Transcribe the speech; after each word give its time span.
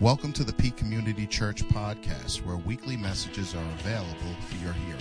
Welcome 0.00 0.32
to 0.32 0.44
the 0.44 0.54
Peak 0.54 0.78
Community 0.78 1.26
Church 1.26 1.62
podcast, 1.62 2.42
where 2.46 2.56
weekly 2.56 2.96
messages 2.96 3.54
are 3.54 3.62
available 3.80 4.34
for 4.48 4.56
your 4.64 4.72
hearing. 4.72 4.98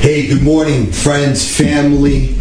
Hey, 0.00 0.28
good 0.28 0.44
morning, 0.44 0.92
friends, 0.92 1.44
family. 1.56 2.36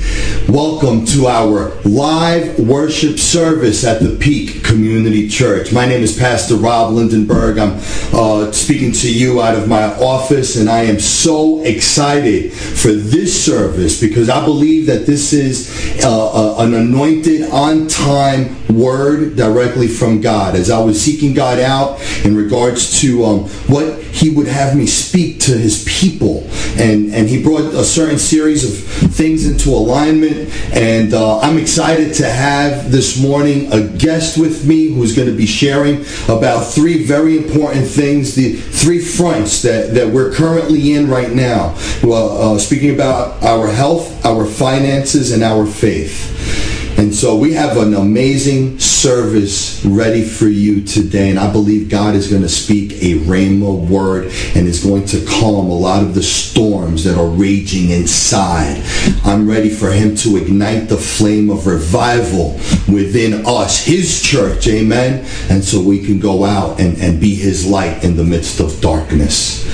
Welcome 0.49 1.05
to 1.07 1.25
our 1.25 1.71
live 1.85 2.59
worship 2.59 3.17
service 3.17 3.83
at 3.83 3.99
the 3.99 4.15
Peak 4.15 4.63
Community 4.63 5.27
Church. 5.27 5.73
My 5.73 5.87
name 5.87 6.03
is 6.03 6.15
Pastor 6.17 6.55
Rob 6.55 6.93
Lindenberg. 6.93 7.57
I'm 7.57 7.79
uh, 8.13 8.51
speaking 8.51 8.91
to 8.91 9.11
you 9.11 9.41
out 9.41 9.55
of 9.55 9.67
my 9.67 9.95
office, 9.95 10.55
and 10.55 10.69
I 10.69 10.83
am 10.83 10.99
so 10.99 11.63
excited 11.63 12.53
for 12.53 12.91
this 12.91 13.43
service 13.43 13.99
because 13.99 14.29
I 14.29 14.45
believe 14.45 14.85
that 14.85 15.07
this 15.07 15.33
is 15.33 15.99
uh, 16.03 16.59
uh, 16.59 16.63
an 16.63 16.75
anointed, 16.75 17.49
on 17.49 17.87
time 17.87 18.55
word 18.69 19.35
directly 19.35 19.87
from 19.87 20.21
God. 20.21 20.55
As 20.55 20.69
I 20.69 20.79
was 20.79 21.01
seeking 21.01 21.33
God 21.33 21.59
out 21.59 21.99
in 22.23 22.35
regards 22.35 23.01
to 23.01 23.25
um, 23.25 23.39
what 23.67 23.99
He 24.03 24.29
would 24.29 24.47
have 24.47 24.75
me 24.75 24.85
speak 24.85 25.39
to 25.41 25.57
His 25.57 25.83
people, 25.85 26.47
and, 26.77 27.13
and 27.13 27.27
He 27.27 27.41
brought 27.41 27.73
a 27.73 27.83
certain 27.83 28.19
series 28.19 28.63
of 28.63 29.11
things 29.11 29.47
into 29.47 29.69
alignment. 29.69 30.34
And 30.73 31.13
uh, 31.13 31.39
I'm 31.39 31.57
excited 31.57 32.13
to 32.15 32.29
have 32.29 32.91
this 32.91 33.21
morning 33.21 33.71
a 33.71 33.87
guest 33.87 34.37
with 34.37 34.65
me 34.65 34.87
who's 34.87 35.15
going 35.15 35.29
to 35.29 35.35
be 35.35 35.45
sharing 35.45 36.05
about 36.25 36.65
three 36.65 37.03
very 37.03 37.37
important 37.37 37.87
things, 37.87 38.35
the 38.35 38.53
three 38.55 38.99
fronts 38.99 39.61
that, 39.61 39.93
that 39.93 40.07
we're 40.07 40.33
currently 40.33 40.93
in 40.93 41.09
right 41.09 41.31
now. 41.31 41.77
Well, 42.03 42.55
uh, 42.55 42.59
speaking 42.59 42.93
about 42.93 43.43
our 43.43 43.67
health, 43.67 44.25
our 44.25 44.45
finances, 44.45 45.31
and 45.31 45.43
our 45.43 45.65
faith. 45.65 46.64
And 46.97 47.13
so 47.13 47.35
we 47.35 47.53
have 47.53 47.77
an 47.77 47.93
amazing 47.93 48.79
service 48.79 49.83
ready 49.85 50.23
for 50.23 50.47
you 50.47 50.81
today. 50.81 51.29
And 51.29 51.37
I 51.37 51.51
believe 51.51 51.89
God 51.89 52.15
is 52.15 52.29
going 52.29 52.41
to 52.41 52.49
speak 52.49 52.93
a 52.93 53.19
rhema 53.25 53.87
word 53.87 54.31
and 54.55 54.67
is 54.67 54.83
going 54.83 55.05
to 55.07 55.25
calm 55.25 55.69
a 55.69 55.77
lot 55.77 56.03
of 56.03 56.15
the 56.15 56.23
storms 56.23 57.03
that 57.03 57.17
are 57.17 57.27
raging 57.27 57.89
inside. 57.89 58.81
I'm 59.25 59.47
ready 59.47 59.69
for 59.69 59.91
him 59.91 60.15
to 60.17 60.37
ignite 60.37 60.87
the 60.87 60.97
flame 60.97 61.49
of 61.49 61.67
revival 61.67 62.53
within 62.87 63.45
us, 63.45 63.83
his 63.83 64.21
church. 64.21 64.67
Amen. 64.67 65.25
And 65.49 65.63
so 65.63 65.81
we 65.81 66.03
can 66.03 66.19
go 66.19 66.45
out 66.45 66.79
and, 66.79 66.97
and 66.99 67.19
be 67.19 67.35
his 67.35 67.67
light 67.67 68.03
in 68.05 68.15
the 68.15 68.23
midst 68.23 68.61
of 68.61 68.79
darkness. 68.79 69.65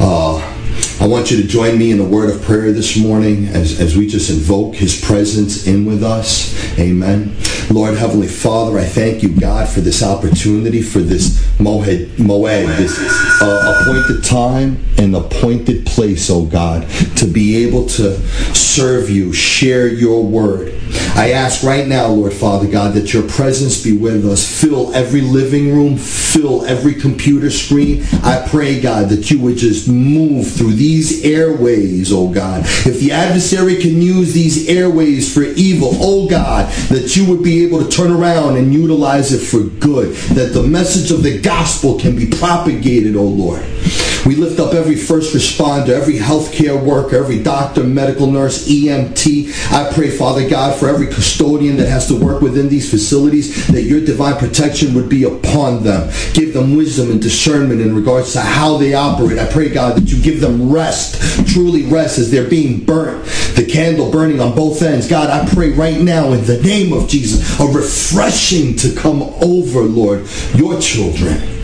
Uh, 0.00 0.55
I 0.98 1.06
want 1.06 1.30
you 1.30 1.42
to 1.42 1.46
join 1.46 1.78
me 1.78 1.90
in 1.90 2.00
a 2.00 2.04
word 2.04 2.30
of 2.30 2.42
prayer 2.42 2.72
this 2.72 2.96
morning 2.96 3.48
as, 3.48 3.78
as 3.80 3.96
we 3.96 4.06
just 4.06 4.30
invoke 4.30 4.74
his 4.74 4.98
presence 4.98 5.66
in 5.66 5.84
with 5.84 6.02
us. 6.02 6.54
Amen. 6.78 7.36
Lord 7.70 7.96
Heavenly 7.98 8.28
Father, 8.28 8.78
I 8.78 8.84
thank 8.84 9.22
you, 9.22 9.28
God, 9.28 9.68
for 9.68 9.80
this 9.80 10.02
opportunity, 10.02 10.80
for 10.80 11.00
this 11.00 11.44
moed, 11.58 12.06
moed 12.16 12.76
this 12.78 12.98
uh, 13.42 13.80
appointed 13.80 14.24
time 14.24 14.82
and 14.98 15.14
appointed 15.14 15.84
place, 15.84 16.30
oh 16.30 16.46
God, 16.46 16.88
to 17.16 17.26
be 17.26 17.64
able 17.64 17.86
to 17.86 18.18
serve 18.54 19.10
you, 19.10 19.32
share 19.32 19.88
your 19.88 20.24
word. 20.24 20.72
I 21.16 21.32
ask 21.32 21.62
right 21.62 21.86
now, 21.86 22.08
Lord 22.08 22.32
Father 22.32 22.68
God, 22.68 22.94
that 22.94 23.12
your 23.12 23.26
presence 23.28 23.82
be 23.82 23.96
with 23.96 24.24
us. 24.26 24.60
Fill 24.60 24.94
every 24.94 25.22
living 25.22 25.74
room, 25.74 25.96
fill 25.96 26.64
every 26.66 26.94
computer 26.94 27.50
screen. 27.50 28.04
I 28.22 28.46
pray, 28.48 28.80
God, 28.80 29.08
that 29.08 29.30
you 29.30 29.40
would 29.40 29.56
just 29.56 29.88
move 29.88 30.50
through 30.50 30.74
these 30.74 30.85
airways, 31.24 32.12
oh 32.12 32.28
God. 32.28 32.62
If 32.64 33.00
the 33.00 33.12
adversary 33.12 33.76
can 33.76 34.00
use 34.00 34.32
these 34.32 34.68
airways 34.68 35.32
for 35.32 35.42
evil, 35.42 35.90
oh 35.94 36.28
God, 36.28 36.72
that 36.88 37.16
you 37.16 37.26
would 37.26 37.42
be 37.42 37.64
able 37.64 37.84
to 37.84 37.90
turn 37.90 38.12
around 38.12 38.56
and 38.56 38.72
utilize 38.72 39.32
it 39.32 39.44
for 39.44 39.62
good. 39.80 40.14
That 40.34 40.52
the 40.52 40.62
message 40.62 41.10
of 41.10 41.22
the 41.22 41.40
gospel 41.40 41.98
can 41.98 42.16
be 42.16 42.26
propagated, 42.26 43.16
oh 43.16 43.22
Lord. 43.22 43.62
We 44.26 44.34
lift 44.34 44.58
up 44.58 44.74
every 44.74 44.96
first 44.96 45.34
responder, 45.34 45.90
every 45.90 46.14
healthcare 46.14 46.82
worker, 46.82 47.16
every 47.16 47.40
doctor, 47.40 47.84
medical 47.84 48.26
nurse, 48.26 48.68
EMT. 48.68 49.72
I 49.72 49.92
pray, 49.92 50.10
Father 50.10 50.48
God, 50.48 50.76
for 50.78 50.88
every 50.88 51.06
custodian 51.06 51.76
that 51.76 51.88
has 51.88 52.08
to 52.08 52.18
work 52.18 52.42
within 52.42 52.68
these 52.68 52.90
facilities, 52.90 53.68
that 53.68 53.82
your 53.82 54.00
divine 54.00 54.36
protection 54.36 54.94
would 54.94 55.08
be 55.08 55.22
upon 55.22 55.84
them. 55.84 56.12
Give 56.32 56.52
them 56.52 56.76
wisdom 56.76 57.12
and 57.12 57.22
discernment 57.22 57.80
in 57.80 57.94
regards 57.94 58.32
to 58.32 58.40
how 58.40 58.76
they 58.78 58.94
operate. 58.94 59.38
I 59.38 59.46
pray, 59.46 59.68
God, 59.68 59.96
that 59.96 60.10
you 60.10 60.20
give 60.20 60.40
them 60.40 60.72
rest, 60.72 61.20
truly 61.52 61.86
rest, 61.86 62.18
as 62.18 62.30
they're 62.30 62.50
being 62.50 62.84
burnt, 62.84 63.24
the 63.54 63.64
candle 63.64 64.10
burning 64.10 64.40
on 64.40 64.56
both 64.56 64.82
ends. 64.82 65.08
God, 65.08 65.30
I 65.30 65.48
pray 65.54 65.70
right 65.70 66.00
now 66.00 66.32
in 66.32 66.44
the 66.46 66.60
name 66.62 66.92
of 66.92 67.08
Jesus, 67.08 67.60
a 67.60 67.64
refreshing 67.64 68.74
to 68.78 68.92
come 68.94 69.22
over, 69.22 69.82
Lord, 69.82 70.26
your 70.54 70.80
children 70.80 71.55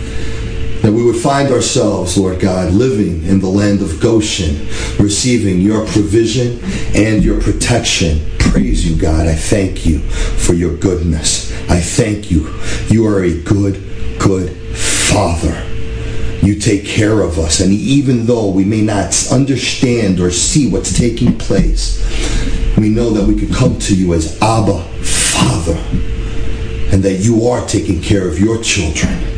that 0.82 0.92
we 0.92 1.04
would 1.04 1.16
find 1.16 1.50
ourselves, 1.52 2.18
Lord 2.18 2.40
God, 2.40 2.72
living 2.72 3.24
in 3.24 3.38
the 3.38 3.48
land 3.48 3.82
of 3.82 4.00
Goshen, 4.00 4.66
receiving 4.98 5.60
your 5.60 5.86
provision 5.86 6.58
and 6.94 7.22
your 7.22 7.40
protection. 7.40 8.20
Praise 8.40 8.88
you, 8.88 9.00
God. 9.00 9.28
I 9.28 9.34
thank 9.34 9.86
you 9.86 10.00
for 10.00 10.54
your 10.54 10.76
goodness. 10.76 11.52
I 11.70 11.78
thank 11.80 12.32
you. 12.32 12.52
You 12.88 13.06
are 13.06 13.22
a 13.22 13.40
good, 13.42 13.74
good 14.18 14.50
Father. 14.76 15.64
You 16.44 16.58
take 16.58 16.84
care 16.84 17.20
of 17.20 17.38
us. 17.38 17.60
And 17.60 17.72
even 17.72 18.26
though 18.26 18.50
we 18.50 18.64
may 18.64 18.80
not 18.80 19.14
understand 19.30 20.18
or 20.18 20.32
see 20.32 20.68
what's 20.68 20.98
taking 20.98 21.38
place, 21.38 22.02
we 22.76 22.88
know 22.88 23.10
that 23.10 23.24
we 23.24 23.38
can 23.38 23.54
come 23.54 23.78
to 23.78 23.94
you 23.94 24.14
as 24.14 24.36
Abba, 24.42 24.82
Father, 24.82 25.76
and 26.92 27.04
that 27.04 27.20
you 27.20 27.46
are 27.46 27.64
taking 27.68 28.02
care 28.02 28.26
of 28.26 28.40
your 28.40 28.60
children 28.60 29.32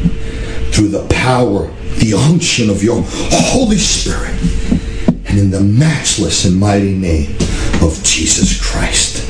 through 0.75 0.89
the 0.89 1.07
power, 1.09 1.69
the 1.99 2.15
unction 2.15 2.69
of 2.69 2.83
your 2.83 3.01
Holy 3.07 3.79
Spirit, 3.79 4.35
and 5.29 5.39
in 5.39 5.51
the 5.51 5.61
matchless 5.61 6.45
and 6.47 6.59
mighty 6.59 6.93
name 6.93 7.31
of 7.81 8.01
Jesus 8.03 8.61
Christ. 8.61 9.25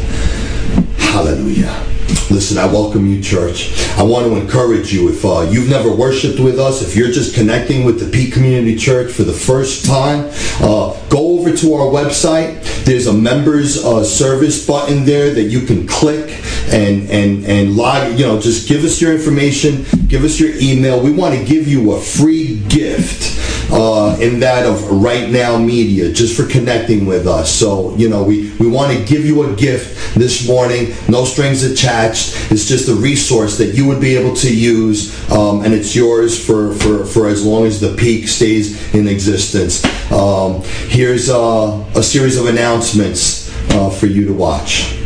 Hallelujah. 0.97 1.94
Listen, 2.31 2.59
I 2.59 2.67
welcome 2.67 3.07
you, 3.07 3.23
church. 3.23 3.73
I 3.97 4.03
want 4.03 4.27
to 4.27 4.37
encourage 4.37 4.93
you 4.93 5.09
if 5.09 5.25
uh, 5.25 5.43
you've 5.43 5.69
never 5.69 5.95
worshiped 5.95 6.41
with 6.41 6.59
us, 6.59 6.83
if 6.83 6.97
you're 6.97 7.11
just 7.11 7.35
connecting 7.35 7.85
with 7.85 8.01
the 8.01 8.11
Peak 8.11 8.33
Community 8.33 8.77
Church 8.77 9.13
for 9.13 9.23
the 9.23 9.33
first 9.33 9.87
time, 9.87 10.31
uh, 10.61 10.99
go 11.09 11.39
over 11.39 11.57
to 11.57 11.75
our 11.75 11.87
website. 11.87 12.63
There's 12.85 13.07
a 13.07 13.13
members 13.13 13.85
uh, 13.85 14.05
service 14.05 14.67
button 14.67 15.05
there 15.05 15.33
that 15.33 15.45
you 15.45 15.61
can 15.61 15.87
click 15.87 16.31
and 16.73 17.09
and 17.11 17.45
and 17.47 17.77
log. 17.77 18.19
You 18.19 18.27
know, 18.27 18.41
just 18.41 18.69
give 18.69 18.85
us 18.85 19.01
your 19.01 19.15
information, 19.15 19.85
give 20.09 20.25
us 20.25 20.41
your 20.41 20.51
email. 20.57 21.03
We 21.03 21.13
want 21.13 21.39
to 21.39 21.45
give 21.45 21.69
you 21.69 21.93
a 21.93 22.01
free 22.01 22.61
gift 22.69 23.44
uh, 23.71 24.17
in 24.21 24.41
that 24.41 24.67
of 24.67 24.91
Right 24.91 25.31
Now 25.31 25.59
Media, 25.59 26.13
just 26.13 26.37
for 26.37 26.47
connecting 26.49 27.07
with 27.07 27.27
us. 27.27 27.53
So, 27.53 27.95
you 27.97 28.09
know, 28.09 28.23
we, 28.23 28.53
we 28.59 28.69
want 28.69 28.97
to 28.97 29.05
give 29.05 29.25
you 29.25 29.51
a 29.51 29.57
gift 29.57 30.15
this 30.15 30.47
morning, 30.47 30.95
no 31.09 31.25
strings 31.25 31.63
attached. 31.63 32.51
It's 32.51 32.67
just 32.67 32.89
a 32.89 32.95
resource 32.95 33.59
that 33.59 33.75
you 33.75 33.87
would 33.87 34.01
be 34.01 34.17
able 34.17 34.35
to 34.37 34.55
use, 34.55 35.31
um, 35.31 35.65
and 35.65 35.75
it's 35.75 35.95
yours 35.95 36.45
for, 36.45 36.75
for, 36.75 37.05
for 37.05 37.29
as 37.29 37.45
long 37.45 37.67
as 37.67 37.81
the 37.81 37.95
peak 37.95 38.29
stays 38.29 38.95
in 38.95 39.09
existence. 39.09 39.85
Um, 40.13 40.63
here's 40.89 41.29
uh, 41.31 41.85
a 41.95 42.03
series 42.03 42.37
of 42.37 42.47
announcements 42.47 43.51
uh, 43.71 43.91
for 43.91 44.07
you 44.07 44.27
to 44.27 44.33
watch. 44.33 45.04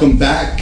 Welcome 0.00 0.18
back. 0.18 0.60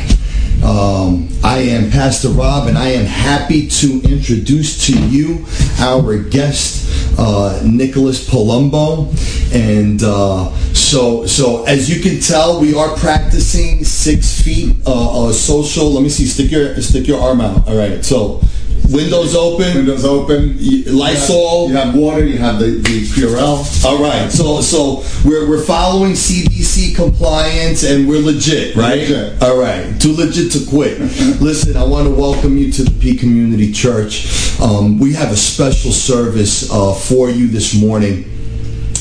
Um, 0.65 1.29
I 1.45 1.59
am 1.59 1.93
Pastor 1.93 2.31
Rob, 2.31 2.67
and 2.67 2.77
I 2.77 2.89
am 2.89 3.05
happy 3.05 3.69
to 3.69 4.03
introduce 4.03 4.85
to 4.89 5.01
you 5.07 5.47
our 5.79 6.19
guest, 6.19 7.17
uh, 7.17 7.63
Nicholas 7.65 8.29
Palumbo. 8.29 9.07
And 9.55 10.03
uh, 10.03 10.53
so, 10.75 11.25
so 11.27 11.65
as 11.67 11.89
you 11.89 12.03
can 12.03 12.21
tell, 12.21 12.61
we 12.61 12.75
are 12.75 12.97
practicing 12.97 13.85
six 13.85 14.43
feet 14.43 14.75
uh, 14.85 15.29
uh, 15.29 15.33
social. 15.33 15.89
Let 15.93 16.03
me 16.03 16.09
see. 16.09 16.27
Stick 16.27 16.51
your 16.51 16.75
stick 16.81 17.07
your 17.07 17.21
arm 17.21 17.41
out. 17.41 17.69
All 17.69 17.77
right. 17.77 18.05
So 18.05 18.41
Windows 18.89 19.35
open. 19.35 19.75
Windows 19.75 20.05
open. 20.05 20.57
Lysol. 20.87 21.69
You 21.69 21.77
have, 21.77 21.87
you 21.87 21.93
have 21.93 21.95
water. 21.95 22.25
You 22.25 22.39
have 22.39 22.59
the, 22.59 22.67
the 22.67 23.03
Purell. 23.09 23.85
All 23.85 24.03
right, 24.03 24.31
so 24.31 24.61
so 24.61 25.05
we're 25.29 25.49
we're 25.49 25.63
following 25.63 26.13
CDC 26.13 26.95
compliance 26.95 27.85
and 27.85 28.09
we're 28.09 28.21
legit, 28.21 28.75
right? 28.77 29.01
Legit. 29.01 29.43
All 29.43 29.59
right, 29.59 30.01
too 30.01 30.13
legit 30.13 30.53
to 30.53 30.67
quit. 30.71 30.99
Listen, 31.41 31.77
I 31.77 31.85
want 31.85 32.09
to 32.09 32.15
welcome 32.15 32.57
you 32.57 32.73
to 32.73 32.85
the 32.85 33.01
Peak 33.01 33.21
Community 33.21 33.73
Church. 33.73 34.59
Um, 34.61 34.99
we 34.99 35.13
have 35.15 35.31
a 35.31 35.37
special 35.37 35.93
service 35.93 36.71
uh, 36.73 36.95
for 36.95 37.31
you 37.31 37.49
this 37.49 37.79
morning. 37.81 38.25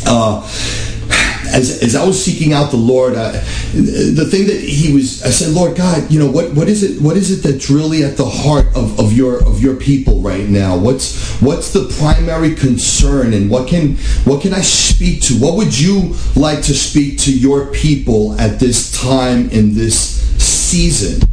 Uh, 0.05 0.41
as, 1.57 1.81
as 1.81 1.95
I 1.95 2.05
was 2.05 2.23
seeking 2.23 2.53
out 2.53 2.69
the 2.69 2.77
Lord, 2.77 3.15
I, 3.15 3.31
the 3.31 4.27
thing 4.29 4.45
that 4.45 4.59
He 4.59 4.93
was, 4.93 5.23
I 5.23 5.31
said, 5.31 5.53
Lord 5.53 5.75
God, 5.75 6.09
you 6.11 6.19
know 6.19 6.29
what 6.29 6.53
what 6.53 6.69
is 6.69 6.83
it 6.83 7.01
what 7.01 7.17
is 7.17 7.31
it 7.31 7.41
that's 7.41 7.69
really 7.69 8.03
at 8.03 8.15
the 8.15 8.25
heart 8.25 8.67
of, 8.75 8.99
of 8.99 9.11
your 9.11 9.43
of 9.43 9.59
your 9.59 9.75
people 9.75 10.21
right 10.21 10.47
now? 10.47 10.77
What's 10.77 11.41
what's 11.41 11.73
the 11.73 11.91
primary 11.99 12.53
concern, 12.53 13.33
and 13.33 13.49
what 13.49 13.67
can 13.67 13.95
what 14.25 14.43
can 14.43 14.53
I 14.53 14.61
speak 14.61 15.23
to? 15.23 15.33
What 15.33 15.55
would 15.55 15.77
you 15.77 16.15
like 16.35 16.61
to 16.63 16.75
speak 16.75 17.17
to 17.21 17.35
your 17.35 17.71
people 17.71 18.39
at 18.39 18.59
this 18.59 18.91
time 18.91 19.49
in 19.49 19.73
this 19.73 19.97
season? 20.39 21.27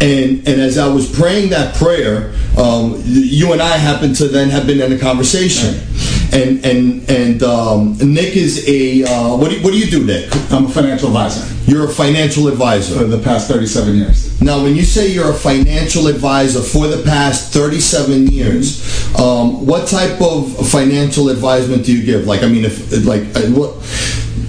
And 0.00 0.48
and 0.48 0.60
as 0.60 0.78
I 0.78 0.88
was 0.88 1.10
praying 1.14 1.50
that 1.50 1.74
prayer, 1.74 2.32
um, 2.56 3.02
you 3.04 3.52
and 3.52 3.60
I 3.60 3.76
happened 3.76 4.16
to 4.16 4.28
then 4.28 4.48
have 4.48 4.66
been 4.66 4.80
in 4.80 4.90
a 4.90 4.98
conversation. 4.98 5.86
And 6.32 6.64
and 6.64 7.10
and 7.10 7.42
um, 7.42 7.96
Nick 7.98 8.36
is 8.36 8.64
a 8.68 9.02
uh, 9.04 9.36
what 9.36 9.50
do 9.50 9.56
you, 9.56 9.64
what 9.64 9.72
do 9.72 9.78
you 9.78 9.86
do, 9.90 10.04
Nick? 10.04 10.30
I'm 10.52 10.66
a 10.66 10.68
financial 10.68 11.08
advisor 11.08 11.42
You're 11.70 11.86
a 11.86 11.92
financial 11.92 12.46
advisor 12.48 12.98
for 12.98 13.04
the 13.04 13.18
past 13.18 13.48
37 13.50 13.94
years. 13.96 14.40
Now, 14.40 14.62
when 14.62 14.76
you 14.76 14.82
say 14.82 15.08
you're 15.08 15.30
a 15.30 15.34
financial 15.34 16.06
advisor 16.06 16.60
for 16.62 16.86
the 16.86 17.02
past 17.02 17.52
37 17.52 18.28
years, 18.28 18.80
um, 19.18 19.66
what 19.66 19.88
type 19.88 20.20
of 20.22 20.70
financial 20.70 21.30
advisement 21.30 21.84
do 21.84 21.96
you 21.96 22.04
give? 22.04 22.26
Like, 22.26 22.42
I 22.42 22.48
mean, 22.48 22.64
if 22.64 23.04
like 23.04 23.22
uh, 23.36 23.50
what? 23.50 23.74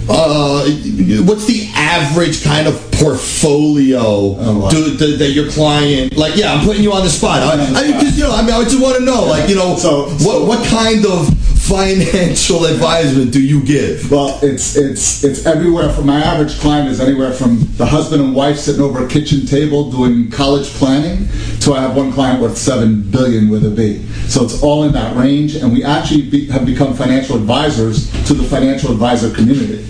Uh, 0.08 0.66
what's 1.24 1.46
the 1.46 1.70
average 1.76 2.42
kind 2.42 2.66
of 2.66 2.74
portfolio 2.92 4.00
Oh, 4.02 4.58
wow. 4.62 4.68
do, 4.68 4.96
do, 4.98 5.16
that 5.16 5.30
your 5.30 5.48
client 5.50 6.16
like? 6.16 6.34
Yeah, 6.36 6.52
I'm 6.52 6.64
putting 6.64 6.82
you 6.82 6.92
on 6.92 7.04
the 7.04 7.10
spot. 7.10 7.40
I, 7.42 7.52
I 7.54 7.84
you 7.84 8.22
know, 8.24 8.32
I 8.34 8.42
mean, 8.42 8.50
I 8.52 8.64
just 8.64 8.80
want 8.82 8.96
to 8.98 9.04
know, 9.04 9.24
like, 9.24 9.48
you 9.48 9.54
know, 9.54 9.76
So- 9.76 10.06
what 10.08 10.20
so- 10.20 10.44
what 10.44 10.66
kind 10.66 11.06
of 11.06 11.28
financial 11.62 12.64
advisement 12.66 13.32
do 13.32 13.40
you 13.40 13.62
give? 13.62 14.10
Well, 14.10 14.38
it's 14.42 14.76
it's 14.76 15.22
it's 15.22 15.46
everywhere. 15.46 15.90
From 15.90 16.06
my 16.06 16.20
average 16.20 16.58
client 16.58 16.88
is 16.88 16.98
anywhere 16.98 17.32
from 17.32 17.60
the 17.76 17.86
husband 17.86 18.20
and 18.20 18.34
wife 18.34 18.58
sitting 18.58 18.82
over 18.82 19.06
a 19.06 19.08
kitchen 19.08 19.46
table 19.46 19.90
doing 19.90 20.30
college 20.30 20.68
planning 20.70 21.28
to 21.60 21.74
I 21.74 21.80
have 21.82 21.96
one 21.96 22.12
client 22.12 22.42
worth 22.42 22.58
seven 22.58 23.02
billion 23.02 23.48
with 23.48 23.64
a 23.64 23.70
B. 23.70 24.04
So 24.26 24.44
it's 24.44 24.60
all 24.62 24.82
in 24.84 24.92
that 24.92 25.16
range, 25.16 25.54
and 25.54 25.72
we 25.72 25.84
actually 25.84 26.28
be, 26.28 26.46
have 26.48 26.66
become 26.66 26.94
financial 26.94 27.36
advisors 27.36 28.10
to 28.26 28.34
the 28.34 28.44
financial 28.44 28.90
advisor 28.90 29.32
community. 29.32 29.86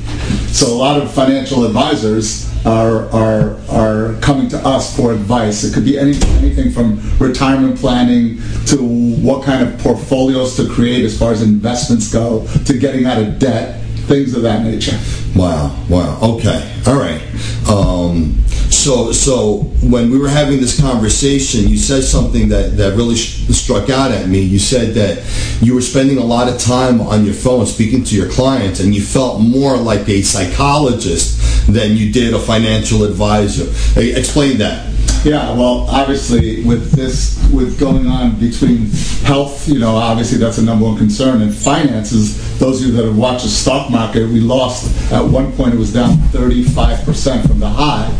So 0.52 0.66
a 0.66 0.76
lot 0.76 1.00
of 1.00 1.10
financial 1.10 1.64
advisors 1.64 2.46
are 2.66 3.08
are 3.10 3.58
are 3.70 4.14
coming 4.20 4.48
to 4.50 4.58
us 4.58 4.94
for 4.94 5.12
advice. 5.12 5.64
It 5.64 5.72
could 5.72 5.84
be 5.84 5.98
any, 5.98 6.14
anything 6.36 6.70
from 6.70 7.00
retirement 7.18 7.78
planning 7.78 8.36
to 8.66 8.76
what 8.76 9.44
kind 9.44 9.66
of 9.66 9.78
portfolios 9.78 10.54
to 10.56 10.68
create 10.68 11.04
as 11.06 11.18
far 11.18 11.32
as 11.32 11.40
investments 11.40 12.12
go 12.12 12.46
to 12.66 12.78
getting 12.78 13.06
out 13.06 13.20
of 13.20 13.38
debt, 13.38 13.82
things 14.06 14.34
of 14.34 14.42
that 14.42 14.62
nature. 14.62 14.98
Wow, 15.34 15.74
wow. 15.88 16.18
Okay, 16.22 16.82
all 16.86 16.98
right. 17.00 17.22
Um, 17.66 18.36
so, 18.82 19.12
so 19.12 19.58
when 19.88 20.10
we 20.10 20.18
were 20.18 20.28
having 20.28 20.58
this 20.58 20.80
conversation, 20.80 21.68
you 21.68 21.78
said 21.78 22.02
something 22.02 22.48
that 22.48 22.76
that 22.78 22.96
really 22.96 23.14
sh- 23.14 23.46
struck 23.50 23.88
out 23.90 24.10
at 24.10 24.28
me. 24.28 24.40
You 24.40 24.58
said 24.58 24.94
that 24.94 25.22
you 25.62 25.72
were 25.74 25.80
spending 25.80 26.18
a 26.18 26.24
lot 26.24 26.48
of 26.48 26.58
time 26.58 27.00
on 27.00 27.24
your 27.24 27.34
phone 27.34 27.64
speaking 27.66 28.02
to 28.02 28.16
your 28.16 28.28
clients, 28.28 28.80
and 28.80 28.92
you 28.92 29.00
felt 29.00 29.40
more 29.40 29.76
like 29.76 30.08
a 30.08 30.22
psychologist 30.22 31.38
than 31.72 31.96
you 31.96 32.12
did 32.12 32.34
a 32.34 32.40
financial 32.40 33.04
advisor. 33.04 33.70
Hey, 33.94 34.16
explain 34.18 34.58
that. 34.58 34.92
Yeah, 35.24 35.52
well, 35.56 35.86
obviously, 35.88 36.64
with 36.64 36.90
this, 36.90 37.38
with 37.52 37.78
going 37.78 38.08
on 38.08 38.40
between 38.40 38.86
health, 39.22 39.68
you 39.68 39.78
know, 39.78 39.94
obviously 39.94 40.38
that's 40.38 40.58
a 40.58 40.64
number 40.64 40.86
one 40.86 40.96
concern, 40.96 41.42
and 41.42 41.54
finances. 41.54 42.58
Those 42.58 42.80
of 42.80 42.88
you 42.88 42.96
that 42.96 43.04
have 43.04 43.16
watched 43.16 43.44
the 43.44 43.50
stock 43.50 43.92
market, 43.92 44.28
we 44.28 44.40
lost 44.40 45.12
at 45.12 45.22
one 45.24 45.52
point; 45.52 45.72
it 45.72 45.78
was 45.78 45.92
down 45.92 46.16
35 46.32 47.04
percent 47.04 47.46
from 47.46 47.60
the 47.60 47.68
high. 47.68 48.10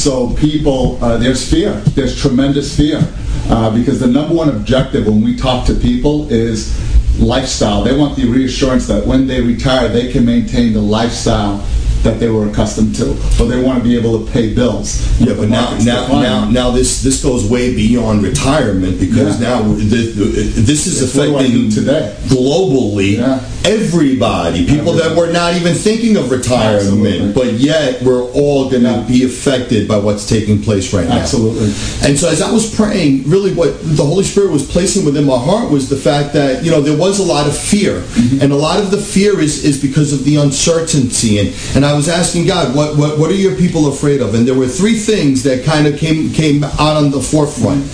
So 0.00 0.32
people, 0.36 0.96
uh, 1.04 1.18
there's 1.18 1.46
fear. 1.46 1.72
There's 1.94 2.18
tremendous 2.18 2.74
fear 2.74 3.06
uh, 3.50 3.68
because 3.76 4.00
the 4.00 4.06
number 4.06 4.34
one 4.34 4.48
objective 4.48 5.06
when 5.06 5.20
we 5.22 5.36
talk 5.36 5.66
to 5.66 5.74
people 5.74 6.26
is 6.32 6.72
lifestyle. 7.20 7.82
They 7.84 7.94
want 7.94 8.16
the 8.16 8.24
reassurance 8.24 8.86
that 8.86 9.06
when 9.06 9.26
they 9.26 9.42
retire, 9.42 9.88
they 9.88 10.10
can 10.10 10.24
maintain 10.24 10.72
the 10.72 10.80
lifestyle 10.80 11.58
that 12.02 12.18
they 12.18 12.30
were 12.30 12.48
accustomed 12.48 12.94
to, 12.94 13.10
or 13.38 13.46
they 13.46 13.62
want 13.62 13.76
to 13.76 13.84
be 13.84 13.94
able 13.94 14.24
to 14.24 14.32
pay 14.32 14.54
bills. 14.54 15.06
Yeah, 15.20 15.34
but 15.34 15.50
now, 15.50 15.76
now, 15.84 16.06
now, 16.08 16.50
now, 16.50 16.70
this 16.70 17.02
this 17.02 17.22
goes 17.22 17.46
way 17.46 17.74
beyond 17.74 18.22
retirement 18.22 18.98
because 18.98 19.38
Yeah. 19.38 19.50
now 19.50 19.62
this, 19.74 20.14
this 20.16 20.86
is 20.86 21.02
It's 21.02 21.14
what 21.14 21.26
do 21.26 21.36
I 21.36 21.40
affecting 21.40 21.68
today? 21.68 22.16
globally 22.28 23.18
Yeah. 23.18 23.44
Everybody. 23.64 24.66
People 24.66 24.92
that 24.94 25.16
were 25.16 25.32
not 25.32 25.54
even 25.54 25.74
thinking 25.74 26.16
of 26.16 26.30
retirement, 26.30 26.82
Absolutely. 26.82 27.32
but 27.32 27.52
yet 27.54 28.02
we're 28.02 28.24
all 28.32 28.70
going 28.70 28.82
to 28.82 29.04
be 29.06 29.24
affected 29.24 29.86
by 29.86 29.98
what's 29.98 30.28
taking 30.28 30.62
place 30.62 30.92
right 30.92 31.08
now. 31.08 31.18
Absolutely. 31.18 31.66
And 32.06 32.18
so, 32.18 32.28
as 32.28 32.42
I 32.42 32.50
was 32.50 32.74
praying, 32.74 33.28
really 33.28 33.52
what 33.52 33.78
the 33.82 34.04
Holy 34.04 34.24
Spirit 34.24 34.50
was 34.50 34.68
placing 34.70 35.04
within 35.04 35.24
my 35.24 35.38
heart 35.38 35.70
was 35.70 35.88
the 35.88 35.96
fact 35.96 36.32
that 36.34 36.64
you 36.64 36.70
know 36.70 36.80
there 36.80 36.96
was 36.96 37.18
a 37.18 37.24
lot 37.24 37.46
of 37.46 37.56
fear, 37.56 38.04
and 38.40 38.52
a 38.52 38.56
lot 38.56 38.78
of 38.80 38.90
the 38.90 38.98
fear 38.98 39.40
is 39.40 39.64
is 39.64 39.80
because 39.80 40.12
of 40.12 40.24
the 40.24 40.36
uncertainty. 40.36 41.38
And 41.38 41.54
and 41.74 41.84
I 41.84 41.94
was 41.94 42.08
asking 42.08 42.46
God, 42.46 42.74
what 42.74 42.96
what 42.96 43.18
what 43.18 43.30
are 43.30 43.34
your 43.34 43.56
people 43.56 43.88
afraid 43.88 44.20
of? 44.20 44.34
And 44.34 44.46
there 44.46 44.54
were 44.54 44.68
three 44.68 44.98
things 44.98 45.42
that 45.44 45.64
kind 45.64 45.86
of 45.86 45.98
came 45.98 46.32
came 46.32 46.64
out 46.64 46.96
on 46.96 47.10
the 47.10 47.20
forefront. 47.20 47.84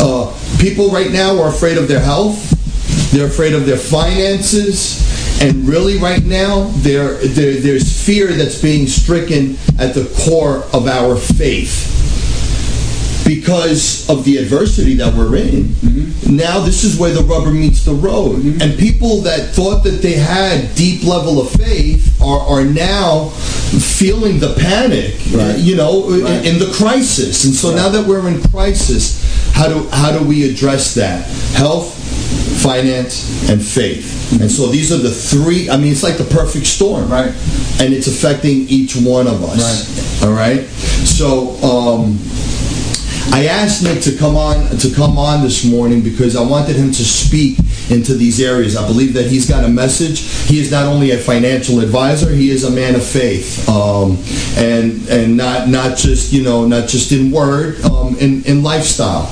Uh, 0.00 0.32
people 0.58 0.88
right 0.90 1.10
now 1.10 1.40
are 1.40 1.48
afraid 1.48 1.78
of 1.78 1.88
their 1.88 2.00
health. 2.00 2.56
They're 3.12 3.26
afraid 3.26 3.54
of 3.54 3.66
their 3.66 3.76
finances. 3.76 5.08
And 5.42 5.66
really, 5.66 5.96
right 5.98 6.24
now, 6.24 6.64
there, 6.76 7.14
there, 7.14 7.54
there's 7.60 8.04
fear 8.06 8.26
that's 8.28 8.60
being 8.60 8.86
stricken 8.86 9.56
at 9.78 9.94
the 9.94 10.04
core 10.24 10.64
of 10.72 10.86
our 10.86 11.16
faith 11.16 11.96
because 13.26 14.08
of 14.10 14.24
the 14.24 14.36
adversity 14.38 14.94
that 14.94 15.14
we're 15.14 15.36
in. 15.36 15.64
Mm-hmm. 15.64 16.36
Now 16.36 16.60
this 16.60 16.84
is 16.84 16.98
where 16.98 17.12
the 17.12 17.22
rubber 17.22 17.50
meets 17.50 17.84
the 17.84 17.92
road. 17.92 18.38
Mm-hmm. 18.40 18.62
And 18.62 18.78
people 18.78 19.20
that 19.22 19.50
thought 19.54 19.84
that 19.84 20.02
they 20.02 20.14
had 20.14 20.74
deep 20.74 21.04
level 21.04 21.40
of 21.40 21.50
faith 21.50 22.20
are, 22.20 22.40
are 22.40 22.64
now 22.64 23.28
feeling 23.28 24.40
the 24.40 24.54
panic, 24.58 25.14
Right. 25.32 25.58
you 25.58 25.76
know, 25.76 26.12
in- 26.12 26.24
Right. 26.24 26.44
in, 26.44 26.58
the 26.58 26.72
crisis. 26.74 27.44
And 27.44 27.54
so 27.54 27.74
now 27.74 27.88
that 27.88 28.06
we're 28.06 28.26
in 28.28 28.42
crisis, 28.50 29.22
how 29.52 29.68
do 29.68 29.88
how 29.90 30.16
do 30.16 30.24
we 30.24 30.50
address 30.50 30.94
that? 30.94 31.24
Health, 31.54 31.96
finance, 32.62 33.48
and 33.50 33.64
faith. 33.64 34.40
And 34.40 34.50
so 34.50 34.66
these 34.68 34.92
are 34.92 34.98
the 34.98 35.10
three. 35.10 35.70
I 35.70 35.76
mean, 35.76 35.92
it's 35.92 36.02
like 36.02 36.18
the 36.18 36.24
perfect 36.24 36.66
storm, 36.66 37.10
Right. 37.10 37.34
And 37.80 37.94
it's 37.94 38.06
affecting 38.06 38.68
each 38.68 38.94
one 38.94 39.26
of 39.26 39.42
us. 39.42 40.22
All 40.22 40.32
right. 40.32 40.64
So. 41.06 41.56
Um, 41.62 42.18
I 43.32 43.46
asked 43.46 43.84
Nick 43.84 44.02
to 44.02 44.16
come 44.16 44.36
on 44.36 44.76
to 44.78 44.92
come 44.92 45.16
on 45.16 45.42
this 45.42 45.64
morning 45.64 46.02
because 46.02 46.34
I 46.34 46.42
wanted 46.42 46.74
him 46.74 46.90
to 46.90 47.04
speak 47.04 47.58
into 47.88 48.14
these 48.14 48.40
areas. 48.40 48.76
I 48.76 48.86
believe 48.86 49.14
that 49.14 49.26
he's 49.26 49.48
got 49.48 49.64
a 49.64 49.68
message. 49.68 50.20
He 50.48 50.58
is 50.58 50.70
not 50.70 50.86
only 50.86 51.12
a 51.12 51.18
financial 51.18 51.80
advisor; 51.80 52.30
he 52.30 52.50
is 52.50 52.64
a 52.64 52.70
man 52.70 52.94
of 52.96 53.04
faith, 53.04 53.68
um, 53.68 54.18
and 54.56 55.06
and 55.08 55.36
not 55.36 55.68
not 55.68 55.96
just 55.96 56.32
you 56.32 56.42
know 56.42 56.66
not 56.66 56.88
just 56.88 57.12
in 57.12 57.30
word, 57.30 57.80
um, 57.84 58.16
in 58.18 58.42
in 58.44 58.62
lifestyle. 58.62 59.30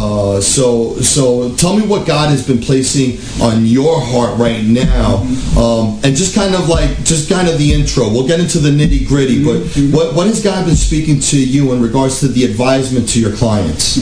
Uh, 0.00 0.40
so 0.40 0.94
so 1.00 1.52
tell 1.56 1.76
me 1.76 1.84
what 1.84 2.06
God 2.06 2.30
has 2.30 2.46
been 2.46 2.60
placing 2.60 3.18
on 3.42 3.66
your 3.66 4.00
heart 4.00 4.38
right 4.38 4.62
now, 4.62 5.16
um, 5.60 5.98
and 6.04 6.14
just 6.14 6.36
kind 6.36 6.54
of 6.54 6.68
like 6.68 7.02
just 7.02 7.28
kind 7.28 7.48
of 7.48 7.58
the 7.58 7.74
intro. 7.74 8.08
We'll 8.08 8.26
get 8.28 8.38
into 8.38 8.58
the 8.60 8.70
nitty 8.70 9.08
gritty, 9.08 9.42
but 9.44 9.58
what 9.92 10.14
what 10.14 10.26
has 10.28 10.40
God 10.40 10.66
been 10.66 10.76
speaking 10.76 11.18
to 11.18 11.36
you 11.36 11.72
in 11.72 11.82
regards 11.82 12.20
to 12.20 12.28
the 12.28 12.44
advisement 12.44 13.08
to 13.08 13.20
your 13.20 13.34
clients? 13.34 14.00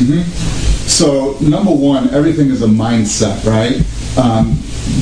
So, 0.87 1.39
number 1.41 1.73
one, 1.73 2.11
everything 2.11 2.51
is 2.51 2.63
a 2.63 2.67
mindset, 2.67 3.43
right? 3.47 3.81
Um, 4.19 4.59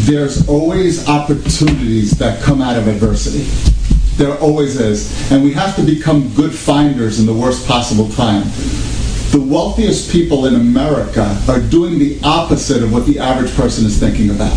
there's 0.06 0.48
always 0.48 1.08
opportunities 1.08 2.12
that 2.18 2.40
come 2.40 2.62
out 2.62 2.76
of 2.78 2.86
adversity. 2.86 3.44
There 4.16 4.38
always 4.38 4.80
is. 4.80 5.10
And 5.32 5.42
we 5.42 5.52
have 5.54 5.74
to 5.74 5.82
become 5.82 6.32
good 6.34 6.54
finders 6.54 7.18
in 7.18 7.26
the 7.26 7.34
worst 7.34 7.66
possible 7.66 8.08
time. 8.10 8.44
The 9.34 9.40
wealthiest 9.40 10.12
people 10.12 10.46
in 10.46 10.54
America 10.54 11.36
are 11.48 11.58
doing 11.58 11.98
the 11.98 12.20
opposite 12.22 12.84
of 12.84 12.92
what 12.92 13.04
the 13.04 13.18
average 13.18 13.52
person 13.56 13.84
is 13.84 13.98
thinking 13.98 14.30
about. 14.30 14.56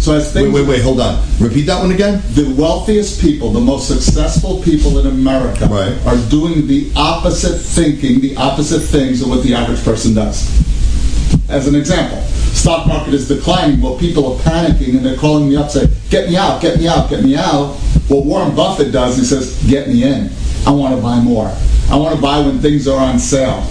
So, 0.00 0.12
as 0.12 0.26
Wait, 0.26 0.42
things 0.42 0.54
wait, 0.54 0.66
wait, 0.68 0.82
hold 0.82 1.00
on. 1.00 1.18
Repeat 1.40 1.62
that 1.62 1.80
one 1.80 1.92
again. 1.92 2.20
the 2.34 2.44
wealthiest 2.52 3.22
people, 3.22 3.50
the 3.52 3.60
most 3.60 3.88
successful 3.88 4.58
people 4.58 4.98
in 4.98 5.06
America, 5.06 5.66
Right. 5.66 5.94
are 6.04 6.18
doing 6.28 6.66
the 6.66 6.90
opposite 6.94 7.58
thinking, 7.58 8.20
the 8.20 8.36
opposite 8.36 8.80
things 8.80 9.22
of 9.22 9.30
what 9.30 9.42
the 9.44 9.54
average 9.54 9.82
person 9.82 10.12
does. 10.12 10.46
As 11.48 11.66
an 11.66 11.74
example, 11.74 12.22
stock 12.52 12.86
market 12.86 13.14
is 13.14 13.28
declining. 13.28 13.80
Well, 13.80 13.94
people 13.94 14.34
are 14.34 14.38
panicking 14.40 14.94
and 14.98 15.06
they're 15.06 15.16
calling 15.16 15.48
me 15.48 15.56
up, 15.56 15.70
saying, 15.70 15.88
"Get 16.10 16.28
me 16.28 16.36
out, 16.36 16.60
get 16.60 16.78
me 16.78 16.86
out, 16.86 17.08
get 17.08 17.24
me 17.24 17.34
out." 17.34 17.76
What 18.08 18.26
Warren 18.26 18.54
Buffett 18.54 18.92
does, 18.92 19.16
he 19.16 19.24
says, 19.24 19.54
"Get 19.66 19.88
me 19.88 20.02
in. 20.02 20.28
I 20.66 20.70
want 20.72 20.94
to 20.94 21.00
buy 21.00 21.18
more. 21.18 21.50
I 21.90 21.96
want 21.96 22.14
to 22.14 22.20
buy 22.20 22.40
when 22.40 22.58
things 22.58 22.86
are 22.86 22.98
on 22.98 23.18
sale." 23.18 23.62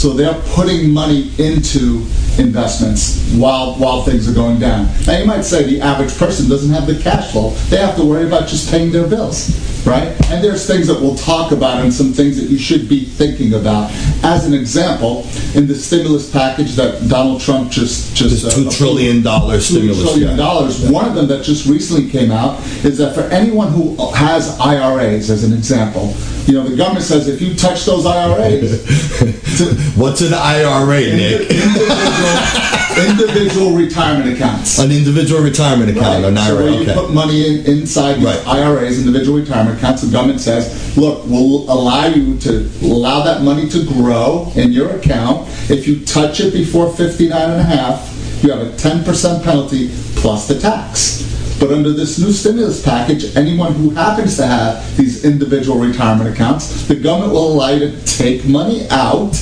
So 0.00 0.14
they're 0.14 0.40
putting 0.54 0.90
money 0.94 1.30
into 1.38 2.06
investments 2.38 3.34
while 3.34 3.74
while 3.74 4.02
things 4.02 4.26
are 4.26 4.32
going 4.32 4.58
down. 4.58 4.88
Now 5.06 5.18
you 5.18 5.26
might 5.26 5.42
say 5.42 5.62
the 5.64 5.82
average 5.82 6.16
person 6.16 6.48
doesn't 6.48 6.72
have 6.72 6.86
the 6.86 6.98
cash 7.02 7.32
flow; 7.32 7.50
they 7.68 7.76
have 7.76 7.96
to 7.96 8.04
worry 8.06 8.26
about 8.26 8.48
just 8.48 8.70
paying 8.70 8.90
their 8.92 9.06
bills, 9.06 9.50
right? 9.86 10.08
And 10.30 10.42
there's 10.42 10.66
things 10.66 10.86
that 10.86 10.98
we'll 10.98 11.16
talk 11.16 11.52
about 11.52 11.82
and 11.82 11.92
some 11.92 12.14
things 12.14 12.40
that 12.40 12.48
you 12.48 12.58
should 12.58 12.88
be 12.88 13.04
thinking 13.04 13.52
about. 13.52 13.90
As 14.22 14.46
an 14.46 14.54
example, 14.54 15.26
in 15.54 15.66
the 15.66 15.74
stimulus 15.74 16.30
package 16.30 16.76
that 16.76 17.06
Donald 17.10 17.42
Trump 17.42 17.70
just 17.70 18.16
just 18.16 18.42
This 18.42 18.44
uh, 18.46 18.56
two 18.56 18.70
trillion 18.70 19.22
dollar 19.22 19.56
two 19.56 19.60
stimulus. 19.60 20.00
trillion 20.00 20.30
yeah. 20.30 20.36
dollars. 20.36 20.80
One 20.88 21.06
of 21.10 21.14
them 21.14 21.26
that 21.28 21.44
just 21.44 21.66
recently 21.66 22.10
came 22.10 22.30
out 22.30 22.58
is 22.86 22.96
that 22.96 23.14
for 23.14 23.24
anyone 23.24 23.68
who 23.70 23.96
has 24.14 24.58
IRAs, 24.60 25.28
as 25.28 25.44
an 25.44 25.52
example, 25.52 26.14
you 26.46 26.54
know 26.54 26.68
the 26.68 26.76
government 26.76 27.04
says 27.04 27.28
if 27.28 27.40
you 27.40 27.54
touch 27.54 27.84
those 27.84 28.06
IRAs, 28.06 28.80
What's 29.96 30.20
an 30.22 30.32
IRA, 30.34 31.00
Nick? 31.00 31.50
individual, 31.50 33.06
individual 33.06 33.72
retirement 33.76 34.34
accounts. 34.34 34.78
An 34.78 34.90
individual 34.90 35.42
retirement 35.42 35.90
account, 35.96 36.24
an 36.24 36.36
So 36.36 36.42
IRA. 36.42 36.56
where 36.64 36.70
you 36.72 36.80
Okay. 36.82 36.94
put 36.94 37.10
money 37.12 37.46
in, 37.46 37.66
inside 37.66 38.14
these 38.16 38.24
Right. 38.24 38.46
IRAs, 38.46 38.98
individual 38.98 39.38
retirement 39.38 39.78
accounts, 39.78 40.02
the 40.02 40.10
government 40.10 40.40
says, 40.40 40.96
look, 40.96 41.24
we'll 41.26 41.70
allow 41.70 42.06
you 42.06 42.36
to 42.38 42.68
allow 42.82 43.22
that 43.24 43.42
money 43.42 43.68
to 43.68 43.84
grow 43.84 44.50
in 44.54 44.72
your 44.72 44.90
account. 44.90 45.46
If 45.68 45.86
you 45.86 46.04
touch 46.04 46.40
it 46.40 46.52
before 46.52 46.90
59 46.92 47.50
and 47.50 47.60
a 47.60 47.64
half, 47.64 48.08
you 48.42 48.50
have 48.50 48.62
a 48.62 48.70
10% 48.70 49.44
penalty 49.44 49.90
plus 50.16 50.48
the 50.48 50.58
tax. 50.58 51.22
But 51.60 51.72
under 51.72 51.92
this 51.92 52.18
new 52.18 52.32
stimulus 52.32 52.82
package, 52.82 53.36
anyone 53.36 53.74
who 53.74 53.90
happens 53.90 54.38
to 54.38 54.46
have 54.46 54.96
these 54.96 55.26
individual 55.26 55.78
retirement 55.78 56.30
accounts, 56.30 56.88
the 56.88 56.94
government 56.94 57.34
will 57.34 57.52
allow 57.52 57.68
you 57.68 57.90
to 57.90 58.04
take 58.06 58.46
money 58.46 58.88
out 58.88 59.34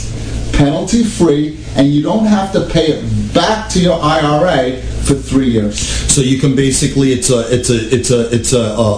penalty 0.52 1.04
free 1.04 1.56
and 1.76 1.86
you 1.86 2.02
don't 2.02 2.26
have 2.26 2.52
to 2.52 2.66
pay 2.66 2.86
it 2.88 3.32
back 3.32 3.70
to 3.70 3.78
your 3.78 4.00
IRA 4.02 4.82
for 5.08 5.14
three 5.14 5.48
years. 5.48 5.78
So 6.12 6.20
you 6.20 6.38
can 6.38 6.54
basically 6.54 7.12
it's 7.12 7.30
a 7.30 7.40
it's 7.52 7.70
a 7.70 7.94
it's 7.94 8.10
a 8.10 8.28
it's 8.34 8.52
a, 8.52 8.58
a, 8.60 8.88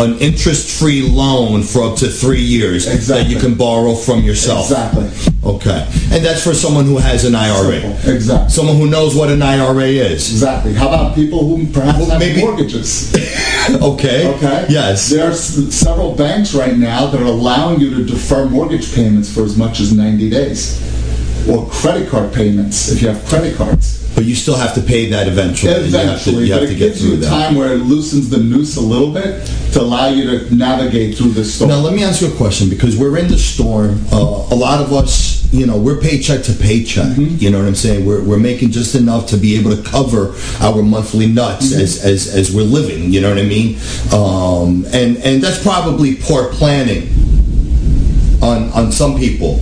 a 0.00 0.04
an 0.04 0.18
interest 0.18 0.78
free 0.80 1.02
loan 1.08 1.62
for 1.62 1.84
up 1.84 1.96
to 1.98 2.08
three 2.08 2.42
years 2.42 2.84
that 3.08 3.28
you 3.28 3.38
can 3.38 3.54
borrow 3.54 3.94
from 3.94 4.20
yourself. 4.22 4.70
Exactly. 4.70 5.08
Okay, 5.42 5.86
and 6.12 6.24
that's 6.24 6.42
for 6.44 6.52
someone 6.54 6.84
who 6.84 6.98
has 6.98 7.24
an 7.24 7.34
IRA. 7.34 7.80
Simple. 7.80 8.12
Exactly. 8.14 8.50
Someone 8.50 8.76
who 8.76 8.90
knows 8.90 9.14
what 9.14 9.30
an 9.30 9.40
IRA 9.42 9.84
is. 9.86 10.30
Exactly. 10.32 10.74
How 10.74 10.88
about 10.88 11.14
people 11.14 11.46
who 11.48 11.66
perhaps 11.72 11.98
Well, 11.98 12.10
have 12.10 12.18
maybe- 12.20 12.40
mortgages? 12.42 13.14
Okay. 13.70 14.26
Okay. 14.34 14.66
Yes. 14.68 15.10
There 15.10 15.24
are 15.28 15.30
s- 15.32 15.54
several 15.72 16.14
banks 16.16 16.54
right 16.54 16.76
now 16.76 17.06
that 17.06 17.20
are 17.20 17.24
allowing 17.26 17.78
you 17.78 17.94
to 17.94 18.04
defer 18.04 18.46
mortgage 18.48 18.92
payments 18.94 19.32
for 19.32 19.44
as 19.44 19.56
much 19.56 19.78
as 19.80 19.92
90 19.92 20.28
days, 20.30 20.80
or 21.48 21.68
credit 21.68 22.08
card 22.08 22.32
payments 22.32 22.90
if 22.90 23.00
you 23.02 23.08
have 23.08 23.24
credit 23.28 23.54
cards. 23.56 23.99
But 24.14 24.24
you 24.24 24.34
still 24.34 24.56
have 24.56 24.74
to 24.74 24.82
pay 24.82 25.08
that 25.10 25.28
eventually. 25.28 25.70
You 25.72 25.76
have 25.78 25.90
to, 25.90 25.98
Eventually, 25.98 26.46
you 26.46 26.52
have 26.52 26.62
but 26.62 26.66
to 26.66 26.72
it 26.72 26.78
get 26.78 26.88
gives 26.88 27.04
you 27.04 27.16
that. 27.16 27.28
time 27.28 27.54
where 27.54 27.72
it 27.72 27.78
loosens 27.78 28.28
the 28.28 28.38
noose 28.38 28.76
a 28.76 28.80
little 28.80 29.12
bit 29.12 29.46
to 29.72 29.80
allow 29.80 30.08
you 30.08 30.24
to 30.38 30.54
navigate 30.54 31.16
through 31.16 31.30
the 31.30 31.44
storm. 31.44 31.70
Now, 31.70 31.78
let 31.78 31.94
me 31.94 32.02
ask 32.02 32.20
you 32.20 32.28
a 32.28 32.36
question 32.36 32.68
because 32.68 32.96
we're 32.98 33.16
in 33.18 33.28
the 33.28 33.38
storm. 33.38 34.00
Uh, 34.12 34.16
a 34.50 34.54
lot 34.56 34.80
of 34.82 34.92
us, 34.92 35.50
you 35.54 35.64
know, 35.64 35.78
we're 35.78 36.00
paycheck 36.00 36.42
to 36.44 36.52
paycheck. 36.52 37.06
Mm-hmm. 37.06 37.36
You 37.38 37.50
know 37.50 37.58
what 37.60 37.68
I'm 37.68 37.74
saying? 37.76 38.04
We're, 38.04 38.22
we're 38.22 38.38
making 38.38 38.72
just 38.72 38.94
enough 38.96 39.26
to 39.28 39.36
be 39.36 39.56
able 39.58 39.74
to 39.76 39.82
cover 39.88 40.34
our 40.60 40.82
monthly 40.82 41.26
nuts 41.28 41.70
Mm-hmm. 41.72 41.80
as, 41.80 42.04
as, 42.04 42.34
as 42.34 42.54
we're 42.54 42.62
living. 42.62 43.12
You 43.12 43.20
know 43.20 43.28
what 43.30 43.38
I 43.38 43.44
mean? 43.46 43.78
Um, 44.12 44.84
and, 44.92 45.18
and 45.18 45.40
that's 45.42 45.62
probably 45.62 46.16
poor 46.16 46.48
planning 46.52 47.08
on, 48.42 48.70
on 48.72 48.90
some 48.92 49.16
people. 49.16 49.60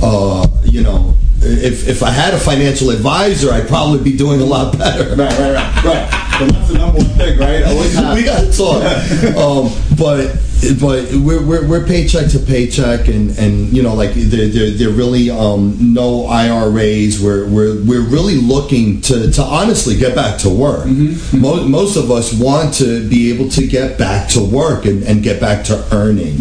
Uh, 0.00 0.46
you 0.64 0.82
know, 0.82 1.17
if, 1.48 1.88
if 1.88 2.02
I 2.02 2.10
had 2.10 2.34
a 2.34 2.38
financial 2.38 2.90
advisor, 2.90 3.52
I'd 3.52 3.68
probably 3.68 4.02
be 4.02 4.16
doing 4.16 4.40
a 4.40 4.44
lot 4.44 4.76
better. 4.76 5.10
Right, 5.10 5.38
right, 5.38 5.54
right, 5.54 5.84
right. 5.84 6.28
But 6.38 6.52
that's 6.52 6.68
the 6.68 6.78
number 6.78 6.98
one 6.98 7.06
thing, 7.06 7.38
right? 7.38 7.64
Always 7.64 7.96
we 8.14 8.24
got 8.24 8.40
to 8.44 8.56
talk. 8.56 8.82
um, 9.36 9.72
but 9.96 10.36
but 10.80 11.08
we're, 11.12 11.44
we're, 11.44 11.68
we're 11.68 11.86
paycheck 11.86 12.30
to 12.32 12.38
paycheck, 12.38 13.08
and, 13.08 13.36
and 13.38 13.72
you 13.76 13.82
know 13.82 13.94
like 13.94 14.12
there 14.14 14.48
there 14.48 14.70
there 14.70 14.90
really 14.90 15.30
um, 15.30 15.76
no 15.94 16.26
IRAs. 16.26 17.22
We're 17.22 17.46
we're 17.48 17.82
we're 17.84 18.08
really 18.08 18.36
looking 18.36 19.00
to, 19.02 19.30
to 19.30 19.42
honestly 19.42 19.96
get 19.96 20.14
back 20.14 20.38
to 20.40 20.48
work. 20.48 20.86
Most, 21.32 21.68
most 21.68 21.96
of 21.96 22.10
us 22.10 22.32
want 22.32 22.74
to 22.74 23.08
be 23.08 23.32
able 23.32 23.48
to 23.50 23.66
get 23.66 23.98
back 23.98 24.28
to 24.30 24.40
work 24.44 24.84
and, 24.84 25.02
and 25.04 25.22
get 25.22 25.40
back 25.40 25.64
to 25.66 25.86
earning. 25.92 26.36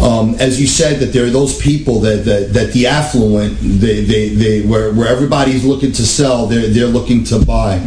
Um, 0.00 0.34
as 0.36 0.60
you 0.60 0.66
said, 0.66 1.00
that 1.00 1.12
there 1.12 1.26
are 1.26 1.30
those 1.30 1.60
people 1.60 2.00
that 2.00 2.24
that, 2.24 2.52
that 2.52 2.72
the 2.72 2.86
affluent 2.86 3.58
they, 3.60 4.04
they, 4.04 4.28
they 4.28 4.62
where 4.62 4.92
where 4.92 5.08
everybody's 5.08 5.64
looking 5.64 5.92
to 5.92 6.06
sell, 6.06 6.46
they're 6.46 6.68
they're 6.68 6.86
looking 6.86 7.24
to 7.24 7.44
buy. 7.44 7.78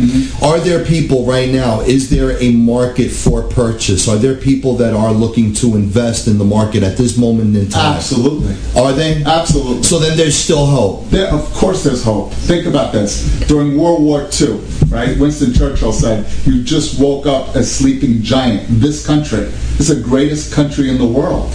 Are 0.41 0.59
there 0.59 0.83
people 0.83 1.25
right 1.25 1.49
now? 1.49 1.81
Is 1.81 2.09
there 2.09 2.37
a 2.41 2.51
market 2.51 3.09
for 3.09 3.43
purchase? 3.43 4.07
Are 4.07 4.17
there 4.17 4.35
people 4.35 4.75
that 4.75 4.93
are 4.93 5.11
looking 5.11 5.53
to 5.71 5.77
invest 5.77 6.27
in 6.27 6.37
the 6.37 6.45
market 6.45 6.83
at 6.83 6.97
this 6.97 7.17
moment 7.17 7.55
in 7.55 7.69
time? 7.69 7.95
Absolutely. 7.95 8.55
Are 8.79 8.93
they? 8.93 9.23
Absolutely. 9.23 9.83
So 9.83 9.99
then 9.99 10.17
there's 10.17 10.35
still 10.35 10.65
hope. 10.65 11.09
There, 11.09 11.27
of 11.27 11.43
course, 11.53 11.83
there's 11.83 12.03
hope. 12.03 12.31
Think 12.33 12.65
about 12.65 12.93
this. 12.93 13.23
During 13.47 13.77
World 13.77 14.01
War 14.01 14.27
II, 14.39 14.59
right? 14.89 15.17
Winston 15.17 15.53
Churchill 15.53 15.93
said, 15.93 16.25
"You 16.45 16.63
just 16.63 16.99
woke 16.99 17.25
up 17.25 17.55
a 17.55 17.63
sleeping 17.63 18.21
giant." 18.21 18.81
This 18.81 19.05
country 19.05 19.47
is 19.79 19.87
the 19.87 19.95
greatest 19.95 20.51
country 20.51 20.89
in 20.89 20.97
the 20.97 21.05
world, 21.05 21.51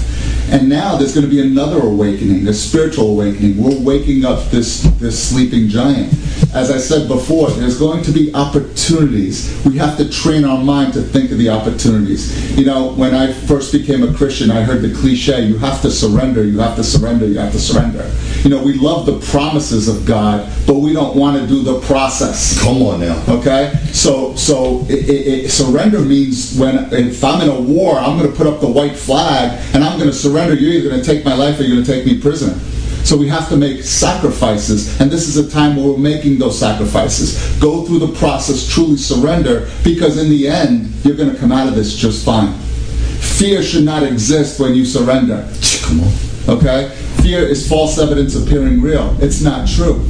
and 0.50 0.68
now 0.68 0.96
there's 0.96 1.14
going 1.14 1.24
to 1.24 1.30
be 1.30 1.40
another 1.40 1.80
awakening, 1.80 2.46
a 2.46 2.52
spiritual 2.52 3.10
awakening. 3.10 3.62
We're 3.62 3.78
waking 3.80 4.24
up 4.24 4.50
this 4.50 4.82
this 4.98 5.30
sleeping 5.30 5.68
giant. 5.68 6.12
As 6.52 6.70
I 6.70 6.78
said 6.78 7.08
before, 7.08 7.50
there's 7.50 7.78
going 7.78 8.02
to 8.04 8.12
be 8.12 8.32
opportunities. 8.34 9.60
We 9.64 9.76
have 9.78 9.96
to 9.96 10.08
train 10.08 10.44
our 10.44 10.62
mind 10.62 10.92
to 10.94 11.02
think 11.02 11.32
of 11.32 11.38
the 11.38 11.48
opportunities. 11.48 12.56
You 12.56 12.66
know, 12.66 12.92
when 12.92 13.14
I 13.14 13.32
first 13.32 13.72
became 13.72 14.02
a 14.02 14.12
Christian, 14.14 14.50
I 14.50 14.62
heard 14.62 14.82
the 14.82 14.94
cliche, 14.94 15.46
you 15.46 15.58
have 15.58 15.80
to 15.82 15.90
surrender, 15.90 16.44
you 16.44 16.58
have 16.60 16.76
to 16.76 16.84
surrender, 16.84 17.26
you 17.26 17.38
have 17.38 17.52
to 17.52 17.58
surrender. 17.58 18.08
You 18.42 18.50
know, 18.50 18.62
we 18.62 18.74
love 18.74 19.06
the 19.06 19.18
promises 19.32 19.88
of 19.88 20.04
God, 20.06 20.48
but 20.66 20.74
we 20.74 20.92
don't 20.92 21.16
want 21.16 21.40
to 21.40 21.46
do 21.46 21.62
the 21.62 21.80
process. 21.80 22.60
Come 22.60 22.82
on 22.82 23.00
now. 23.00 23.22
Okay, 23.28 23.72
so 23.92 24.34
so 24.36 24.80
it, 24.88 25.08
it, 25.08 25.44
it, 25.44 25.50
surrender 25.50 26.00
means 26.00 26.56
when 26.58 26.92
if 26.92 27.24
I'm 27.24 27.40
in 27.40 27.48
a 27.48 27.60
war, 27.60 27.96
I'm 27.96 28.18
going 28.18 28.30
to 28.30 28.36
put 28.36 28.46
up 28.46 28.60
the 28.60 28.68
white 28.68 28.96
flag 28.96 29.58
and 29.74 29.82
I'm 29.82 29.98
going 29.98 30.10
to 30.10 30.16
surrender. 30.16 30.34
You're 30.35 30.73
either 30.73 30.91
going 30.91 31.00
to 31.00 31.07
take 31.07 31.25
my 31.25 31.35
life 31.35 31.59
or 31.61 31.62
you're 31.62 31.76
going 31.76 31.85
to 31.85 31.93
take 31.93 32.07
me 32.07 32.21
prisoner. 32.21 32.59
So 33.05 33.17
we 33.19 33.29
have 33.29 33.50
to 33.50 33.57
make 33.57 33.83
sacrifices, 33.83 34.99
and 34.99 35.11
this 35.11 35.29
is 35.29 35.37
a 35.37 35.50
time 35.50 35.76
where 35.76 35.88
we're 35.88 35.99
making 35.99 36.38
those 36.38 36.59
sacrifices. 36.59 37.55
Go 37.61 37.85
through 37.85 37.99
the 37.99 38.12
process, 38.14 38.67
truly 38.67 38.97
surrender, 38.97 39.71
because 39.85 40.17
in 40.17 40.31
the 40.31 40.49
end, 40.49 40.91
you're 41.05 41.17
going 41.17 41.31
to 41.31 41.38
come 41.38 41.53
out 41.53 41.69
of 41.69 41.75
this 41.75 41.95
just 41.95 42.25
fine. 42.25 42.55
Fear 42.55 43.62
should 43.62 43.85
not 43.85 44.05
exist 44.05 44.59
when 44.59 44.75
you 44.75 44.87
surrender. 44.87 45.47
Come 45.83 46.00
on. 46.00 46.12
Okay? 46.49 46.88
Fear 47.23 47.41
is 47.41 47.69
false 47.69 47.99
evidence 47.99 48.37
appearing 48.37 48.81
real. 48.81 49.14
It's 49.21 49.43
not 49.43 49.69
true. 49.69 50.03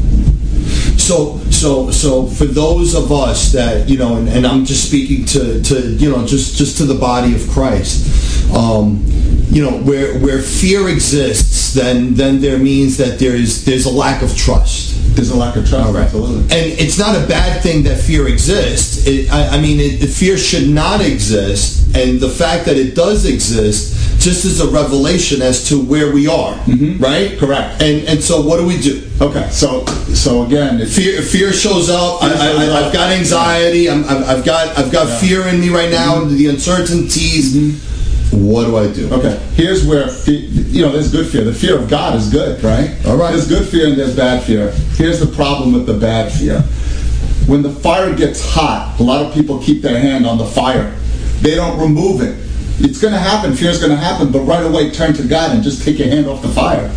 So, 0.97 1.38
so, 1.50 1.90
so 1.90 2.26
for 2.26 2.45
those 2.45 2.95
of 2.95 3.11
us 3.12 3.52
that 3.52 3.88
you 3.88 3.99
know, 3.99 4.16
and, 4.16 4.28
and 4.28 4.47
I'm 4.47 4.64
just 4.64 4.87
speaking 4.87 5.25
to, 5.26 5.62
to 5.62 5.93
you 5.95 6.11
know, 6.11 6.26
just 6.26 6.57
just 6.57 6.78
to 6.78 6.87
the 6.87 6.95
body 6.95 7.35
of 7.35 7.47
Christ, 7.50 8.50
um, 8.54 9.04
you 9.50 9.62
know, 9.62 9.78
where 9.78 10.18
where 10.18 10.40
fear 10.40 10.88
exists, 10.88 11.74
then 11.74 12.14
then 12.14 12.40
there 12.40 12.58
means 12.58 12.96
that 12.96 13.18
there's 13.18 13.64
there's 13.64 13.86
a 13.86 13.90
lack 13.90 14.22
of 14.22 14.36
trust. 14.36 14.92
There's 15.14 15.30
a 15.30 15.36
lack 15.36 15.56
of 15.56 15.68
trust. 15.68 15.94
Absolutely. 15.94 16.42
And 16.42 16.80
it's 16.80 16.98
not 16.98 17.14
a 17.14 17.26
bad 17.26 17.62
thing 17.62 17.84
that 17.84 18.00
fear 18.00 18.26
exists. 18.26 19.06
It, 19.06 19.30
I, 19.32 19.56
I 19.56 19.60
mean, 19.60 19.78
it, 19.78 20.08
fear 20.08 20.36
should 20.36 20.68
not 20.68 21.00
exist, 21.00 21.94
and 21.94 22.20
the 22.20 22.28
fact 22.28 22.64
that 22.66 22.76
it 22.76 22.94
does 22.96 23.26
exist 23.26 24.20
just 24.20 24.44
is 24.44 24.60
a 24.60 24.68
revelation 24.70 25.42
as 25.42 25.68
to 25.68 25.84
where 25.84 26.12
we 26.12 26.26
are, 26.26 26.54
mm-hmm. 26.64 27.02
right? 27.02 27.38
Correct. 27.38 27.82
And 27.82 28.08
and 28.08 28.22
so, 28.22 28.40
what 28.40 28.58
do 28.58 28.66
we 28.66 28.80
do? 28.80 29.06
Okay, 29.20 29.48
so 29.50 29.84
so 30.14 30.44
again, 30.44 30.80
if 30.80 30.94
Fear, 30.94 31.22
fear 31.22 31.52
shows 31.52 31.90
up. 31.90 32.22
I, 32.22 32.28
I, 32.28 32.86
I've 32.86 32.92
got 32.92 33.12
anxiety. 33.12 33.90
I'm, 33.90 34.04
I've, 34.04 34.22
I've 34.28 34.44
got 34.44 34.78
I've 34.78 34.92
got 34.92 35.20
fear 35.20 35.46
in 35.48 35.60
me 35.60 35.68
right 35.68 35.90
now. 35.90 36.20
Mm-hmm. 36.20 36.36
The 36.36 36.46
uncertainties. 36.48 37.54
Mm-hmm. 37.54 37.93
What 38.34 38.64
do 38.66 38.76
I 38.76 38.92
do? 38.92 39.12
Okay, 39.14 39.38
here's 39.54 39.86
where 39.86 40.08
fe- 40.08 40.32
you 40.72 40.82
know 40.82 40.90
there's 40.90 41.12
good 41.12 41.26
fear. 41.26 41.44
The 41.44 41.54
fear 41.54 41.78
of 41.78 41.88
God 41.88 42.16
is 42.16 42.30
good, 42.30 42.62
right? 42.64 42.90
All 43.06 43.16
right. 43.16 43.30
There's 43.30 43.46
good 43.48 43.66
fear 43.68 43.86
and 43.88 43.96
there's 43.96 44.16
bad 44.16 44.42
fear. 44.42 44.72
Here's 44.96 45.20
the 45.20 45.26
problem 45.26 45.72
with 45.72 45.86
the 45.86 45.94
bad 45.94 46.32
fear. 46.32 46.60
When 47.46 47.62
the 47.62 47.70
fire 47.70 48.14
gets 48.14 48.40
hot, 48.44 48.96
a 48.98 49.02
lot 49.02 49.24
of 49.24 49.32
people 49.34 49.58
keep 49.62 49.82
their 49.82 49.98
hand 50.00 50.26
on 50.26 50.38
the 50.38 50.46
fire. 50.46 50.90
They 51.42 51.54
don't 51.54 51.78
remove 51.78 52.22
it. 52.22 52.34
It's 52.80 53.00
going 53.00 53.14
to 53.14 53.20
happen. 53.20 53.54
Fear 53.54 53.70
is 53.70 53.78
going 53.78 53.92
to 53.92 53.96
happen, 53.96 54.32
but 54.32 54.40
right 54.40 54.64
away 54.64 54.90
turn 54.90 55.12
to 55.14 55.22
God 55.22 55.54
and 55.54 55.62
just 55.62 55.84
take 55.84 55.98
your 55.98 56.08
hand 56.08 56.26
off 56.26 56.42
the 56.42 56.48
fire. 56.48 56.90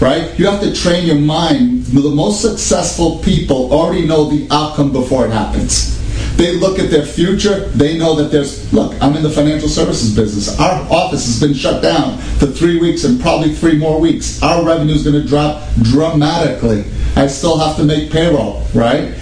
right? 0.00 0.38
You 0.38 0.46
have 0.46 0.60
to 0.62 0.72
train 0.74 1.06
your 1.06 1.16
mind. 1.18 1.84
The 1.86 2.08
most 2.08 2.40
successful 2.40 3.18
people 3.18 3.70
already 3.72 4.06
know 4.06 4.30
the 4.30 4.46
outcome 4.50 4.92
before 4.92 5.26
it 5.26 5.30
happens. 5.30 5.99
They 6.36 6.56
look 6.56 6.78
at 6.78 6.90
their 6.90 7.04
future. 7.04 7.66
They 7.68 7.98
know 7.98 8.14
that 8.16 8.30
there's, 8.30 8.72
look, 8.72 8.94
I'm 9.02 9.14
in 9.14 9.22
the 9.22 9.30
financial 9.30 9.68
services 9.68 10.14
business. 10.14 10.58
Our 10.58 10.80
office 10.90 11.26
has 11.26 11.40
been 11.40 11.54
shut 11.54 11.82
down 11.82 12.18
for 12.38 12.46
three 12.46 12.78
weeks 12.78 13.04
and 13.04 13.20
probably 13.20 13.54
three 13.54 13.76
more 13.76 14.00
weeks. 14.00 14.42
Our 14.42 14.64
revenue 14.64 14.94
is 14.94 15.04
going 15.04 15.20
to 15.20 15.26
drop 15.28 15.68
dramatically. 15.82 16.84
I 17.16 17.26
still 17.26 17.58
have 17.58 17.76
to 17.76 17.84
make 17.84 18.10
payroll, 18.10 18.62
right? 18.74 19.14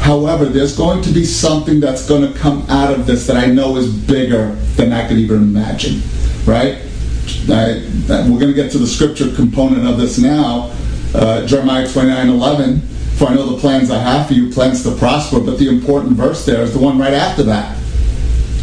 However, 0.00 0.44
there's 0.46 0.76
going 0.76 1.02
to 1.02 1.10
be 1.10 1.24
something 1.24 1.80
that's 1.80 2.08
going 2.08 2.30
to 2.30 2.38
come 2.38 2.64
out 2.68 2.92
of 2.92 3.06
this 3.06 3.26
that 3.26 3.36
I 3.36 3.46
know 3.46 3.76
is 3.76 3.92
bigger 3.92 4.54
than 4.76 4.92
I 4.92 5.06
could 5.08 5.18
even 5.18 5.38
imagine, 5.38 6.02
right? 6.44 6.78
I, 7.48 7.82
we're 8.28 8.38
going 8.38 8.48
to 8.48 8.54
get 8.54 8.70
to 8.72 8.78
the 8.78 8.86
scripture 8.86 9.32
component 9.34 9.86
of 9.86 9.98
this 9.98 10.18
now, 10.18 10.72
uh, 11.14 11.46
Jeremiah 11.46 11.90
29 11.90 12.28
11. 12.28 12.82
For 13.16 13.26
I 13.26 13.34
know 13.34 13.46
the 13.54 13.58
plans 13.58 13.90
I 13.90 13.98
have 13.98 14.26
for 14.28 14.34
you, 14.34 14.52
plans 14.52 14.82
to 14.84 14.94
prosper. 14.94 15.40
But 15.40 15.58
the 15.58 15.68
important 15.68 16.12
verse 16.12 16.44
there 16.44 16.60
is 16.62 16.72
the 16.72 16.78
one 16.78 16.98
right 16.98 17.14
after 17.14 17.42
that. 17.44 17.78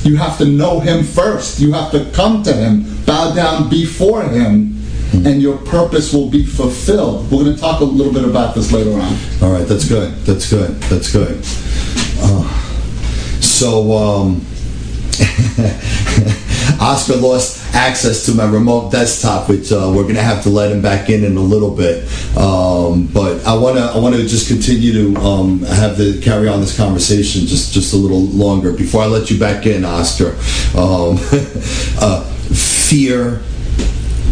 You 0.04 0.18
have 0.18 0.38
to 0.38 0.46
know 0.46 0.80
Him 0.80 1.04
first. 1.04 1.60
You 1.60 1.72
have 1.74 1.92
to 1.92 2.06
come 2.12 2.44
to 2.44 2.54
Him, 2.54 2.86
bow 3.06 3.34
down 3.34 3.70
before 3.70 4.24
Him, 4.24 4.80
and 5.14 5.42
your 5.42 5.58
purpose 5.58 6.14
will 6.14 6.30
be 6.30 6.46
fulfilled. 6.46 7.32
We're 7.32 7.44
going 7.44 7.56
to 7.56 7.62
talk 7.62 7.82
a 7.82 7.86
little 7.86 8.14
bit 8.14 8.26
about 8.26 8.54
this 8.54 8.72
later 8.72 8.94
on. 8.94 9.18
All 9.42 9.52
right, 9.52 9.66
that's 9.68 9.88
good. 9.88 10.14
That's 10.26 10.50
good. 10.50 10.72
That's 10.84 11.12
good. 11.12 11.40
Uh, 12.20 12.48
so, 13.40 13.92
um, 13.94 14.46
Oscar 16.82 17.16
lost 17.16 17.63
access 17.74 18.26
to 18.28 18.34
my 18.34 18.46
remote 18.50 18.92
desktop, 18.92 19.50
which 19.50 19.72
uh, 19.72 19.92
we're 19.94 20.04
going 20.04 20.16
to 20.16 20.22
have 20.22 20.44
to 20.44 20.50
let 20.50 20.72
him 20.72 20.82
back 20.82 21.10
in 21.10 21.24
in 21.24 21.36
a 21.38 21.42
little 21.42 21.76
bit. 21.76 22.04
Um, 22.38 23.08
but 23.08 23.46
I 23.46 23.56
want 23.56 23.78
to 23.78 23.84
I 23.84 23.98
want 23.98 24.16
to 24.16 24.26
just 24.26 24.48
continue 24.48 25.14
to 25.14 25.20
um, 25.22 25.62
have 25.64 25.98
the 25.98 26.22
carry 26.22 26.48
on 26.48 26.62
this 26.62 26.78
conversation 26.78 27.46
just 27.46 27.74
just 27.74 27.94
a 27.94 27.98
little 27.98 28.22
longer 28.22 28.72
before 28.74 29.02
I 29.02 29.08
let 29.08 29.30
you 29.30 29.40
back 29.40 29.66
in, 29.66 29.84
Oscar. 29.84 30.30
Um, 30.78 31.18
uh, 32.00 32.24
fear. 32.54 33.42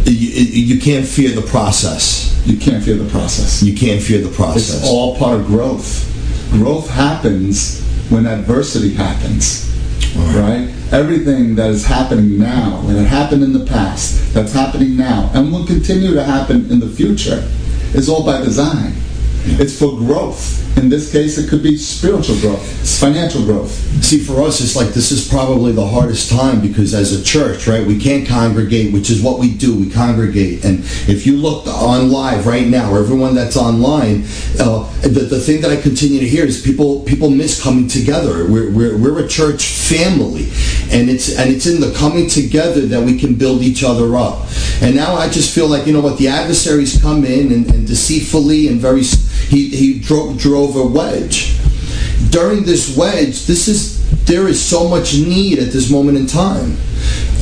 You, 0.04 0.76
you 0.76 0.82
can't 0.82 1.06
fear 1.06 1.30
the 1.30 1.48
process. 1.48 2.32
You 2.46 2.58
can't 2.58 2.84
fear 2.84 2.96
the 2.96 3.10
process. 3.10 3.62
You 3.62 3.76
can't 3.76 4.02
fear 4.02 4.20
the 4.20 4.32
process. 4.32 4.80
It's 4.80 4.90
all 4.90 5.16
part 5.18 5.40
of 5.40 5.46
growth. 5.46 6.08
Growth 6.52 6.90
happens 6.90 7.82
when 8.10 8.26
adversity 8.26 8.94
happens. 8.94 9.72
Right. 10.16 10.74
Everything 10.92 11.56
that 11.56 11.70
is 11.70 11.86
happening 11.86 12.38
now, 12.38 12.84
and 12.88 12.98
it 12.98 13.06
happened 13.06 13.44
in 13.44 13.54
the 13.54 13.66
past, 13.66 14.34
that's 14.34 14.52
happening 14.52 14.98
now, 14.98 15.32
and 15.34 15.50
will 15.50 15.66
continue 15.66 16.14
to 16.14 16.22
happen 16.22 16.70
in 16.70 16.82
the 16.82 16.88
future, 16.88 17.48
is 17.94 18.10
all 18.10 18.26
by 18.26 18.42
design. 18.42 18.94
It's 19.46 19.80
for 19.80 19.98
growth. 19.98 20.71
In 20.78 20.90
this 20.90 21.12
case, 21.12 21.38
it 21.38 21.50
could 21.50 21.62
be 21.62 21.78
spiritual 21.78 22.40
growth, 22.40 23.00
financial 23.00 23.44
growth. 23.44 23.72
See, 24.04 24.20
for 24.20 24.42
us, 24.42 24.62
it's 24.62 24.76
like 24.76 24.90
this 24.90 25.12
is 25.12 25.28
probably 25.28 25.72
the 25.72 25.86
hardest 25.86 26.32
time 26.32 26.62
because 26.62 26.94
as 26.94 27.14
a 27.14 27.24
church, 27.24 27.68
right, 27.68 27.86
we 27.86 28.00
can't 28.00 28.28
congregate, 28.28 28.94
which 28.94 29.10
is 29.10 29.22
what 29.22 29.40
we 29.40 29.54
do. 29.54 29.78
We 29.78 29.90
congregate. 29.90 30.66
And 30.66 30.80
if 31.08 31.28
you 31.28 31.38
look 31.38 31.68
on 31.68 32.10
live 32.10 32.48
right 32.48 32.68
now, 32.68 32.96
everyone 32.96 33.36
that's 33.36 33.58
online, 33.58 34.24
uh, 34.60 34.90
the, 35.02 35.28
the 35.30 35.40
thing 35.40 35.62
that 35.62 35.72
I 35.72 35.80
continue 35.80 36.20
to 36.20 36.28
hear 36.28 36.46
is 36.46 36.62
people 36.62 37.02
people 37.02 37.30
miss 37.30 37.62
coming 37.62 37.88
together. 37.88 38.50
We're, 38.50 38.72
we're, 38.72 38.98
we're 38.98 39.24
a 39.24 39.28
church 39.28 39.66
family. 39.66 40.50
And 40.92 41.10
it's, 41.10 41.38
and 41.38 41.50
it's 41.50 41.66
in 41.66 41.82
the 41.82 41.94
coming 41.94 42.28
together 42.28 42.82
that 42.88 43.04
we 43.04 43.20
can 43.20 43.36
build 43.36 43.62
each 43.62 43.84
other 43.84 44.16
up. 44.16 44.48
And 44.82 44.96
now 44.96 45.16
I 45.16 45.30
just 45.30 45.54
feel 45.54 45.68
like, 45.68 45.86
you 45.86 45.94
know 45.94 46.02
what, 46.02 46.18
the 46.18 46.28
adversaries 46.28 47.00
come 47.02 47.24
in 47.26 47.52
and, 47.52 47.70
and 47.72 47.88
deceitfully 47.88 48.68
and 48.68 48.80
very, 48.80 49.04
he, 49.52 49.68
he 49.68 50.00
drove, 50.00 50.38
drove 50.38 50.78
a 50.78 50.86
wedge. 50.86 51.60
During 52.30 52.64
this 52.64 52.96
wedge, 52.96 53.46
this 53.46 53.68
is 53.68 54.00
there 54.26 54.48
is 54.48 54.64
so 54.64 54.88
much 54.88 55.14
need 55.14 55.60
at 55.60 55.74
this 55.74 55.92
moment 55.92 56.18
in 56.18 56.26
time. 56.26 56.78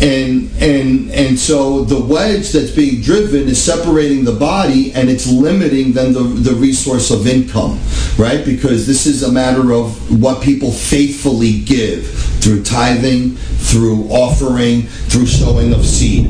And 0.01 0.49
and 0.59 1.11
and 1.11 1.37
so 1.37 1.83
the 1.83 2.03
wedge 2.03 2.51
that's 2.51 2.71
being 2.71 3.01
driven 3.01 3.47
is 3.47 3.61
separating 3.61 4.23
the 4.23 4.31
body 4.31 4.91
and 4.93 5.07
it's 5.07 5.27
limiting 5.27 5.91
then 5.91 6.13
the, 6.13 6.23
the 6.23 6.55
resource 6.55 7.11
of 7.11 7.27
income, 7.27 7.79
right? 8.17 8.43
Because 8.43 8.87
this 8.87 9.05
is 9.05 9.21
a 9.21 9.31
matter 9.31 9.71
of 9.71 10.19
what 10.19 10.41
people 10.41 10.71
faithfully 10.71 11.59
give 11.59 12.09
through 12.41 12.63
tithing, 12.63 13.35
through 13.35 14.05
offering, 14.05 14.83
through 14.83 15.27
sowing 15.27 15.73
of 15.73 15.85
seed. 15.85 16.27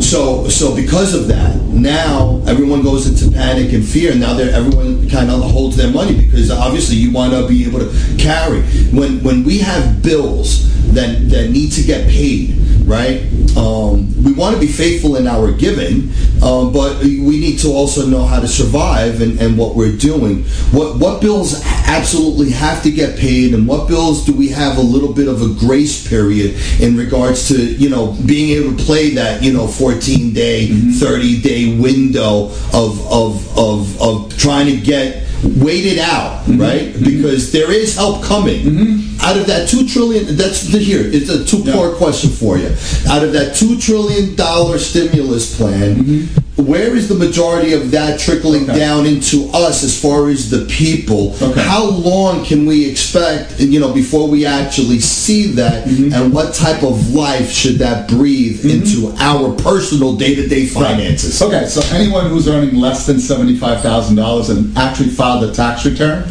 So, 0.00 0.48
so 0.48 0.74
because 0.74 1.14
of 1.14 1.28
that, 1.28 1.56
now 1.62 2.42
everyone 2.46 2.82
goes 2.82 3.06
into 3.06 3.34
panic 3.34 3.72
and 3.72 3.84
fear. 3.84 4.12
and 4.12 4.20
Now 4.20 4.34
they're, 4.34 4.54
everyone 4.54 5.08
kind 5.08 5.30
of 5.30 5.40
holds 5.50 5.76
their 5.76 5.90
money 5.90 6.14
because 6.14 6.50
obviously 6.50 6.96
you 6.96 7.12
want 7.12 7.32
to 7.32 7.46
be 7.46 7.64
able 7.66 7.80
to 7.80 8.16
carry. 8.18 8.62
When 8.92 9.22
when 9.22 9.44
we 9.44 9.58
have 9.58 10.02
bills 10.02 10.66
that 10.92 11.28
that 11.30 11.50
need 11.50 11.72
to 11.72 11.82
get 11.82 12.08
paid, 12.08 12.55
right? 12.86 13.22
Um, 13.56 14.06
we 14.22 14.32
want 14.32 14.54
to 14.54 14.60
be 14.60 14.66
faithful 14.66 15.16
in 15.16 15.26
our 15.26 15.50
giving, 15.52 16.12
um, 16.42 16.72
but 16.72 17.02
we 17.02 17.40
need 17.40 17.58
to 17.60 17.68
also 17.68 18.06
know 18.06 18.24
how 18.24 18.40
to 18.40 18.48
survive 18.48 19.20
and, 19.20 19.38
and 19.40 19.58
what 19.58 19.74
we're 19.74 19.96
doing. 19.96 20.44
What 20.72 20.98
what 20.98 21.20
bills 21.20 21.60
absolutely 21.86 22.50
have 22.50 22.82
to 22.84 22.90
get 22.90 23.18
paid, 23.18 23.54
and 23.54 23.66
what 23.66 23.88
bills 23.88 24.24
do 24.24 24.32
we 24.32 24.48
have 24.48 24.78
a 24.78 24.82
little 24.82 25.12
bit 25.12 25.28
of 25.28 25.42
a 25.42 25.48
grace 25.58 26.08
period 26.08 26.56
in 26.80 26.96
regards 26.96 27.48
to 27.48 27.56
you 27.56 27.88
know 27.90 28.16
being 28.26 28.50
able 28.50 28.76
to 28.76 28.84
play 28.84 29.10
that 29.10 29.42
you 29.42 29.52
know 29.52 29.66
14 29.66 30.32
day, 30.32 30.68
30 30.68 31.40
day 31.42 31.78
window 31.78 32.46
of 32.72 33.06
of 33.10 33.58
of 33.58 34.00
of 34.00 34.38
trying 34.38 34.66
to 34.66 34.76
get 34.80 35.26
waited 35.42 35.98
out, 35.98 36.44
right? 36.48 36.92
Because 37.02 37.52
there 37.52 37.70
is 37.70 37.96
help 37.96 38.22
coming. 38.22 39.02
Out 39.26 39.36
of 39.36 39.46
that 39.48 39.68
two 39.68 39.88
trillion, 39.88 40.36
that's 40.36 40.68
here. 40.68 41.00
It's 41.02 41.28
a 41.28 41.44
two-part 41.44 41.96
question 41.96 42.30
for 42.30 42.58
you. 42.58 42.68
Out 43.08 43.24
of 43.24 43.32
that 43.32 43.56
two 43.56 43.76
trillion 43.76 44.36
dollar 44.36 44.78
stimulus 44.78 45.56
plan, 45.56 45.96
mm-hmm. 45.96 46.64
where 46.64 46.94
is 46.94 47.08
the 47.08 47.16
majority 47.16 47.72
of 47.72 47.90
that 47.90 48.20
trickling 48.20 48.70
Okay. 48.70 48.78
down 48.78 49.04
into 49.04 49.50
us 49.52 49.82
as 49.82 50.00
far 50.00 50.28
as 50.28 50.48
the 50.48 50.64
people? 50.66 51.34
Okay. 51.42 51.60
How 51.60 51.84
long 51.84 52.44
can 52.44 52.66
we 52.66 52.88
expect, 52.88 53.58
you 53.58 53.80
know, 53.80 53.92
before 53.92 54.28
we 54.28 54.46
actually 54.46 55.00
see 55.00 55.50
that, 55.54 55.88
mm-hmm. 55.88 56.12
and 56.14 56.32
what 56.32 56.54
type 56.54 56.84
of 56.84 57.12
life 57.12 57.50
should 57.50 57.78
that 57.78 58.08
breathe 58.08 58.60
mm-hmm. 58.60 58.70
into 58.70 59.12
our 59.18 59.52
personal 59.56 60.14
day-to-day 60.14 60.66
finances? 60.66 61.42
Okay, 61.42 61.66
so 61.66 61.80
anyone 61.92 62.30
who's 62.30 62.46
earning 62.46 62.76
less 62.76 63.06
than 63.06 63.18
seventy-five 63.18 63.82
thousand 63.82 64.14
dollars 64.14 64.50
and 64.50 64.76
actually 64.78 65.08
filed 65.08 65.42
a 65.42 65.52
tax 65.52 65.84
return, 65.84 66.22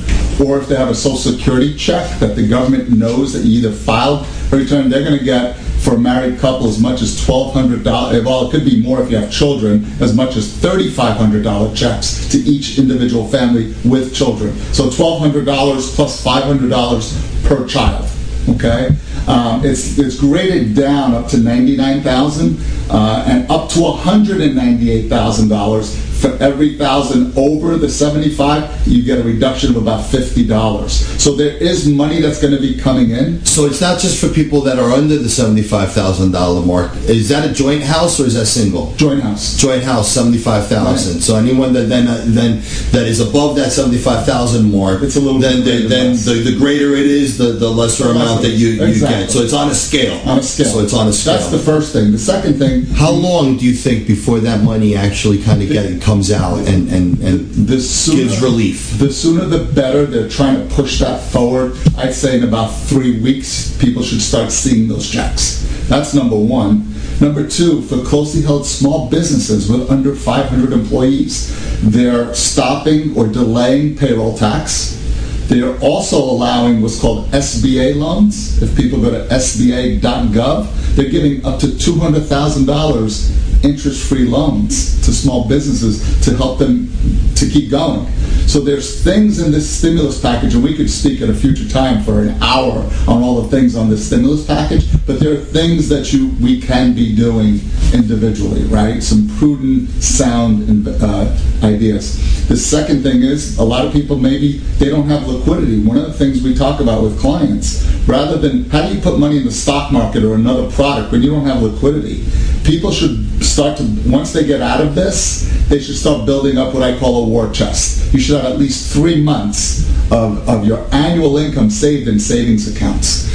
or 0.44 0.60
if 0.60 0.68
they 0.68 0.76
have 0.76 0.90
a 0.90 0.96
social 0.96 1.18
security 1.18 1.76
check 1.76 2.20
that 2.20 2.36
the 2.36 2.48
government 2.48 2.90
knows 2.90 3.34
that 3.34 3.46
you 3.46 3.60
either 3.60 3.72
filed 3.72 4.26
a 4.52 4.58
return, 4.58 4.90
they're 4.90 5.04
going 5.04 5.18
to 5.18 5.24
get 5.24 5.56
for 5.84 5.96
a 5.96 5.98
married 5.98 6.40
couple 6.40 6.68
as 6.68 6.80
much 6.80 7.02
as 7.02 7.24
twelve 7.26 7.54
hundred 7.54 7.84
dollars. 7.84 8.24
Well, 8.24 8.48
it 8.48 8.52
could 8.52 8.66
be 8.66 8.82
more 8.82 9.02
if 9.02 9.12
you 9.12 9.18
have 9.18 9.32
children, 9.32 9.86
as 10.02 10.16
much 10.16 10.36
as 10.36 10.52
thirty-five 10.52 11.18
hundred 11.18 11.44
dollar 11.44 11.74
checks 11.76 12.28
to 12.30 12.38
each 12.40 12.80
individual 12.80 13.28
family 13.28 13.74
with 13.86 14.14
children. 14.14 14.56
So 14.74 14.90
twelve 14.90 15.20
hundred 15.20 15.46
dollars 15.46 15.94
plus 15.94 16.24
five 16.24 16.44
hundred 16.44 16.70
dollars 16.70 17.14
per 17.46 17.68
child. 17.68 18.10
Okay, 18.48 18.90
um, 19.28 19.66
it's 19.66 19.98
it's 19.98 20.20
graded 20.20 20.76
down 20.76 21.14
up 21.14 21.28
to 21.30 21.38
ninety 21.38 21.76
nine 21.76 22.02
thousand 22.02 22.58
uh, 22.90 23.26
and 23.28 23.50
up 23.50 23.70
to 23.72 23.82
one 23.82 23.98
hundred 24.00 24.42
and 24.42 24.56
ninety 24.56 24.92
eight 24.92 25.10
thousand 25.10 25.50
dollars 25.50 25.96
for 26.22 26.32
every 26.42 26.78
thousand 26.78 27.38
over 27.38 27.78
the 27.78 27.90
seventy 27.90 28.30
five. 28.30 28.88
You 28.88 29.04
get 29.04 29.20
a 29.20 29.24
reduction 29.24 29.72
of 29.72 29.78
about 29.78 30.06
fifty 30.06 30.46
dollars. 30.46 30.94
So 31.22 31.36
there 31.36 31.56
is 31.58 31.88
money 31.88 32.22
that's 32.22 32.42
going 32.42 32.54
to 32.54 32.60
be 32.60 32.78
coming 32.78 33.12
in. 33.12 33.44
So 33.46 33.66
it's 33.66 33.82
not 33.82 34.00
just 34.00 34.20
for 34.20 34.30
people 34.34 34.62
that 34.62 34.80
are 34.80 34.92
under 34.92 35.18
the 35.18 35.30
seventy-five 35.30 35.92
thousand 35.92 36.32
dollar 36.32 36.66
mark. 36.66 36.96
Is 37.08 37.30
that 37.30 37.50
a 37.50 37.54
joint 37.54 37.84
house 37.84 38.20
or 38.20 38.26
is 38.26 38.36
that 38.36 38.46
single? 38.46 38.94
Joint 38.96 39.22
house. 39.22 39.58
Joint 39.58 39.84
house, 39.84 40.12
seventy-five 40.12 40.68
thousand. 40.68 41.16
Right. 41.16 41.24
So 41.24 41.36
anyone 41.36 41.74
that 41.74 41.90
then 41.90 42.08
uh, 42.08 42.24
then 42.28 42.58
that 42.92 43.08
is 43.08 43.20
above 43.20 43.56
that 43.58 43.72
seventy-five 43.72 44.26
thousand 44.26 44.72
mark, 44.72 45.02
It's 45.02 45.16
a 45.16 45.20
little 45.20 45.40
then 45.40 45.64
the, 45.64 45.88
then 45.88 46.14
the, 46.14 46.52
the 46.52 46.58
greater 46.58 46.94
it 46.94 47.06
is, 47.06 47.38
the, 47.38 47.54
the 47.54 47.70
lesser 47.70 48.10
amount 48.10 48.42
that 48.42 48.52
you, 48.52 48.70
you 48.70 48.84
Exactly. 48.84 49.24
get. 49.24 49.32
So 49.32 49.40
it's 49.40 49.54
on 49.54 49.70
a 49.70 49.76
scale. 49.76 50.20
On 50.30 50.40
a 50.40 50.44
scale. 50.44 50.66
So 50.68 50.80
it's 50.80 50.94
on 50.94 51.08
a 51.08 51.14
scale. 51.14 51.38
That's 51.38 51.52
the 51.52 51.60
first 51.60 51.94
thing. 51.94 52.12
The 52.12 52.20
second 52.20 52.56
thing. 52.60 52.86
How 52.86 53.12
long 53.12 53.58
do 53.58 53.66
you 53.66 53.74
think 53.74 54.08
before 54.08 54.40
that 54.42 54.64
money 54.64 54.96
actually 54.96 55.42
kind 55.42 55.62
of 55.62 55.70
get 55.70 56.02
comes 56.06 56.32
out 56.32 56.60
and 56.60 56.88
and, 56.90 57.20
and 57.20 57.68
the 57.68 57.82
sooner, 57.82 58.24
gives 58.24 58.42
relief? 58.42 58.98
The 59.00 59.12
sooner 59.12 59.46
the 59.46 59.66
better. 59.74 60.06
They're 60.06 60.30
trying 60.30 60.66
to 60.66 60.76
push 60.76 61.00
that 61.00 61.20
forward. 61.32 61.76
I'd 61.98 62.14
say 62.14 62.38
in 62.38 62.44
about 62.44 62.68
three 62.68 63.20
weeks, 63.20 63.76
people 63.80 64.04
should 64.04 64.22
start 64.22 64.52
seeing 64.52 64.88
those 64.88 65.10
checks. 65.10 65.66
That's 65.90 66.14
number 66.14 66.38
one. 66.38 66.94
Number 67.20 67.48
two, 67.48 67.82
for 67.84 68.04
closely 68.04 68.42
held 68.42 68.66
small 68.66 69.10
businesses 69.10 69.70
with 69.70 69.90
under 69.90 70.14
500 70.16 70.74
employees, 70.74 71.50
they're 71.82 72.34
stopping 72.36 73.18
or 73.18 73.28
delaying 73.28 73.96
payroll 73.96 74.38
tax. 74.38 75.02
They're 75.48 75.78
also 75.80 76.18
allowing 76.18 76.82
what's 76.82 77.00
called 77.00 77.30
SBA 77.32 77.96
loans. 77.96 78.62
If 78.62 78.76
people 78.76 79.00
go 79.00 79.12
to 79.12 79.34
SBA.gov, 79.34 80.96
they're 80.96 81.10
giving 81.10 81.46
up 81.46 81.60
to 81.62 81.68
$200,000 81.68 83.45
interest-free 83.66 84.26
loans 84.26 85.04
to 85.06 85.14
small 85.14 85.48
businesses 85.48 86.24
to 86.24 86.36
help 86.36 86.60
them 86.60 86.92
to 87.36 87.50
keep 87.50 87.72
going. 87.72 88.08
So 88.48 88.60
there's 88.60 89.04
things 89.04 89.40
in 89.40 89.52
this 89.52 89.70
stimulus 89.70 90.22
package, 90.22 90.54
and 90.54 90.64
we 90.64 90.76
could 90.76 90.90
speak 90.90 91.22
at 91.22 91.30
a 91.30 91.34
future 91.34 91.68
time 91.68 92.04
for 92.04 92.22
an 92.22 92.42
hour 92.42 92.90
on 93.08 93.24
all 93.24 93.42
the 93.42 93.50
things 93.50 93.76
on 93.76 93.90
this 93.90 94.06
stimulus 94.06 94.46
package. 94.46 94.86
But 95.06 95.20
there 95.20 95.34
are 95.34 95.42
things 95.42 95.90
that 95.90 96.14
you 96.14 96.30
we 96.42 96.62
can 96.62 96.94
be 96.94 97.16
doing 97.16 97.60
individually, 97.94 98.64
right? 98.66 99.02
Some 99.02 99.30
prudent, 99.38 99.90
sound 100.02 100.88
uh, 100.88 101.38
ideas. 101.64 102.48
The 102.48 102.58
second 102.58 103.02
thing 103.02 103.24
is 103.24 103.58
a 103.58 103.64
lot 103.64 103.86
of 103.86 103.92
people 103.92 104.18
maybe 104.18 104.60
they 104.78 104.90
don't 104.90 105.08
have 105.10 105.28
liquidity. 105.28 105.84
One 105.84 105.98
of 105.98 106.06
the 106.06 106.14
things 106.14 106.44
we 106.44 106.54
talk 106.54 106.80
about 106.80 107.02
with 107.02 107.20
clients, 107.20 107.84
rather 108.08 108.38
than 108.38 108.70
how 108.70 108.88
do 108.88 108.94
you 108.94 109.02
put 109.02 109.18
money 109.18 109.38
in 109.38 109.46
the 109.46 109.52
stock 109.52 109.92
market 109.92 110.24
or 110.24 110.36
another 110.36 110.70
product 110.72 111.12
when 111.12 111.24
you 111.24 111.32
don't 111.32 111.46
have 111.46 111.64
liquidity, 111.64 112.24
people 112.64 112.92
should 112.92 113.25
start 113.42 113.78
to 113.78 113.84
once 114.06 114.34
they 114.34 114.46
get 114.46 114.62
out 114.62 114.82
of 114.82 114.96
this, 114.96 115.52
they 115.70 115.80
should 115.80 115.96
start 115.96 116.26
building 116.26 116.58
up 116.58 116.74
what 116.74 116.84
I 116.84 116.98
call 116.98 117.26
a 117.26 117.28
war 117.28 117.52
chest. 117.52 118.14
You 118.14 118.20
should 118.20 118.42
have 118.42 118.52
at 118.52 118.60
least 118.60 118.94
three 118.94 119.22
months 119.22 119.90
of, 120.12 120.48
of 120.48 120.66
your 120.66 120.86
annual 120.94 121.38
income 121.38 121.70
saved 121.70 122.08
in 122.08 122.20
savings 122.20 122.74
accounts. 122.74 123.26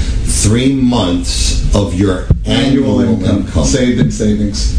Three 0.44 0.74
months 0.74 1.74
of 1.74 1.94
your 1.94 2.26
annual, 2.44 3.00
Annual 3.00 3.20
income, 3.22 3.46
income. 3.46 3.64
saved 3.64 4.00
in 4.00 4.10
savings. 4.10 4.78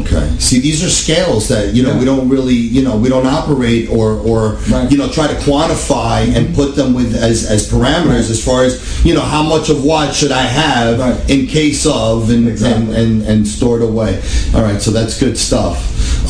Okay. 0.00 0.28
See, 0.38 0.60
these 0.60 0.82
are 0.84 0.90
scales 0.90 1.48
that 1.48 1.74
you 1.74 1.82
know 1.82 1.92
Yeah. 1.92 1.98
we 2.00 2.04
don't 2.04 2.28
really 2.28 2.54
you 2.54 2.82
know 2.82 2.96
we 2.96 3.08
don't 3.08 3.26
operate 3.26 3.88
or 3.90 4.14
or 4.30 4.56
Right. 4.70 4.90
you 4.90 4.98
know 4.98 5.08
try 5.08 5.26
to 5.26 5.34
quantify 5.34 6.34
and 6.36 6.54
put 6.54 6.74
them 6.76 6.94
with 6.94 7.14
as 7.14 7.44
as 7.46 7.68
parameters 7.68 8.06
Right. 8.26 8.30
as 8.36 8.42
far 8.42 8.64
as 8.64 8.80
you 9.04 9.14
know 9.14 9.20
how 9.34 9.42
much 9.42 9.68
of 9.70 9.84
what 9.84 10.14
should 10.14 10.32
I 10.32 10.42
have 10.42 10.98
Right. 10.98 11.30
in 11.30 11.46
case 11.46 11.86
of 11.86 12.30
and, 12.30 12.48
Exactly. 12.48 12.94
and 12.94 12.94
and 12.94 13.22
and 13.22 13.46
stored 13.48 13.82
away. 13.82 14.20
All 14.54 14.62
right, 14.62 14.80
so 14.80 14.90
that's 14.90 15.18
good 15.18 15.36
stuff. 15.38 15.76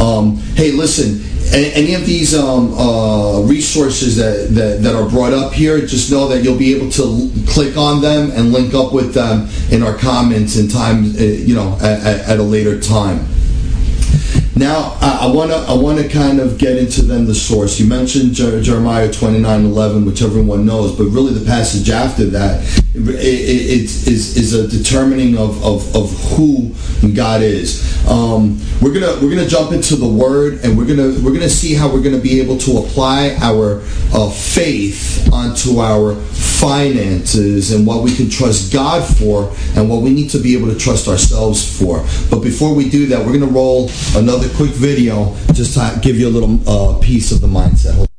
Um, 0.01 0.37
hey, 0.57 0.73
listen. 0.73 1.23
Any 1.53 1.93
of 1.95 2.07
these 2.07 2.35
um, 2.35 2.73
uh, 2.73 3.41
resources 3.43 4.17
that, 4.17 4.55
that, 4.55 4.83
that 4.83 4.95
are 4.97 5.09
brought 5.09 5.35
up 5.35 5.53
here, 5.53 5.79
just 5.87 6.11
know 6.11 6.27
that 6.29 6.43
you'll 6.43 6.57
be 6.59 6.75
able 6.75 6.91
to 6.93 7.03
l- 7.03 7.31
click 7.47 7.77
on 7.77 8.01
them 8.01 8.31
and 8.35 8.51
link 8.51 8.73
up 8.75 8.95
with 8.95 9.13
them 9.13 9.47
in 9.71 9.83
our 9.83 9.93
comments 9.93 10.57
in 10.57 10.69
time, 10.69 11.05
uh, 11.05 11.23
you 11.23 11.55
know, 11.55 11.77
at, 11.83 12.01
at 12.33 12.39
a 12.39 12.43
later 12.43 12.81
time. 12.81 13.27
Now, 14.57 14.97
I 15.01 15.27
want 15.27 15.51
to 15.51 15.57
I 15.57 15.73
want 15.75 15.99
to 16.01 16.09
kind 16.09 16.39
of 16.39 16.59
get 16.59 16.77
into 16.77 17.03
then 17.03 17.25
the 17.27 17.35
source. 17.35 17.81
You 17.81 17.87
mentioned 17.89 18.35
Jer- 18.35 18.63
Jeremiah 18.63 19.11
twenty 19.13 19.41
nine 19.41 19.65
eleven, 19.65 20.05
which 20.05 20.23
everyone 20.23 20.65
knows, 20.65 20.97
but 20.97 21.05
really 21.07 21.35
the 21.35 21.45
passage 21.45 21.91
after 21.91 22.27
that 22.27 22.63
it, 22.95 23.09
it, 23.09 23.19
it's- 23.19 24.07
is 24.07 24.37
is 24.37 24.53
a 24.55 24.69
determining 24.69 25.37
of, 25.37 25.61
of, 25.65 25.97
of 25.97 26.11
who 26.37 26.73
God 27.15 27.43
is. 27.43 27.83
Um, 28.09 28.61
we're 28.81 28.93
gonna 28.93 29.15
we're 29.21 29.31
gonna 29.35 29.49
jump 29.49 29.73
into 29.73 29.97
the 29.97 30.07
Word, 30.07 30.61
and 30.63 30.79
we're 30.79 30.87
gonna 30.87 31.19
we're 31.25 31.33
gonna 31.33 31.49
see 31.49 31.75
how 31.75 31.93
we're 31.93 32.03
gonna 32.03 32.19
be 32.19 32.41
able 32.41 32.57
to 32.59 32.79
apply 32.79 33.37
our 33.41 33.81
uh, 34.13 34.31
faith 34.31 35.29
onto 35.33 35.81
our 35.81 36.15
finances 36.65 37.73
and 37.73 37.87
what 37.87 38.03
we 38.03 38.15
can 38.15 38.31
trust 38.31 38.73
God 38.73 39.05
for, 39.19 39.53
and 39.77 39.91
what 39.91 40.01
we 40.01 40.11
need 40.11 40.31
to 40.31 40.39
be 40.39 40.57
able 40.57 40.73
to 40.73 40.79
trust 40.79 41.09
ourselves 41.09 41.61
for. 41.79 42.03
But 42.31 42.43
before 42.43 42.75
we 42.75 42.89
do 42.89 43.07
that, 43.09 43.25
we're 43.25 43.35
gonna 43.39 43.53
roll 43.53 43.91
another 44.17 44.49
quick 44.57 44.71
video 44.71 45.37
just 45.53 45.75
to 45.75 46.01
give 46.01 46.17
you 46.19 46.27
a 46.27 46.35
little 46.37 46.59
uh, 46.67 46.99
piece 47.01 47.33
of 47.33 47.43
the 47.43 47.49
mindset. 47.49 48.14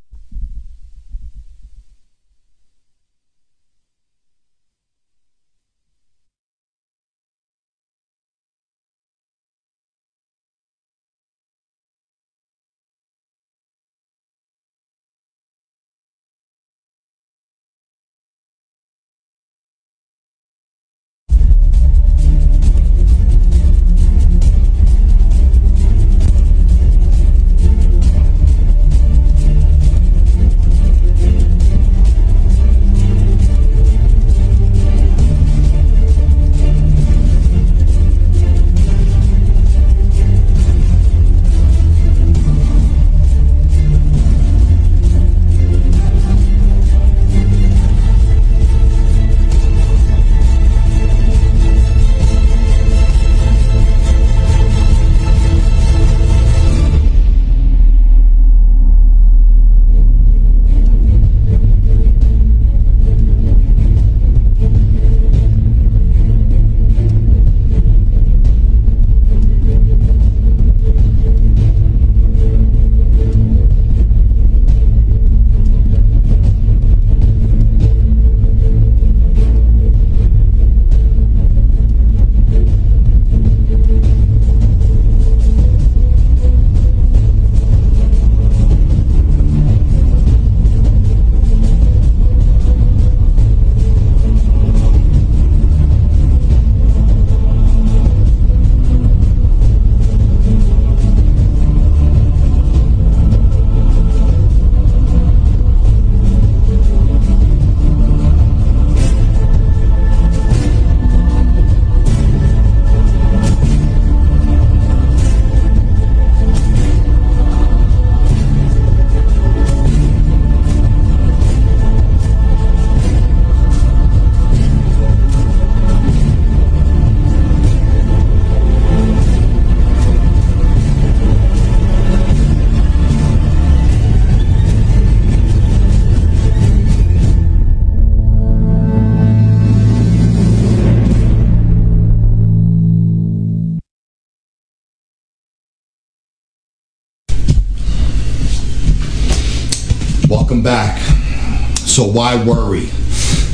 So 151.96 152.04
why 152.04 152.36
worry? 152.44 152.88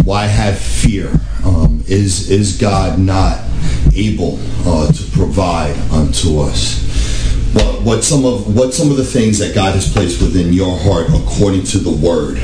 Why 0.04 0.26
have 0.26 0.58
fear? 0.58 1.12
Um, 1.46 1.84
is 1.88 2.32
is 2.32 2.58
God 2.58 2.98
not 2.98 3.40
able 3.94 4.40
uh, 4.66 4.92
to 4.92 5.12
provide 5.12 5.78
unto 5.92 6.40
us? 6.40 6.82
What 7.54 7.84
what 7.84 8.04
some 8.04 8.26
of 8.26 8.56
what 8.56 8.74
some 8.74 8.90
of 8.90 8.98
the 8.98 9.06
things 9.06 9.38
that 9.38 9.54
God 9.54 9.76
has 9.76 9.94
placed 9.94 10.24
within 10.24 10.54
your 10.54 10.76
heart 10.76 11.10
according 11.10 11.66
to 11.66 11.78
the 11.78 11.92
Word? 11.92 12.42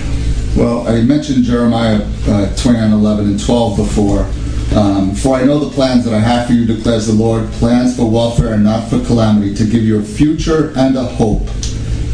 Well, 0.56 0.88
I 0.88 1.02
mentioned 1.02 1.46
Jeremiah 1.46 2.08
uh, 2.28 2.56
29, 2.56 2.92
11, 2.92 3.26
and 3.26 3.44
12 3.44 3.78
before. 3.78 4.30
Um, 4.78 5.16
for 5.16 5.36
I 5.36 5.46
know 5.46 5.58
the 5.58 5.74
plans 5.74 6.06
that 6.06 6.14
I 6.14 6.20
have 6.20 6.46
for 6.46 6.54
you, 6.54 6.68
declares 6.68 7.08
the 7.08 7.14
Lord, 7.14 7.50
plans 7.54 7.98
for 7.98 8.08
welfare 8.08 8.54
and 8.54 8.64
not 8.64 8.88
for 8.88 9.04
calamity, 9.04 9.56
to 9.56 9.64
give 9.64 9.82
you 9.82 9.98
a 9.98 10.04
future 10.04 10.74
and 10.78 10.96
a 10.96 11.06
hope. 11.06 11.50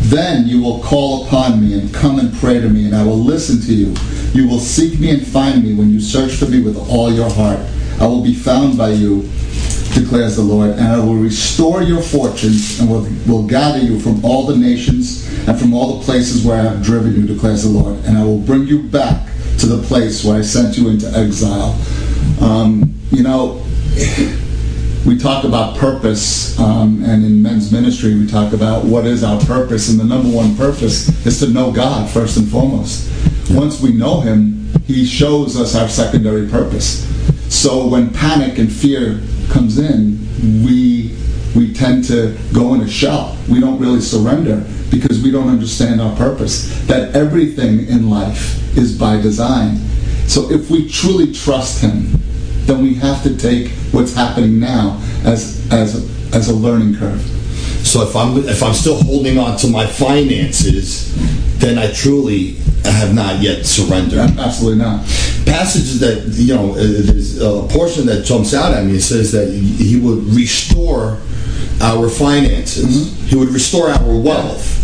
Then 0.06 0.48
you 0.48 0.62
will 0.62 0.82
call 0.84 1.26
upon 1.26 1.62
me 1.62 1.80
and 1.80 1.94
come 1.94 2.20
and 2.20 2.34
pray 2.36 2.60
to 2.60 2.70
me, 2.70 2.86
and 2.86 2.96
I 2.96 3.04
will 3.04 3.18
listen 3.18 3.62
to 3.62 3.74
you. 3.74 3.96
You 4.34 4.48
will 4.48 4.60
seek 4.60 5.00
me 5.00 5.10
and 5.12 5.26
find 5.26 5.64
me 5.64 5.74
when 5.74 5.90
you 5.90 6.00
search 6.00 6.34
for 6.34 6.46
me 6.46 6.62
with 6.62 6.78
all 6.90 7.12
your 7.12 7.30
heart. 7.30 7.60
I 8.00 8.08
will 8.08 8.24
be 8.24 8.34
found 8.34 8.78
by 8.78 8.90
you 8.90 9.30
declares 9.94 10.36
the 10.36 10.42
Lord, 10.42 10.72
and 10.72 10.88
I 10.88 11.00
will 11.00 11.16
restore 11.16 11.84
your 11.84 12.02
fortunes 12.02 12.80
and 12.80 12.90
will, 12.90 13.08
will 13.28 13.48
gather 13.48 13.80
you 13.80 14.00
from 14.00 14.24
all 14.26 14.46
the 14.46 14.56
nations 14.56 15.28
and 15.48 15.60
from 15.60 15.74
all 15.74 15.98
the 15.98 16.06
places 16.06 16.46
where 16.46 16.60
I 16.60 16.64
have 16.64 16.84
driven 16.84 17.16
you, 17.16 17.28
declares 17.28 17.64
the 17.64 17.70
Lord, 17.70 18.04
and 18.06 18.18
I 18.18 18.24
will 18.24 18.40
bring 18.40 18.64
you 18.64 18.84
back 18.84 19.28
to 19.60 19.68
the 19.68 19.82
place 19.84 20.24
where 20.26 20.38
I 20.38 20.42
sent 20.42 20.78
you 20.78 20.90
into 20.90 21.08
exile. 21.16 21.80
Um, 22.42 22.96
you 23.12 23.24
know, 23.24 23.64
we 25.06 25.18
talk 25.18 25.44
about 25.44 25.78
purpose, 25.78 26.58
um, 26.60 27.04
and 27.04 27.26
in 27.26 27.42
men's 27.42 27.72
ministry, 27.72 28.16
we 28.16 28.26
talk 28.26 28.54
about 28.54 28.86
what 28.86 29.06
is 29.06 29.24
our 29.24 29.40
purpose, 29.42 29.90
and 29.90 30.00
the 30.00 30.04
number 30.04 30.30
one 30.30 30.56
purpose 30.56 31.10
is 31.26 31.40
to 31.40 31.50
know 31.50 31.72
God 31.72 32.10
first 32.10 32.38
and 32.38 32.48
foremost. 32.48 33.12
Once 33.52 33.82
we 33.82 33.92
know 33.92 34.22
Him, 34.22 34.72
He 34.86 35.06
shows 35.06 35.60
us 35.60 35.76
our 35.76 35.90
secondary 35.90 36.48
purpose. 36.48 37.06
So 37.54 37.86
when 37.88 38.14
panic 38.14 38.58
and 38.60 38.72
fear 38.72 39.22
comes 39.50 39.78
in, 39.78 40.20
we 40.66 41.18
we 41.54 41.74
tend 41.74 42.06
to 42.06 42.36
go 42.54 42.74
in 42.74 42.82
a 42.82 42.90
shell. 42.90 43.38
We 43.50 43.60
don't 43.60 43.80
really 43.80 44.02
surrender 44.02 44.66
because 44.90 45.22
we 45.22 45.32
don't 45.32 45.50
understand 45.50 46.02
our 46.02 46.16
purpose. 46.16 46.86
That 46.88 47.16
everything 47.16 47.88
in 47.88 48.10
life 48.10 48.78
is 48.78 48.98
by 48.98 49.22
design. 49.22 49.78
So 50.28 50.50
if 50.50 50.72
we 50.72 50.90
truly 50.90 51.34
trust 51.34 51.82
Him, 51.82 52.20
then 52.66 52.82
we 52.82 52.94
have 52.96 53.24
to 53.24 53.36
take 53.38 53.70
what's 53.92 54.14
happening 54.14 54.60
now 54.60 55.00
as 55.26 55.68
as 55.72 55.96
a, 55.96 56.36
as 56.36 56.50
a 56.50 56.54
learning 56.54 56.96
curve. 56.96 57.22
So 57.86 58.02
if 58.02 58.16
I'm 58.16 58.38
if 58.38 58.64
I'm 58.64 58.74
still 58.74 59.02
holding 59.04 59.38
on 59.38 59.58
to 59.58 59.68
my 59.68 59.86
finances, 59.86 61.14
then 61.60 61.78
I 61.78 61.92
truly 61.92 62.54
have 62.86 63.14
not 63.14 63.42
yet 63.42 63.66
surrendered. 63.66 64.20
Absolutely 64.20 64.80
not. 64.80 65.06
Passages 65.46 66.00
that 66.00 66.24
you 66.36 66.56
know, 66.56 66.72
uh, 66.72 66.76
there's 66.76 67.42
a 67.42 67.68
portion 67.70 68.06
that 68.08 68.26
jumps 68.26 68.54
out 68.54 68.74
at 68.74 68.86
me. 68.86 68.96
It 68.96 69.02
says 69.02 69.32
that 69.34 69.52
he 69.52 70.00
would 70.00 70.24
restore 70.34 71.20
our 71.82 72.10
finances. 72.10 72.86
Mm-hmm. 72.86 73.26
He 73.28 73.36
would 73.36 73.50
restore 73.50 73.90
our 73.90 74.18
wealth 74.18 74.83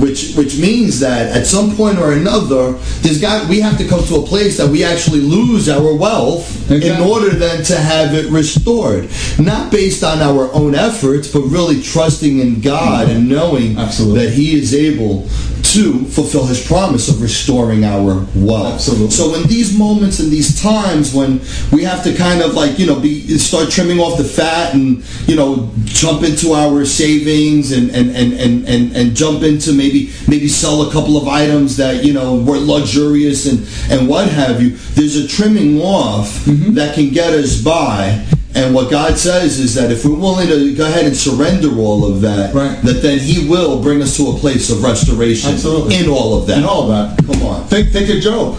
which 0.00 0.34
which 0.34 0.58
means 0.58 1.00
that 1.00 1.36
at 1.36 1.46
some 1.46 1.74
point 1.76 1.98
or 1.98 2.12
another, 2.12 2.72
there's 3.02 3.20
got 3.20 3.48
we 3.48 3.60
have 3.60 3.78
to 3.78 3.86
come 3.86 4.04
to 4.04 4.16
a 4.16 4.22
place 4.22 4.56
that 4.58 4.68
we 4.68 4.84
actually 4.84 5.20
lose 5.20 5.68
our 5.68 5.94
wealth 5.94 6.70
in 6.70 7.00
order 7.00 7.30
then 7.30 7.62
to 7.64 7.76
have 7.76 8.14
it 8.14 8.30
restored, 8.30 9.08
not 9.38 9.70
based 9.70 10.02
on 10.02 10.20
our 10.20 10.52
own 10.52 10.74
efforts, 10.74 11.32
but 11.32 11.42
really 11.42 11.82
trusting 11.82 12.38
in 12.40 12.60
God 12.60 13.08
mm-hmm. 13.08 13.16
and 13.16 13.28
knowing 13.28 13.78
Absolutely. 13.78 14.26
that 14.26 14.32
He 14.32 14.58
is 14.58 14.74
able 14.74 15.28
to 15.76 16.04
fulfill 16.04 16.46
his 16.46 16.66
promise 16.66 17.08
of 17.08 17.20
restoring 17.20 17.84
our 17.84 18.26
wealth. 18.34 18.74
Absolutely. 18.74 19.10
So 19.10 19.34
in 19.34 19.46
these 19.46 19.76
moments 19.76 20.20
and 20.20 20.30
these 20.30 20.60
times 20.62 21.12
when 21.12 21.40
we 21.72 21.82
have 21.82 22.02
to 22.04 22.14
kind 22.14 22.40
of 22.40 22.54
like, 22.54 22.78
you 22.78 22.86
know, 22.86 22.98
be 22.98 23.36
start 23.36 23.70
trimming 23.70 23.98
off 23.98 24.16
the 24.16 24.24
fat 24.24 24.74
and, 24.74 25.04
you 25.28 25.36
know, 25.36 25.70
jump 25.84 26.22
into 26.22 26.52
our 26.52 26.84
savings 26.84 27.72
and 27.72 27.90
and, 27.90 28.14
and, 28.14 28.32
and, 28.34 28.68
and, 28.68 28.96
and 28.96 29.16
jump 29.16 29.42
into 29.42 29.72
maybe 29.72 29.85
maybe 29.86 30.12
maybe 30.28 30.48
sell 30.48 30.88
a 30.88 30.92
couple 30.92 31.16
of 31.16 31.28
items 31.28 31.76
that, 31.76 32.04
you 32.04 32.12
know, 32.12 32.36
were 32.42 32.58
luxurious 32.58 33.46
and, 33.46 33.66
and 33.90 34.08
what 34.08 34.28
have 34.28 34.62
you, 34.62 34.70
there's 34.94 35.16
a 35.16 35.26
trimming 35.26 35.80
off 35.80 36.28
mm-hmm. 36.44 36.74
that 36.74 36.94
can 36.94 37.10
get 37.10 37.32
us 37.32 37.60
by 37.62 38.24
and 38.54 38.74
what 38.74 38.90
God 38.90 39.18
says 39.18 39.58
is 39.58 39.74
that 39.74 39.92
if 39.92 40.06
we're 40.06 40.18
willing 40.18 40.48
to 40.48 40.74
go 40.74 40.86
ahead 40.86 41.04
and 41.04 41.14
surrender 41.14 41.78
all 41.78 42.10
of 42.10 42.22
that, 42.22 42.54
right. 42.54 42.80
that 42.84 43.02
then 43.02 43.18
He 43.18 43.46
will 43.46 43.82
bring 43.82 44.00
us 44.00 44.16
to 44.16 44.30
a 44.30 44.32
place 44.32 44.70
of 44.70 44.82
restoration 44.82 45.52
Absolutely. 45.52 45.96
in 45.96 46.08
all 46.08 46.40
of 46.40 46.46
that. 46.46 46.58
In 46.58 46.64
all 46.64 46.90
of 46.90 47.16
that. 47.16 47.26
Come 47.26 47.42
on. 47.42 47.66
Think, 47.66 47.90
think 47.90 48.08
of 48.08 48.22
Job. 48.22 48.56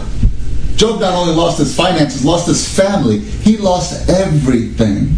Job 0.76 1.00
not 1.00 1.14
only 1.14 1.34
lost 1.34 1.58
his 1.58 1.74
finances, 1.74 2.24
lost 2.24 2.46
his 2.46 2.64
family, 2.76 3.18
he 3.18 3.56
lost 3.56 4.08
everything. 4.08 5.16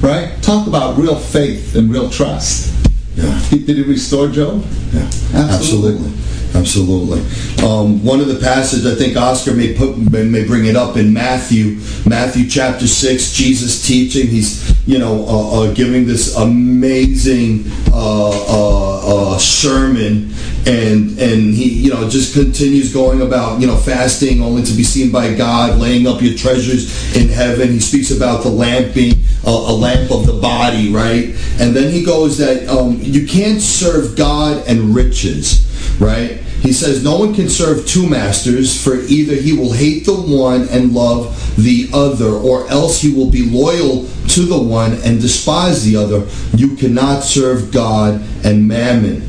Right? 0.00 0.40
Talk 0.40 0.68
about 0.68 0.96
real 0.96 1.18
faith 1.18 1.74
and 1.74 1.90
real 1.90 2.08
trust. 2.08 2.79
Yeah. 3.20 3.38
He, 3.50 3.58
did 3.58 3.76
he 3.76 3.82
restore 3.82 4.28
Job? 4.28 4.64
Yeah. 4.92 5.02
Absolutely. 5.34 6.06
Absolutely. 6.06 6.30
Absolutely. 6.54 7.20
Um, 7.64 8.04
one 8.04 8.20
of 8.20 8.26
the 8.26 8.38
passages 8.40 8.86
I 8.86 8.96
think 8.96 9.16
Oscar 9.16 9.54
may 9.54 9.72
put 9.74 9.96
may 9.96 10.44
bring 10.44 10.66
it 10.66 10.76
up 10.76 10.96
in 10.96 11.12
Matthew, 11.12 11.78
Matthew 12.06 12.48
chapter 12.48 12.86
six. 12.86 13.32
Jesus 13.32 13.86
teaching. 13.86 14.26
He's 14.26 14.74
you 14.86 14.98
know 14.98 15.24
uh, 15.26 15.62
uh, 15.62 15.74
giving 15.74 16.06
this 16.06 16.36
amazing 16.36 17.64
uh, 17.92 18.30
uh, 18.30 19.34
uh, 19.34 19.38
sermon, 19.38 20.32
and 20.66 21.18
and 21.18 21.54
he 21.54 21.68
you 21.68 21.90
know 21.90 22.08
just 22.08 22.34
continues 22.34 22.92
going 22.92 23.22
about 23.22 23.60
you 23.60 23.66
know 23.66 23.76
fasting 23.76 24.42
only 24.42 24.62
to 24.62 24.72
be 24.72 24.82
seen 24.82 25.10
by 25.10 25.34
God, 25.34 25.78
laying 25.78 26.06
up 26.06 26.20
your 26.20 26.36
treasures 26.36 27.16
in 27.16 27.28
heaven. 27.28 27.68
He 27.68 27.80
speaks 27.80 28.10
about 28.10 28.42
the 28.42 28.50
lamp 28.50 28.94
being 28.94 29.14
a, 29.46 29.50
a 29.50 29.74
lamp 29.74 30.10
of 30.10 30.26
the 30.26 30.34
body, 30.34 30.92
right? 30.92 31.34
And 31.58 31.74
then 31.74 31.92
he 31.92 32.04
goes 32.04 32.38
that 32.38 32.68
um, 32.68 32.98
you 33.00 33.26
can't 33.26 33.60
serve 33.60 34.16
God 34.16 34.66
and 34.66 34.94
riches 34.94 35.70
right? 36.00 36.38
He 36.62 36.72
says, 36.72 37.04
No 37.04 37.18
one 37.18 37.34
can 37.34 37.48
serve 37.48 37.86
two 37.86 38.08
masters, 38.08 38.82
for 38.82 38.96
either 38.96 39.34
he 39.34 39.52
will 39.52 39.72
hate 39.72 40.04
the 40.04 40.14
one 40.14 40.68
and 40.68 40.92
love 40.92 41.36
the 41.56 41.88
other, 41.92 42.30
or 42.30 42.68
else 42.68 43.00
he 43.00 43.12
will 43.12 43.30
be 43.30 43.48
loyal 43.48 44.08
to 44.28 44.42
the 44.42 44.60
one 44.60 44.94
and 45.04 45.20
despise 45.20 45.84
the 45.84 45.96
other. 45.96 46.26
You 46.56 46.76
cannot 46.76 47.22
serve 47.22 47.72
God 47.72 48.22
and 48.44 48.66
mammon. 48.66 49.22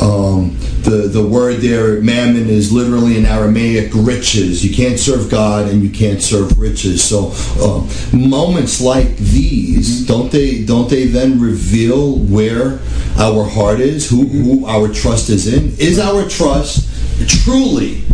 Um, 0.00 0.56
the, 0.82 1.08
the 1.10 1.26
word 1.26 1.56
there, 1.56 2.00
mammon, 2.00 2.48
is 2.48 2.72
literally 2.72 3.16
in 3.16 3.26
Aramaic 3.26 3.90
riches. 3.94 4.64
You 4.64 4.74
can't 4.74 4.98
serve 4.98 5.30
God 5.30 5.68
and 5.68 5.82
you 5.82 5.90
can't 5.90 6.22
serve 6.22 6.58
riches. 6.58 7.02
So 7.02 7.32
uh, 7.60 8.16
moments 8.16 8.80
like 8.80 9.16
these, 9.16 10.06
don't 10.06 10.30
they 10.30 10.64
don't 10.64 10.88
they 10.88 11.06
then 11.06 11.40
reveal 11.40 12.18
where 12.18 12.78
our 13.18 13.44
heart 13.44 13.80
is, 13.80 14.08
who, 14.08 14.26
who 14.26 14.66
our 14.66 14.88
trust 14.92 15.30
is 15.30 15.52
in? 15.52 15.76
Is 15.78 15.98
our 15.98 16.28
trust 16.28 16.88
truly, 17.28 18.04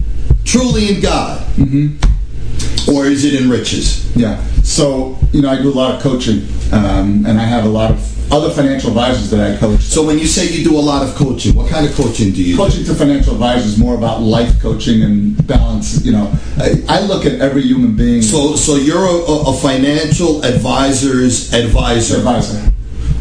truly 0.44 0.94
in 0.94 1.00
God? 1.00 1.46
Mm-hmm. 1.56 2.90
Or 2.90 3.06
is 3.06 3.24
it 3.24 3.40
in 3.40 3.50
riches? 3.50 4.14
Yeah. 4.16 4.44
So, 4.62 5.18
you 5.32 5.42
know, 5.42 5.50
I 5.50 5.60
do 5.60 5.70
a 5.70 5.74
lot 5.74 5.94
of 5.94 6.02
coaching, 6.02 6.46
um, 6.72 7.26
and 7.26 7.38
I 7.38 7.44
have 7.44 7.64
a 7.64 7.68
lot 7.68 7.90
of 7.90 8.13
other 8.30 8.50
financial 8.50 8.88
advisors 8.90 9.30
that 9.30 9.54
I 9.54 9.58
coach. 9.58 9.80
So 9.80 10.04
when 10.04 10.18
you 10.18 10.26
say 10.26 10.48
you 10.48 10.64
do 10.64 10.76
a 10.76 10.80
lot 10.80 11.06
of 11.06 11.14
coaching, 11.14 11.54
what 11.54 11.70
kind 11.70 11.86
of 11.86 11.94
coaching 11.94 12.32
do 12.32 12.42
you 12.42 12.56
coaching 12.56 12.82
do? 12.82 12.92
to 12.92 12.94
financial 12.94 13.34
advisors 13.34 13.78
more 13.78 13.94
about 13.94 14.20
life 14.20 14.60
coaching 14.60 15.02
and 15.02 15.46
balance. 15.46 16.04
You 16.04 16.12
know, 16.12 16.32
I, 16.58 16.82
I 16.88 17.00
look 17.00 17.26
at 17.26 17.40
every 17.40 17.62
human 17.62 17.96
being. 17.96 18.22
So 18.22 18.56
so 18.56 18.76
you're 18.76 19.04
a, 19.04 19.50
a 19.50 19.52
financial 19.54 20.44
advisor's 20.44 21.52
advisor. 21.52 22.16
Advisor. 22.18 22.72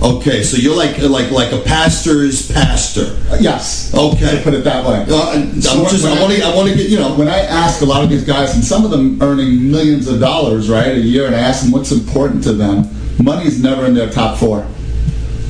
Okay, 0.04 0.44
so 0.44 0.58
you're 0.58 0.76
like 0.76 0.98
like 1.00 1.32
like 1.32 1.54
a 1.54 1.62
pastor's 1.62 2.52
pastor. 2.52 3.18
Yes. 3.40 3.94
Okay. 3.94 4.42
put 4.44 4.54
it 4.54 4.66
that 4.66 4.86
way. 4.86 5.06
Uh, 5.08 5.32
I'm 5.32 5.54
just, 5.62 6.06
I 6.06 6.20
want 6.20 6.34
to 6.34 6.44
I 6.44 6.54
want 6.54 6.70
to 6.70 6.76
get 6.76 6.90
you 6.90 6.98
know 6.98 7.16
when 7.16 7.30
I 7.30 7.40
ask 7.40 7.82
a 7.82 7.86
lot 7.86 8.04
of 8.04 8.10
these 8.10 8.26
guys, 8.26 8.54
and 8.54 8.64
some 8.64 8.84
of 8.84 8.92
them 8.92 9.22
earning 9.22 9.72
millions 9.72 10.10
of 10.10 10.20
dollars 10.20 10.70
right 10.70 10.90
a 10.90 11.00
year, 11.00 11.26
and 11.26 11.34
I 11.34 11.40
ask 11.40 11.64
them 11.64 11.72
what's 11.72 11.92
important 11.94 12.44
to 12.44 12.54
them. 12.54 12.90
Money's 13.24 13.64
never 13.64 13.86
in 13.86 13.94
their 13.94 14.10
top 14.10 14.38
four. 14.38 14.68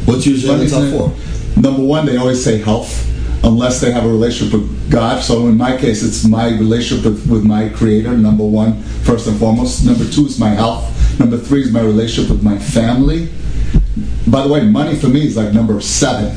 What's 0.05 0.25
usually 0.25 0.53
in 0.53 0.59
the 0.59 0.69
top 0.69 0.89
four? 0.91 1.61
Number 1.61 1.83
one, 1.83 2.05
they 2.05 2.17
always 2.17 2.43
say 2.43 2.59
health, 2.59 3.09
unless 3.43 3.79
they 3.79 3.91
have 3.91 4.05
a 4.05 4.07
relationship 4.07 4.59
with 4.59 4.91
God. 4.91 5.23
So 5.23 5.47
in 5.47 5.57
my 5.57 5.77
case, 5.77 6.03
it's 6.03 6.25
my 6.25 6.49
relationship 6.49 7.05
with, 7.05 7.29
with 7.29 7.43
my 7.43 7.69
Creator, 7.69 8.17
number 8.17 8.43
one, 8.43 8.81
first 9.03 9.27
and 9.27 9.37
foremost. 9.39 9.85
Number 9.85 10.05
two 10.09 10.25
is 10.25 10.39
my 10.39 10.49
health. 10.49 10.89
Number 11.19 11.37
three 11.37 11.61
is 11.61 11.71
my 11.71 11.81
relationship 11.81 12.31
with 12.31 12.43
my 12.43 12.57
family. 12.57 13.29
By 14.27 14.43
the 14.43 14.49
way, 14.51 14.65
money 14.65 14.95
for 14.95 15.07
me 15.07 15.27
is 15.27 15.37
like 15.37 15.53
number 15.53 15.79
seven. 15.79 16.35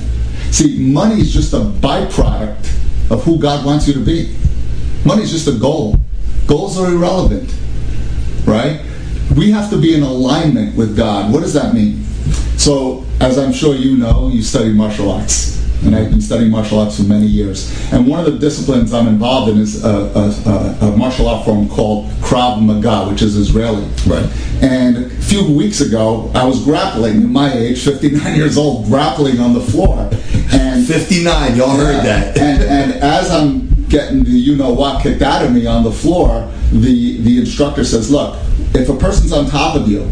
See, 0.53 0.79
money 0.79 1.21
is 1.21 1.33
just 1.33 1.53
a 1.55 1.61
byproduct 1.61 3.11
of 3.11 3.25
who 3.25 3.39
God 3.39 3.65
wants 3.65 3.89
you 3.89 3.95
to 3.95 4.05
be. 4.05 4.37
Money 5.05 5.23
is 5.23 5.31
just 5.31 5.49
a 5.49 5.59
goal. 5.59 5.97
Goals 6.47 6.79
are 6.79 6.91
irrelevant, 6.91 7.55
right? 8.45 8.81
We 9.37 9.51
have 9.51 9.71
to 9.71 9.81
be 9.81 9.95
in 9.95 10.03
alignment 10.03 10.77
with 10.77 10.97
God. 10.97 11.33
What 11.33 11.41
does 11.41 11.55
that 11.55 11.75
mean? 11.75 12.03
So, 12.59 13.06
as 13.21 13.39
I'm 13.39 13.53
sure 13.53 13.75
you 13.75 13.97
know, 13.97 14.29
you 14.29 14.43
study 14.43 14.73
martial 14.73 15.11
arts. 15.11 15.57
And 15.85 15.95
I've 15.95 16.11
been 16.11 16.23
studying 16.23 16.51
martial 16.51 16.81
arts 16.81 16.97
for 16.97 17.05
many 17.05 17.27
years. 17.27 17.71
And 17.93 18.07
one 18.07 18.19
of 18.19 18.33
the 18.33 18.39
disciplines 18.39 18.93
I'm 18.95 19.07
involved 19.07 19.53
in 19.53 19.59
is 19.59 19.85
a, 19.85 19.89
a, 19.89 20.87
a 20.87 20.97
martial 20.97 21.29
art 21.29 21.45
form 21.45 21.69
called 21.69 22.09
Krav 22.21 22.65
Maga, 22.65 23.11
which 23.11 23.23
is 23.23 23.37
Israeli. 23.37 23.87
Right. 24.07 24.27
And 24.63 24.97
a 24.97 25.11
few 25.11 25.55
weeks 25.55 25.81
ago, 25.83 26.31
I 26.35 26.45
was 26.45 26.65
grappling, 26.65 27.17
at 27.23 27.29
my 27.29 27.53
age, 27.53 27.85
59 27.85 28.37
years 28.37 28.57
old, 28.57 28.87
grappling 28.87 29.39
on 29.39 29.53
the 29.53 29.61
floor. 29.61 30.09
And 30.53 30.87
59, 30.87 31.57
y'all 31.57 31.77
heard 31.77 32.05
that. 32.05 32.39
and, 32.39 32.63
and 32.63 32.93
as 33.03 33.31
I'm 33.31 33.67
getting 33.89 34.25
the 34.25 34.31
you 34.31 34.57
know 34.57 34.73
what 34.73 35.03
kicked 35.03 35.23
out 35.23 35.45
of 35.45 35.53
me 35.53 35.67
on 35.67 35.85
the 35.85 35.93
floor, 35.93 36.51
the, 36.73 37.21
the 37.21 37.39
instructor 37.39 37.85
says, 37.85 38.11
Look, 38.11 38.37
if 38.75 38.89
a 38.89 38.97
person's 38.97 39.33
on 39.33 39.47
top 39.47 39.77
of 39.77 39.89
you, 39.89 40.11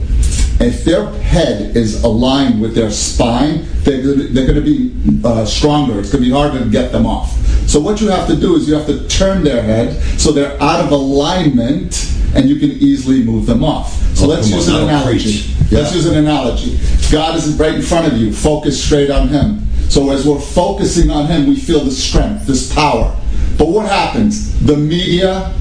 if 0.60 0.84
their 0.84 1.06
head 1.20 1.76
is 1.76 2.02
aligned 2.04 2.60
with 2.60 2.74
their 2.74 2.90
spine, 2.90 3.66
they're, 3.82 4.02
they're 4.02 4.46
going 4.46 4.54
to 4.54 4.60
be 4.62 4.94
uh, 5.24 5.44
stronger. 5.44 5.98
It's 5.98 6.10
going 6.12 6.22
to 6.24 6.28
be 6.30 6.34
harder 6.34 6.58
to 6.60 6.70
get 6.70 6.92
them 6.92 7.06
off. 7.06 7.30
So 7.68 7.80
what 7.80 8.00
you 8.00 8.08
have 8.08 8.26
to 8.28 8.36
do 8.36 8.54
is 8.56 8.68
you 8.68 8.74
have 8.74 8.86
to 8.86 9.06
turn 9.08 9.42
their 9.42 9.62
head 9.62 10.00
so 10.20 10.30
they're 10.32 10.60
out 10.62 10.84
of 10.84 10.92
alignment 10.92 12.10
and 12.34 12.48
you 12.48 12.56
can 12.56 12.70
easily 12.70 13.22
move 13.24 13.46
them 13.46 13.64
off. 13.64 13.92
So 14.16 14.24
Oh, 14.26 14.28
let's 14.28 14.48
use 14.50 14.68
on, 14.68 14.76
an 14.76 14.88
analogy. 14.88 15.42
preach. 15.42 15.72
Let's 15.72 15.94
use 15.94 16.06
an 16.06 16.16
analogy. 16.16 16.78
God 17.10 17.36
is 17.36 17.54
right 17.56 17.74
in 17.74 17.82
front 17.82 18.06
of 18.12 18.18
you. 18.18 18.32
Focus 18.32 18.82
straight 18.82 19.10
on 19.10 19.28
Him. 19.28 19.60
So 19.88 20.10
as 20.10 20.26
we're 20.26 20.40
focusing 20.40 21.10
on 21.10 21.26
Him, 21.26 21.46
we 21.48 21.56
feel 21.56 21.80
the 21.80 21.90
strength, 21.90 22.46
this 22.46 22.72
power. 22.72 23.16
But 23.58 23.68
what 23.68 23.86
happens? 23.88 24.58
The 24.64 24.76
media, 24.76 25.52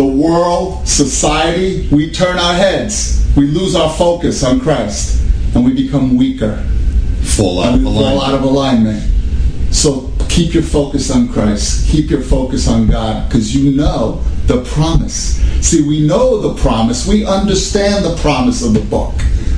the 0.00 0.06
world, 0.06 0.88
society, 0.88 1.86
we 1.92 2.10
turn 2.10 2.38
our 2.38 2.54
heads. 2.54 3.22
We 3.36 3.46
lose 3.46 3.76
our 3.76 3.92
focus 3.92 4.42
on 4.42 4.58
Christ, 4.58 5.22
and 5.54 5.62
we 5.62 5.74
become 5.74 6.16
weaker. 6.16 6.56
Fall 7.36 7.62
out 7.62 7.74
And 7.74 7.86
of 7.86 7.92
we 7.92 7.98
fall 7.98 8.22
out 8.22 8.32
alignment. 8.32 8.34
of 8.34 8.50
alignment. 8.50 9.74
So 9.74 10.10
keep 10.30 10.54
your 10.54 10.62
focus 10.62 11.10
on 11.10 11.28
Christ. 11.28 11.90
Keep 11.90 12.08
your 12.08 12.22
focus 12.22 12.66
on 12.66 12.86
God 12.86 13.28
because 13.28 13.54
you 13.54 13.72
know 13.72 14.22
the 14.46 14.64
promise. 14.64 15.36
See, 15.60 15.86
we 15.86 16.06
know 16.06 16.38
the 16.40 16.58
promise. 16.62 17.06
We 17.06 17.26
understand 17.26 18.02
the 18.02 18.16
promise 18.22 18.64
of 18.64 18.72
the 18.72 18.80
book, 18.80 19.12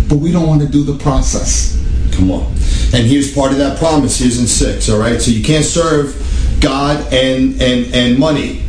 but 0.08 0.18
we 0.18 0.32
don't 0.32 0.48
want 0.48 0.60
to 0.62 0.68
do 0.68 0.82
the 0.82 0.98
process. 0.98 1.80
Come 2.10 2.32
on. 2.32 2.46
And 2.92 3.06
here's 3.06 3.32
part 3.32 3.52
of 3.52 3.58
that 3.58 3.78
promise. 3.78 4.18
Here's 4.18 4.40
in 4.40 4.48
six. 4.48 4.90
All 4.90 4.98
right. 4.98 5.22
So 5.22 5.30
you 5.30 5.44
can't 5.44 5.64
serve 5.64 6.16
God 6.60 7.00
and 7.12 7.62
and 7.62 7.94
and 7.94 8.18
money. 8.18 8.64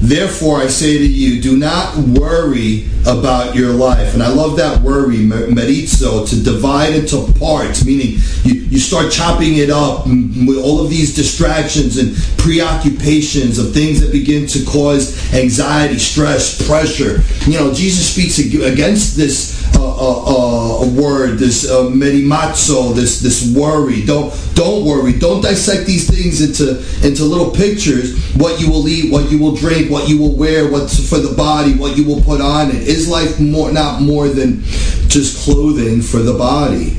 Therefore, 0.00 0.58
I 0.58 0.68
say 0.68 0.98
to 0.98 1.06
you, 1.06 1.42
do 1.42 1.56
not 1.56 1.96
worry 1.96 2.86
about 3.08 3.54
your 3.54 3.72
life. 3.72 4.12
And 4.12 4.22
I 4.22 4.28
love 4.28 4.56
that 4.56 4.82
worry, 4.82 5.18
me- 5.18 5.48
merizo, 5.48 6.28
to 6.28 6.42
divide 6.42 6.94
into 6.94 7.32
parts, 7.38 7.84
meaning 7.84 8.18
you, 8.44 8.54
you 8.54 8.78
start 8.78 9.10
chopping 9.10 9.56
it 9.56 9.70
up 9.70 10.06
with 10.06 10.58
all 10.62 10.82
of 10.84 10.90
these 10.90 11.14
distractions 11.14 11.96
and 11.96 12.14
preoccupations 12.38 13.58
of 13.58 13.72
things 13.72 14.00
that 14.00 14.12
begin 14.12 14.46
to 14.48 14.64
cause 14.66 15.32
anxiety, 15.32 15.98
stress, 15.98 16.66
pressure. 16.66 17.22
You 17.46 17.58
know, 17.58 17.72
Jesus 17.72 18.12
speaks 18.12 18.38
against 18.38 19.16
this 19.16 19.58
uh, 19.74 19.80
uh, 19.80 20.82
uh, 20.82 20.88
word, 20.88 21.38
this 21.38 21.70
uh, 21.70 21.84
merimazo, 21.84 22.94
this 22.94 23.20
this 23.20 23.54
worry. 23.54 24.04
Don't 24.04 24.34
don't 24.54 24.84
worry. 24.84 25.12
Don't 25.12 25.40
dissect 25.40 25.86
these 25.86 26.08
things 26.10 26.40
into 26.40 26.78
into 27.06 27.24
little 27.24 27.50
pictures. 27.50 28.18
What 28.34 28.60
you 28.60 28.70
will 28.70 28.88
eat, 28.88 29.12
what 29.12 29.30
you 29.30 29.38
will 29.38 29.54
drink, 29.54 29.90
what 29.90 30.08
you 30.08 30.18
will 30.18 30.34
wear, 30.34 30.70
what's 30.70 31.08
for 31.08 31.18
the 31.18 31.34
body, 31.34 31.74
what 31.74 31.96
you 31.96 32.04
will 32.04 32.20
put 32.22 32.40
on 32.40 32.70
it. 32.70 32.88
Is 32.98 33.08
life 33.08 33.38
more 33.38 33.70
not 33.70 34.02
more 34.02 34.26
than 34.28 34.64
just 35.06 35.44
clothing 35.44 36.02
for 36.02 36.18
the 36.18 36.32
body? 36.32 36.96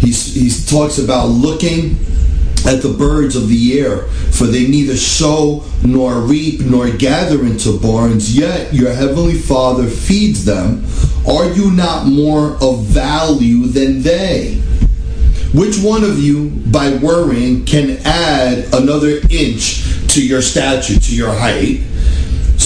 He 0.00 0.50
talks 0.64 0.96
about 0.96 1.26
looking 1.26 1.98
at 2.66 2.80
the 2.80 2.94
birds 2.96 3.36
of 3.36 3.50
the 3.50 3.78
air, 3.78 4.06
for 4.32 4.46
they 4.46 4.66
neither 4.66 4.96
sow 4.96 5.62
nor 5.84 6.20
reap 6.22 6.60
nor 6.60 6.88
gather 6.88 7.44
into 7.44 7.78
barns, 7.78 8.34
yet 8.34 8.72
your 8.72 8.94
heavenly 8.94 9.34
Father 9.34 9.86
feeds 9.86 10.46
them. 10.46 10.86
Are 11.28 11.52
you 11.52 11.70
not 11.70 12.06
more 12.06 12.56
of 12.62 12.84
value 12.84 13.66
than 13.66 14.00
they? 14.00 14.54
Which 15.52 15.78
one 15.78 16.02
of 16.02 16.18
you, 16.18 16.48
by 16.72 16.96
worrying, 16.96 17.66
can 17.66 17.98
add 18.06 18.72
another 18.72 19.20
inch 19.28 19.84
to 20.14 20.26
your 20.26 20.40
stature, 20.40 20.98
to 20.98 21.14
your 21.14 21.34
height? 21.34 21.82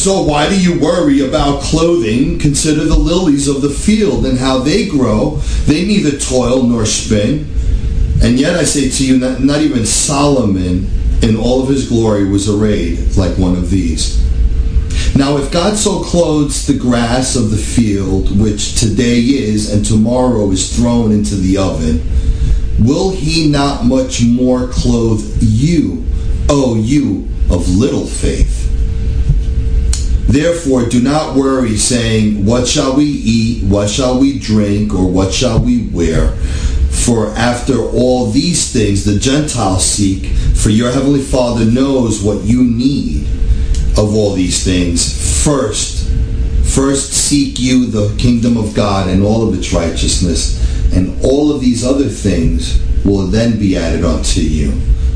So 0.01 0.23
why 0.23 0.49
do 0.49 0.59
you 0.59 0.81
worry 0.81 1.21
about 1.21 1.61
clothing? 1.61 2.39
Consider 2.39 2.87
the 2.87 2.97
lilies 2.97 3.49
of 3.49 3.61
the 3.61 3.69
field 3.69 4.25
and 4.25 4.39
how 4.39 4.61
they 4.61 4.89
grow. 4.89 5.37
They 5.67 5.85
neither 5.85 6.19
toil 6.19 6.63
nor 6.63 6.87
spin. 6.87 7.47
And 8.23 8.41
yet 8.41 8.57
I 8.57 8.65
say 8.65 8.89
to 8.89 9.07
you, 9.07 9.19
not, 9.19 9.43
not 9.43 9.61
even 9.61 9.85
Solomon 9.85 10.89
in 11.21 11.37
all 11.37 11.63
of 11.63 11.69
his 11.69 11.87
glory 11.87 12.25
was 12.25 12.49
arrayed 12.49 13.15
like 13.19 13.37
one 13.37 13.57
of 13.57 13.69
these. 13.69 14.19
Now, 15.15 15.37
if 15.37 15.53
God 15.53 15.77
so 15.77 16.03
clothes 16.03 16.67
the 16.67 16.79
grass 16.79 17.37
of 17.37 17.51
the 17.51 17.59
field, 17.59 18.41
which 18.41 18.81
today 18.81 19.21
is 19.21 19.71
and 19.71 19.85
tomorrow 19.85 20.51
is 20.51 20.75
thrown 20.75 21.13
into 21.13 21.35
the 21.35 21.59
oven, 21.59 22.01
will 22.79 23.11
he 23.11 23.51
not 23.51 23.85
much 23.85 24.25
more 24.25 24.67
clothe 24.69 25.37
you, 25.43 26.07
O 26.49 26.77
you 26.77 27.29
of 27.51 27.69
little 27.69 28.07
faith? 28.07 28.70
Therefore, 30.27 30.87
do 30.87 31.01
not 31.01 31.35
worry, 31.37 31.77
saying, 31.77 32.45
What 32.45 32.67
shall 32.67 32.97
we 32.97 33.05
eat? 33.05 33.65
What 33.65 33.91
shall 33.91 34.21
we 34.21 34.39
drink? 34.39 34.95
Or 34.95 35.11
what 35.11 35.33
shall 35.33 35.59
we 35.59 35.89
wear? 35.89 36.37
For 36.91 37.29
after 37.29 37.79
all 37.79 38.31
these 38.31 38.73
things 38.73 39.05
the 39.05 39.19
Gentiles 39.19 39.85
seek, 39.85 40.27
for 40.55 40.71
your 40.71 40.93
heavenly 40.93 41.23
Father 41.23 41.65
knows 41.65 42.23
what 42.23 42.45
you 42.45 42.63
need 42.63 43.27
of 43.97 44.15
all 44.15 44.35
these 44.35 44.63
things. 44.63 45.45
First, 45.45 46.09
first 46.63 47.13
seek 47.13 47.59
you 47.59 47.87
the 47.87 48.15
kingdom 48.17 48.57
of 48.57 48.75
God 48.75 49.09
and 49.09 49.23
all 49.23 49.49
of 49.49 49.59
its 49.59 49.73
righteousness, 49.73 50.59
and 50.95 51.23
all 51.25 51.53
of 51.53 51.61
these 51.61 51.85
other 51.85 52.09
things 52.09 52.81
will 53.05 53.27
then 53.27 53.59
be 53.59 53.77
added 53.77 54.05
unto 54.05 54.41
you. 54.41 54.73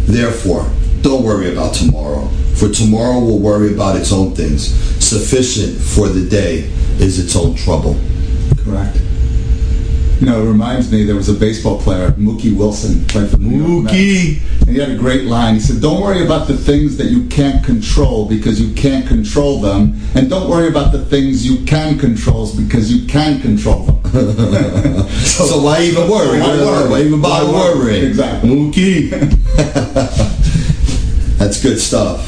Therefore, 0.06 0.70
don't 1.04 1.22
worry 1.22 1.52
about 1.52 1.74
tomorrow, 1.74 2.26
for 2.56 2.70
tomorrow 2.70 3.20
will 3.20 3.38
worry 3.38 3.74
about 3.74 3.94
its 3.94 4.10
own 4.10 4.34
things. 4.34 4.72
Sufficient 5.04 5.78
for 5.78 6.08
the 6.08 6.26
day 6.26 6.60
is 6.98 7.18
its 7.22 7.36
own 7.36 7.54
trouble. 7.54 7.94
Correct. 8.64 8.96
You 10.20 10.26
know, 10.30 10.42
it 10.42 10.46
reminds 10.46 10.90
me 10.90 11.04
there 11.04 11.14
was 11.14 11.28
a 11.28 11.34
baseball 11.34 11.78
player, 11.78 12.12
Mookie 12.12 12.56
Wilson, 12.56 13.04
played 13.06 13.28
for 13.28 13.36
the 13.36 13.44
New 13.44 13.66
York 13.66 13.84
Mets. 13.84 13.96
Mookie. 13.96 14.60
And 14.62 14.70
he 14.70 14.78
had 14.78 14.92
a 14.92 14.96
great 14.96 15.24
line. 15.24 15.54
He 15.54 15.60
said, 15.60 15.82
Don't 15.82 16.00
worry 16.00 16.24
about 16.24 16.48
the 16.48 16.56
things 16.56 16.96
that 16.96 17.08
you 17.08 17.26
can't 17.26 17.62
control 17.62 18.26
because 18.26 18.58
you 18.58 18.72
can't 18.74 19.06
control 19.06 19.60
them. 19.60 20.00
And 20.14 20.30
don't 20.30 20.48
worry 20.48 20.68
about 20.68 20.92
the 20.92 21.04
things 21.04 21.46
you 21.46 21.66
can 21.66 21.98
control 21.98 22.50
because 22.56 22.90
you 22.90 23.06
can 23.06 23.42
control 23.42 23.82
them. 23.82 24.00
So, 25.24 25.60
why 25.60 25.82
even 25.82 26.08
worry? 26.08 26.40
Why 26.40 26.56
worry? 26.56 26.88
Why 26.88 27.00
even 27.02 27.20
bother 27.20 27.46
Why 27.46 27.52
worry? 27.52 27.78
worrying? 27.78 28.04
Exactly. 28.06 28.48
Mookie. 28.48 30.30
That's 31.44 31.62
good 31.62 31.78
stuff. 31.78 32.26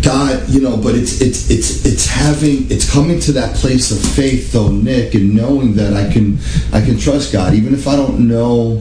God, 0.00 0.48
you 0.48 0.60
know, 0.60 0.76
but 0.76 0.94
it's 0.94 1.20
it's 1.20 1.50
it's 1.50 1.84
it's 1.84 2.06
having 2.06 2.70
it's 2.70 2.88
coming 2.88 3.18
to 3.18 3.32
that 3.32 3.56
place 3.56 3.90
of 3.90 3.98
faith 4.14 4.52
though, 4.52 4.70
Nick, 4.70 5.14
and 5.14 5.34
knowing 5.34 5.74
that 5.74 5.94
I 5.94 6.08
can 6.12 6.38
I 6.72 6.80
can 6.80 6.96
trust 6.96 7.32
God, 7.32 7.52
even 7.52 7.74
if 7.74 7.88
I 7.88 7.96
don't 7.96 8.28
know 8.28 8.76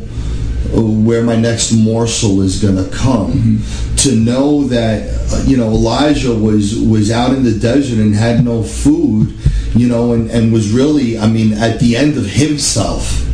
where 0.74 1.24
my 1.24 1.36
next 1.36 1.72
morsel 1.72 2.42
is 2.42 2.62
going 2.62 2.76
to 2.76 2.96
come. 2.96 3.34
Mm-hmm. 3.34 3.96
To 3.96 4.16
know 4.16 4.66
that 4.66 5.48
you 5.48 5.58
know 5.58 5.70
Elijah 5.70 6.36
was 6.36 6.80
was 6.80 7.10
out 7.10 7.34
in 7.34 7.44
the 7.44 7.58
desert 7.58 7.98
and 7.98 8.14
had 8.14 8.46
no 8.46 8.62
food, 8.62 9.36
you 9.74 9.88
know, 9.88 10.14
and, 10.14 10.30
and 10.30 10.54
was 10.54 10.72
really, 10.72 11.18
I 11.18 11.26
mean, 11.26 11.54
at 11.54 11.80
the 11.80 11.96
end 11.96 12.16
of 12.16 12.28
himself. 12.28 13.28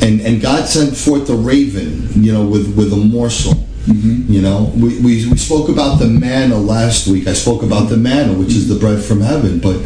And 0.00 0.20
and 0.20 0.40
God 0.40 0.68
sent 0.68 0.96
forth 0.96 1.28
a 1.30 1.34
raven, 1.34 2.22
you 2.22 2.32
know, 2.32 2.46
with 2.46 2.76
with 2.76 2.92
a 2.92 2.96
morsel. 2.96 3.65
You 3.86 4.42
know, 4.42 4.72
we, 4.74 4.98
we, 4.98 5.30
we 5.30 5.36
spoke 5.36 5.68
about 5.68 6.00
the 6.00 6.06
manna 6.06 6.56
last 6.56 7.06
week. 7.06 7.28
I 7.28 7.34
spoke 7.34 7.62
about 7.62 7.88
the 7.88 7.96
manna, 7.96 8.32
which 8.32 8.48
is 8.48 8.68
the 8.68 8.74
bread 8.74 9.00
from 9.02 9.20
heaven. 9.20 9.60
But 9.60 9.76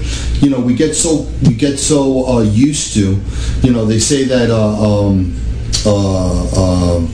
you 0.43 0.49
know, 0.49 0.59
we 0.59 0.75
get 0.75 0.95
so 0.95 1.27
we 1.43 1.55
get 1.55 1.79
so 1.79 2.27
uh, 2.27 2.41
used 2.41 2.95
to, 2.95 3.21
you 3.63 3.73
know, 3.73 3.85
they 3.85 3.99
say 3.99 4.25
that 4.25 4.51
uh, 4.51 5.09
um, 5.09 5.37
uh, 5.85 6.51
uh, 6.57 7.07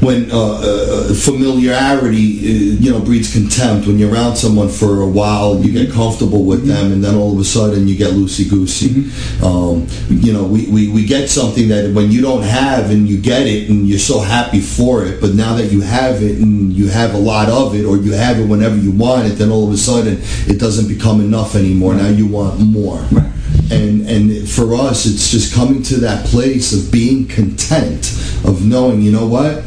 when 0.00 0.30
uh, 0.30 0.60
uh, 0.62 1.14
familiarity, 1.14 2.38
uh, 2.38 2.80
you 2.80 2.90
know, 2.90 3.00
breeds 3.00 3.32
contempt. 3.32 3.86
When 3.86 3.98
you're 3.98 4.12
around 4.12 4.36
someone 4.36 4.68
for 4.68 5.02
a 5.02 5.08
while, 5.08 5.60
you 5.60 5.72
get 5.72 5.92
comfortable 5.92 6.44
with 6.44 6.66
them, 6.66 6.92
and 6.92 7.02
then 7.02 7.14
all 7.14 7.32
of 7.32 7.38
a 7.38 7.44
sudden 7.44 7.88
you 7.88 7.96
get 7.96 8.12
loosey 8.12 8.48
goosey. 8.48 9.10
Um, 9.44 9.86
you 10.08 10.32
know, 10.32 10.44
we, 10.44 10.68
we, 10.68 10.88
we 10.90 11.04
get 11.04 11.28
something 11.28 11.68
that 11.68 11.92
when 11.94 12.10
you 12.10 12.20
don't 12.20 12.42
have 12.42 12.90
and 12.90 13.08
you 13.08 13.20
get 13.20 13.46
it, 13.46 13.68
and 13.68 13.88
you're 13.88 13.98
so 13.98 14.20
happy 14.20 14.60
for 14.60 15.04
it, 15.04 15.20
but 15.20 15.34
now 15.34 15.54
that 15.56 15.72
you 15.72 15.80
have 15.80 16.22
it 16.22 16.38
and 16.38 16.72
you 16.72 16.88
have 16.88 17.14
a 17.14 17.18
lot 17.18 17.48
of 17.48 17.74
it, 17.74 17.84
or 17.84 17.96
you 17.96 18.12
have 18.12 18.38
it 18.38 18.46
whenever 18.46 18.76
you 18.76 18.92
want 18.92 19.26
it, 19.26 19.36
then 19.36 19.50
all 19.50 19.66
of 19.66 19.72
a 19.72 19.76
sudden 19.76 20.18
it 20.46 20.58
doesn't 20.60 20.88
become 20.88 21.20
enough 21.20 21.54
anymore. 21.54 21.94
Now 21.94 22.08
you 22.08 22.26
want 22.26 22.60
more. 22.60 22.98
Right. 23.12 23.32
And 23.70 24.06
and 24.08 24.48
for 24.48 24.74
us, 24.74 25.06
it's 25.06 25.30
just 25.30 25.52
coming 25.52 25.82
to 25.84 25.96
that 25.96 26.24
place 26.26 26.72
of 26.72 26.92
being 26.92 27.26
content, 27.26 28.12
of 28.44 28.64
knowing, 28.64 29.02
you 29.02 29.10
know 29.10 29.26
what, 29.26 29.64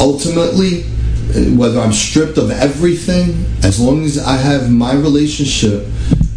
ultimately, 0.00 0.82
whether 1.56 1.80
I'm 1.80 1.92
stripped 1.92 2.38
of 2.38 2.50
everything, 2.50 3.44
as 3.62 3.80
long 3.80 4.04
as 4.04 4.18
I 4.18 4.36
have 4.36 4.70
my 4.70 4.94
relationship 4.94 5.86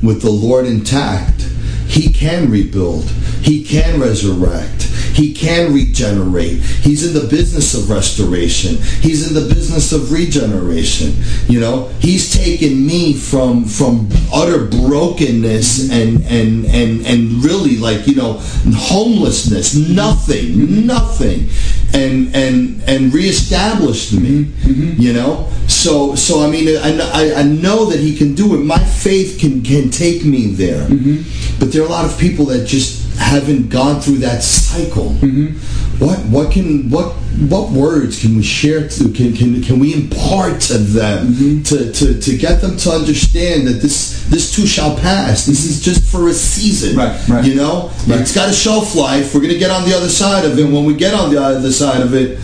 with 0.01 0.21
the 0.21 0.31
Lord 0.31 0.65
intact, 0.65 1.41
He 1.87 2.11
can 2.11 2.49
rebuild, 2.49 3.05
He 3.41 3.63
can 3.63 3.99
resurrect, 3.99 4.83
He 5.13 5.33
can 5.33 5.73
regenerate. 5.73 6.59
He's 6.61 7.05
in 7.05 7.13
the 7.13 7.27
business 7.27 7.73
of 7.73 7.89
restoration. 7.89 8.77
He's 9.01 9.27
in 9.27 9.33
the 9.33 9.53
business 9.53 9.91
of 9.91 10.11
regeneration. 10.11 11.13
You 11.47 11.59
know, 11.59 11.87
he's 11.99 12.33
taken 12.33 12.85
me 12.85 13.13
from 13.13 13.65
from 13.65 14.09
utter 14.33 14.65
brokenness 14.65 15.91
and 15.91 16.23
and 16.23 16.65
and 16.65 17.05
and 17.05 17.43
really 17.43 17.77
like 17.77 18.07
you 18.07 18.15
know 18.15 18.39
homelessness, 18.73 19.75
nothing, 19.75 20.85
nothing, 20.87 21.49
and 21.93 22.33
and 22.35 22.81
and 22.87 23.13
reestablished 23.13 24.13
me. 24.13 24.45
Mm-hmm. 24.45 25.01
You 25.01 25.13
know, 25.13 25.49
so 25.67 26.15
so 26.15 26.43
I 26.45 26.49
mean 26.49 26.67
I, 26.77 26.97
I, 26.99 27.39
I 27.39 27.43
know 27.43 27.85
that 27.85 27.99
he 27.99 28.15
can 28.15 28.35
do 28.35 28.55
it. 28.55 28.59
My 28.63 28.79
faith 28.79 29.39
can 29.39 29.61
can 29.63 29.89
take 29.89 30.25
me 30.25 30.47
there, 30.47 30.87
Mm-hmm. 30.87 31.59
but 31.59 31.71
there 31.71 31.81
are 31.83 31.85
a 31.87 31.89
lot 31.89 32.05
of 32.05 32.17
people 32.19 32.45
that 32.45 32.65
just 32.67 33.17
haven't 33.17 33.69
gone 33.69 33.99
through 34.01 34.19
that 34.19 34.41
cycle. 34.43 35.09
Mm-hmm. 35.21 35.57
What 36.03 36.19
what 36.29 36.51
can 36.51 36.89
what 36.89 37.13
what 37.47 37.69
words 37.71 38.19
can 38.21 38.35
we 38.35 38.43
share 38.43 38.87
to 38.89 39.09
can 39.11 39.33
can, 39.33 39.61
can 39.61 39.79
we 39.79 39.93
impart 39.93 40.59
to 40.61 40.77
them 40.77 41.27
Mm-hmm. 41.27 41.61
to, 41.63 41.91
to, 41.93 42.19
to 42.19 42.37
get 42.37 42.59
them 42.61 42.75
to 42.77 42.89
understand 42.91 43.67
that 43.67 43.81
this 43.81 44.27
this 44.29 44.53
too 44.55 44.65
shall 44.67 44.97
pass. 44.97 45.45
This 45.45 45.65
is 45.65 45.81
just 45.81 46.03
for 46.11 46.27
a 46.27 46.33
season. 46.33 46.97
Right, 46.97 47.27
right. 47.29 47.45
You 47.45 47.55
know, 47.55 47.91
Right. 48.07 48.19
it's 48.21 48.33
got 48.35 48.49
a 48.49 48.53
shelf 48.53 48.95
life. 48.95 49.33
We're 49.33 49.41
gonna 49.41 49.57
get 49.57 49.71
on 49.71 49.87
the 49.87 49.95
other 49.95 50.09
side 50.09 50.43
of 50.45 50.57
it. 50.59 50.63
When 50.65 50.85
we 50.85 50.93
get 50.95 51.13
on 51.13 51.29
the 51.33 51.41
other 51.41 51.71
side 51.71 52.01
of 52.01 52.13
it, 52.13 52.39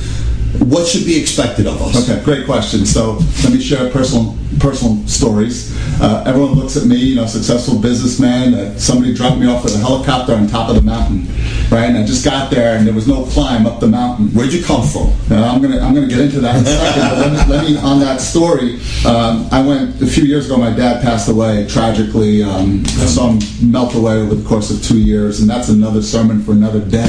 what 0.59 0.87
should 0.87 1.05
be 1.05 1.19
expected 1.19 1.67
of 1.67 1.81
us? 1.81 2.09
Okay, 2.09 2.23
great 2.23 2.45
question. 2.45 2.85
So 2.85 3.19
let 3.43 3.51
me 3.53 3.61
share 3.61 3.89
personal 3.91 4.35
personal 4.59 5.05
stories. 5.07 5.75
Uh, 6.01 6.23
everyone 6.25 6.53
looks 6.53 6.77
at 6.77 6.85
me, 6.85 6.95
you 6.95 7.15
know, 7.15 7.25
successful 7.25 7.79
businessman. 7.79 8.53
Uh, 8.53 8.77
somebody 8.77 9.13
dropped 9.13 9.37
me 9.37 9.47
off 9.47 9.63
with 9.63 9.75
a 9.75 9.77
helicopter 9.77 10.33
on 10.33 10.47
top 10.47 10.69
of 10.69 10.75
the 10.75 10.81
mountain, 10.81 11.27
right? 11.69 11.89
And 11.89 11.97
I 11.97 12.05
just 12.05 12.23
got 12.23 12.51
there, 12.51 12.77
and 12.77 12.85
there 12.85 12.93
was 12.93 13.07
no 13.07 13.25
climb 13.25 13.65
up 13.65 13.79
the 13.79 13.87
mountain. 13.87 14.27
Where'd 14.29 14.53
you 14.53 14.63
come 14.63 14.87
from? 14.87 15.13
Now, 15.29 15.53
I'm 15.53 15.61
gonna 15.61 15.79
I'm 15.79 15.93
gonna 15.93 16.07
get 16.07 16.19
into 16.19 16.39
that 16.41 16.57
in 16.57 16.63
a 16.63 16.65
second. 16.65 17.01
but 17.01 17.17
let 17.19 17.31
me, 17.31 17.53
let 17.53 17.65
me 17.65 17.77
on 17.77 17.99
that 17.99 18.21
story. 18.21 18.79
Um, 19.05 19.47
I 19.51 19.65
went 19.65 20.01
a 20.01 20.07
few 20.07 20.23
years 20.23 20.45
ago. 20.45 20.57
My 20.57 20.71
dad 20.71 21.01
passed 21.01 21.29
away 21.29 21.67
tragically. 21.67 22.43
Um, 22.43 22.83
I 22.85 23.05
saw 23.05 23.31
him 23.31 23.39
melt 23.71 23.95
away 23.95 24.15
over 24.15 24.35
the 24.35 24.47
course 24.47 24.71
of 24.71 24.83
two 24.83 24.99
years, 24.99 25.41
and 25.41 25.49
that's 25.49 25.69
another 25.69 26.01
sermon 26.01 26.41
for 26.41 26.51
another 26.51 26.79
day. 26.79 27.07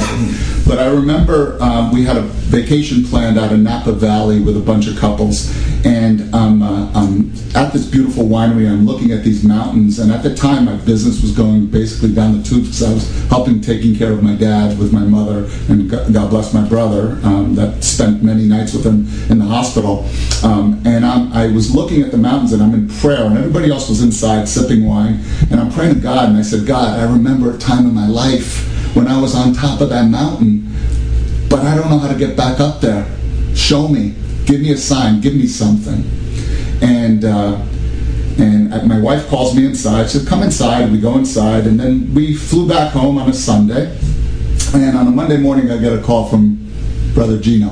But 0.67 0.79
I 0.79 0.87
remember 0.87 1.57
um, 1.61 1.91
we 1.93 2.03
had 2.03 2.17
a 2.17 2.21
vacation 2.21 3.03
planned 3.03 3.36
out 3.37 3.51
in 3.51 3.63
Napa 3.63 3.91
Valley 3.91 4.39
with 4.39 4.57
a 4.57 4.59
bunch 4.59 4.87
of 4.87 4.97
couples, 4.97 5.55
and 5.85 6.33
um, 6.33 6.61
uh, 6.61 6.91
I'm 6.93 7.31
at 7.55 7.71
this 7.73 7.85
beautiful 7.85 8.25
winery. 8.25 8.69
I'm 8.69 8.85
looking 8.85 9.11
at 9.11 9.23
these 9.23 9.43
mountains, 9.43 9.99
and 9.99 10.11
at 10.11 10.23
the 10.23 10.35
time, 10.35 10.65
my 10.65 10.75
business 10.77 11.21
was 11.21 11.31
going 11.31 11.67
basically 11.67 12.13
down 12.13 12.37
the 12.37 12.43
tubes 12.43 12.67
because 12.67 12.83
I 12.83 12.93
was 12.93 13.29
helping 13.29 13.61
taking 13.61 13.95
care 13.95 14.11
of 14.11 14.23
my 14.23 14.35
dad 14.35 14.77
with 14.79 14.91
my 14.91 15.01
mother, 15.01 15.49
and 15.69 15.89
God 15.89 16.13
God 16.13 16.29
bless 16.29 16.53
my 16.53 16.67
brother 16.67 17.19
um, 17.23 17.55
that 17.55 17.83
spent 17.83 18.23
many 18.23 18.43
nights 18.43 18.73
with 18.73 18.85
him 18.85 19.07
in 19.31 19.39
the 19.39 19.45
hospital. 19.45 20.05
Um, 20.43 20.81
and 20.85 21.05
I'm, 21.05 21.31
I 21.33 21.47
was 21.47 21.73
looking 21.73 22.01
at 22.01 22.11
the 22.11 22.17
mountains, 22.17 22.53
and 22.53 22.61
I'm 22.61 22.73
in 22.73 22.89
prayer, 22.89 23.25
and 23.25 23.37
everybody 23.37 23.71
else 23.71 23.89
was 23.89 24.01
inside 24.01 24.47
sipping 24.47 24.85
wine, 24.85 25.19
and 25.51 25.59
I'm 25.59 25.71
praying 25.71 25.95
to 25.95 26.01
God, 26.01 26.29
and 26.29 26.37
I 26.37 26.41
said, 26.41 26.65
God, 26.65 26.99
I 26.99 27.03
remember 27.03 27.53
a 27.53 27.57
time 27.57 27.85
in 27.85 27.93
my 27.93 28.07
life 28.07 28.95
when 28.95 29.07
I 29.07 29.19
was 29.19 29.35
on 29.35 29.53
top 29.53 29.81
of 29.81 29.89
that 29.89 30.09
mountain, 30.09 30.67
but 31.49 31.59
I 31.59 31.75
don't 31.75 31.89
know 31.89 31.99
how 31.99 32.07
to 32.11 32.17
get 32.17 32.35
back 32.35 32.59
up 32.59 32.81
there. 32.81 33.05
Show 33.57 33.87
me, 33.87 34.13
give 34.45 34.61
me 34.61 34.71
a 34.71 34.77
sign, 34.77 35.19
give 35.19 35.35
me 35.35 35.47
something. 35.47 36.05
And 36.81 37.25
uh, 37.25 37.59
and 38.37 38.87
my 38.87 38.99
wife 38.99 39.27
calls 39.29 39.55
me 39.55 39.65
inside. 39.65 40.09
She 40.09 40.19
said, 40.19 40.27
"Come 40.27 40.43
inside." 40.43 40.91
We 40.91 40.99
go 40.99 41.17
inside, 41.17 41.65
and 41.65 41.79
then 41.79 42.13
we 42.13 42.35
flew 42.35 42.67
back 42.67 42.93
home 42.93 43.17
on 43.17 43.29
a 43.29 43.33
Sunday. 43.33 43.97
And 44.73 44.95
on 44.95 45.07
a 45.07 45.11
Monday 45.11 45.37
morning, 45.37 45.71
I 45.71 45.77
get 45.77 45.91
a 45.91 46.01
call 46.01 46.29
from 46.29 46.71
Brother 47.13 47.39
Gino, 47.39 47.69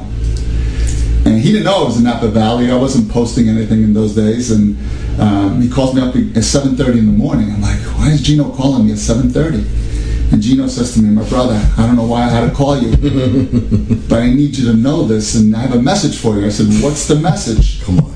and 1.26 1.40
he 1.40 1.52
didn't 1.52 1.66
know 1.66 1.82
I 1.82 1.84
was 1.84 1.98
in 1.98 2.04
Napa 2.04 2.30
Valley. 2.30 2.72
I 2.72 2.76
wasn't 2.76 3.12
posting 3.12 3.48
anything 3.48 3.84
in 3.84 3.94
those 3.94 4.16
days, 4.16 4.50
and 4.50 4.76
um, 5.20 5.62
he 5.62 5.70
calls 5.70 5.94
me 5.94 6.02
up 6.02 6.16
at 6.16 6.44
7:30 6.44 6.98
in 6.98 7.06
the 7.06 7.12
morning. 7.12 7.52
I'm 7.52 7.62
like, 7.62 7.80
"Why 7.98 8.10
is 8.10 8.22
Gino 8.22 8.50
calling 8.50 8.88
me 8.88 8.92
at 8.92 8.98
7:30?" 8.98 9.85
And 10.32 10.42
Gino 10.42 10.68
says 10.68 10.94
to 10.94 11.02
me, 11.02 11.10
"My 11.10 11.28
brother, 11.30 11.62
I 11.78 11.86
don't 11.86 11.96
know 11.96 12.06
why 12.06 12.24
I 12.24 12.30
had 12.30 12.50
to 12.50 12.56
call 12.56 12.78
you, 12.78 12.96
but 14.10 14.22
I 14.22 14.30
need 14.34 14.58
you 14.58 14.72
to 14.72 14.78
know 14.78 15.06
this, 15.06 15.36
and 15.36 15.56
I 15.56 15.60
have 15.60 15.76
a 15.76 15.82
message 15.82 16.20
for 16.20 16.38
you." 16.38 16.46
I 16.46 16.50
said, 16.50 16.68
"What's 16.84 17.08
the 17.08 17.16
message?" 17.16 17.84
Come 17.84 18.00
on. 18.00 18.16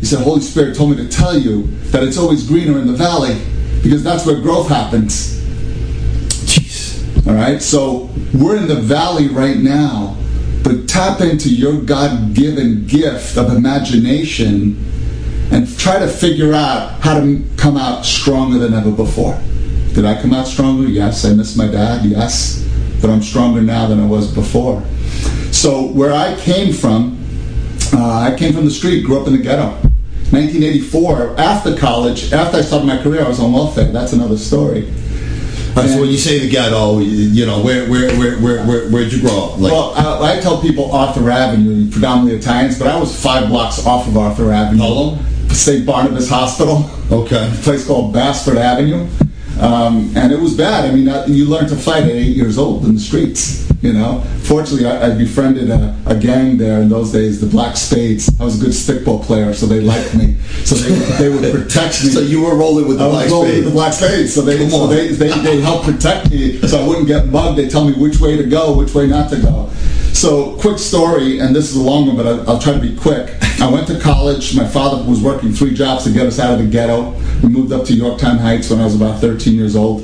He 0.00 0.06
said, 0.06 0.22
Holy 0.22 0.40
Spirit 0.40 0.74
told 0.74 0.90
me 0.90 0.96
to 0.96 1.08
tell 1.08 1.38
you 1.38 1.66
that 1.90 2.02
it's 2.02 2.16
always 2.16 2.48
greener 2.48 2.78
in 2.78 2.86
the 2.86 2.94
valley 2.94 3.38
because 3.82 4.02
that's 4.02 4.24
where 4.24 4.40
growth 4.40 4.68
happens. 4.68 5.38
Jeez. 6.46 7.26
All 7.26 7.34
right? 7.34 7.60
So 7.60 8.08
we're 8.32 8.56
in 8.56 8.66
the 8.66 8.76
valley 8.76 9.28
right 9.28 9.58
now, 9.58 10.16
but 10.64 10.88
tap 10.88 11.20
into 11.20 11.54
your 11.54 11.82
God 11.82 12.32
given 12.34 12.86
gift 12.86 13.36
of 13.36 13.54
imagination 13.54 14.82
and 15.52 15.78
try 15.78 15.98
to 15.98 16.08
figure 16.08 16.54
out 16.54 17.00
how 17.02 17.20
to 17.20 17.44
come 17.58 17.76
out 17.76 18.06
stronger 18.06 18.58
than 18.58 18.72
ever 18.72 18.90
before. 18.90 19.38
Did 19.94 20.04
I 20.04 20.20
come 20.20 20.32
out 20.32 20.46
stronger? 20.46 20.88
Yes. 20.88 21.24
I 21.24 21.32
miss 21.34 21.56
my 21.56 21.66
dad? 21.66 22.04
Yes. 22.04 22.66
But 23.00 23.10
I'm 23.10 23.22
stronger 23.22 23.60
now 23.60 23.86
than 23.86 24.00
I 24.00 24.06
was 24.06 24.32
before. 24.32 24.82
So 25.52 25.86
where 25.88 26.12
I 26.12 26.38
came 26.40 26.72
from, 26.72 27.18
uh, 27.92 28.18
I 28.20 28.36
came 28.36 28.52
from 28.52 28.64
the 28.64 28.70
street, 28.70 29.04
grew 29.04 29.20
up 29.20 29.26
in 29.26 29.32
the 29.32 29.38
ghetto. 29.38 29.70
1984, 30.30 31.40
after 31.40 31.76
college, 31.76 32.32
after 32.32 32.58
I 32.58 32.60
started 32.60 32.86
my 32.86 33.02
career, 33.02 33.24
I 33.24 33.28
was 33.28 33.40
on 33.40 33.52
welfare. 33.52 33.90
That's 33.90 34.12
another 34.12 34.36
story. 34.38 34.82
Right, 35.74 35.88
so 35.88 36.00
when 36.00 36.10
you 36.10 36.18
say 36.18 36.38
the 36.38 36.48
ghetto, 36.48 36.98
you- 36.98 37.46
know, 37.46 37.62
where 37.62 37.88
where 37.88 38.16
where 38.16 38.38
where 38.38 38.64
where 38.64 38.88
where'd 38.90 39.12
you 39.12 39.20
grow 39.20 39.44
up? 39.52 39.58
Like, 39.60 39.72
Well, 39.72 39.92
I, 39.96 40.36
I 40.36 40.40
tell 40.40 40.60
people 40.60 40.92
Arthur 40.92 41.30
Avenue, 41.30 41.90
predominantly 41.90 42.38
Italians, 42.38 42.78
but 42.78 42.88
I 42.88 42.98
was 42.98 43.20
five 43.20 43.48
blocks 43.48 43.84
off 43.86 44.06
of 44.06 44.16
Arthur 44.16 44.52
Avenue. 44.52 44.82
Long? 44.82 45.24
St. 45.48 45.84
Barnabas 45.84 46.28
Hospital, 46.28 46.88
okay. 47.10 47.48
a 47.48 47.62
place 47.62 47.86
called 47.86 48.12
Bassford 48.14 48.56
Avenue. 48.56 49.06
Um, 49.60 50.12
and 50.16 50.32
it 50.32 50.40
was 50.40 50.56
bad. 50.56 50.88
I 50.90 50.94
mean, 50.94 51.08
uh, 51.08 51.24
you 51.28 51.44
learn 51.46 51.68
to 51.68 51.76
fight 51.76 52.04
at 52.04 52.10
eight 52.10 52.34
years 52.36 52.56
old 52.58 52.84
in 52.84 52.94
the 52.94 53.00
streets. 53.00 53.68
You 53.82 53.94
know, 53.94 54.20
fortunately, 54.42 54.86
I, 54.86 55.06
I 55.10 55.14
befriended 55.16 55.70
a, 55.70 55.96
a 56.06 56.14
gang 56.14 56.58
there 56.58 56.82
in 56.82 56.90
those 56.90 57.12
days, 57.12 57.40
the 57.40 57.46
Black 57.46 57.76
Spades. 57.78 58.28
I 58.38 58.44
was 58.44 58.60
a 58.60 58.64
good 58.64 58.74
stickball 58.74 59.22
player, 59.24 59.54
so 59.54 59.64
they 59.66 59.80
liked 59.80 60.14
me. 60.14 60.36
So 60.64 60.74
they, 60.74 60.94
they 61.16 61.28
would 61.30 61.50
protect 61.50 62.04
me. 62.04 62.10
So 62.10 62.20
you 62.20 62.42
were 62.42 62.54
rolling 62.56 62.86
with 62.88 62.98
the 62.98 63.04
I 63.04 63.06
was 63.08 63.16
black 63.16 63.30
rolling 63.30 63.48
spade. 63.50 63.64
with 63.64 63.72
the 63.72 63.78
black 63.78 63.92
spades, 63.94 64.34
so 64.34 64.42
they 64.42 64.68
so 64.68 64.86
they, 64.86 65.08
they 65.08 65.30
they 65.40 65.60
help 65.62 65.84
protect 65.84 66.30
me, 66.30 66.60
so 66.60 66.78
I 66.82 66.86
wouldn't 66.86 67.06
get 67.06 67.28
mugged. 67.28 67.56
They 67.58 67.68
tell 67.70 67.86
me 67.86 67.94
which 67.94 68.20
way 68.20 68.36
to 68.36 68.44
go, 68.44 68.76
which 68.76 68.94
way 68.94 69.06
not 69.06 69.30
to 69.30 69.40
go. 69.40 69.70
So, 70.12 70.56
quick 70.56 70.78
story, 70.78 71.38
and 71.38 71.56
this 71.56 71.70
is 71.70 71.76
a 71.76 71.82
long 71.82 72.06
one, 72.08 72.16
but 72.16 72.26
I- 72.26 72.44
I'll 72.52 72.58
try 72.58 72.74
to 72.74 72.80
be 72.80 72.94
quick. 72.94 73.34
I 73.60 73.68
went 73.70 73.86
to 73.88 74.00
college. 74.00 74.56
My 74.56 74.66
father 74.66 75.04
was 75.04 75.20
working 75.20 75.52
three 75.52 75.74
jobs 75.74 76.04
to 76.04 76.10
get 76.10 76.26
us 76.26 76.38
out 76.38 76.54
of 76.54 76.60
the 76.60 76.66
ghetto. 76.66 77.10
We 77.42 77.50
moved 77.50 77.72
up 77.72 77.84
to 77.86 77.94
Yorktown 77.94 78.38
Heights 78.38 78.70
when 78.70 78.80
I 78.80 78.84
was 78.84 78.96
about 78.96 79.20
13 79.20 79.54
years 79.54 79.76
old. 79.76 80.02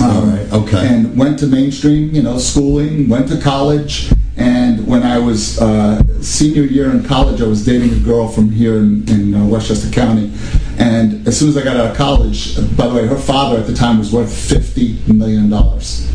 Um, 0.00 0.10
All 0.10 0.22
right, 0.22 0.52
okay. 0.52 0.86
And 0.86 1.18
went 1.18 1.40
to 1.40 1.48
mainstream, 1.48 2.14
you 2.14 2.22
know, 2.22 2.38
schooling. 2.38 3.08
Went 3.08 3.28
to 3.30 3.40
college, 3.40 4.12
and 4.36 4.86
when 4.86 5.02
I 5.02 5.18
was 5.18 5.60
uh, 5.60 6.00
senior 6.22 6.62
year 6.62 6.92
in 6.92 7.02
college, 7.02 7.42
I 7.42 7.48
was 7.48 7.66
dating 7.66 7.94
a 7.94 7.98
girl 7.98 8.28
from 8.28 8.48
here 8.48 8.76
in, 8.76 9.08
in 9.08 9.34
uh, 9.34 9.44
Westchester 9.44 9.90
County. 9.90 10.32
And 10.78 11.26
as 11.26 11.38
soon 11.38 11.48
as 11.48 11.56
I 11.56 11.64
got 11.64 11.76
out 11.76 11.90
of 11.90 11.96
college, 11.96 12.56
by 12.76 12.86
the 12.86 12.94
way, 12.94 13.06
her 13.06 13.16
father 13.16 13.58
at 13.58 13.66
the 13.66 13.74
time 13.74 13.98
was 13.98 14.12
worth 14.12 14.32
fifty 14.32 14.98
million 15.12 15.50
dollars. 15.50 16.06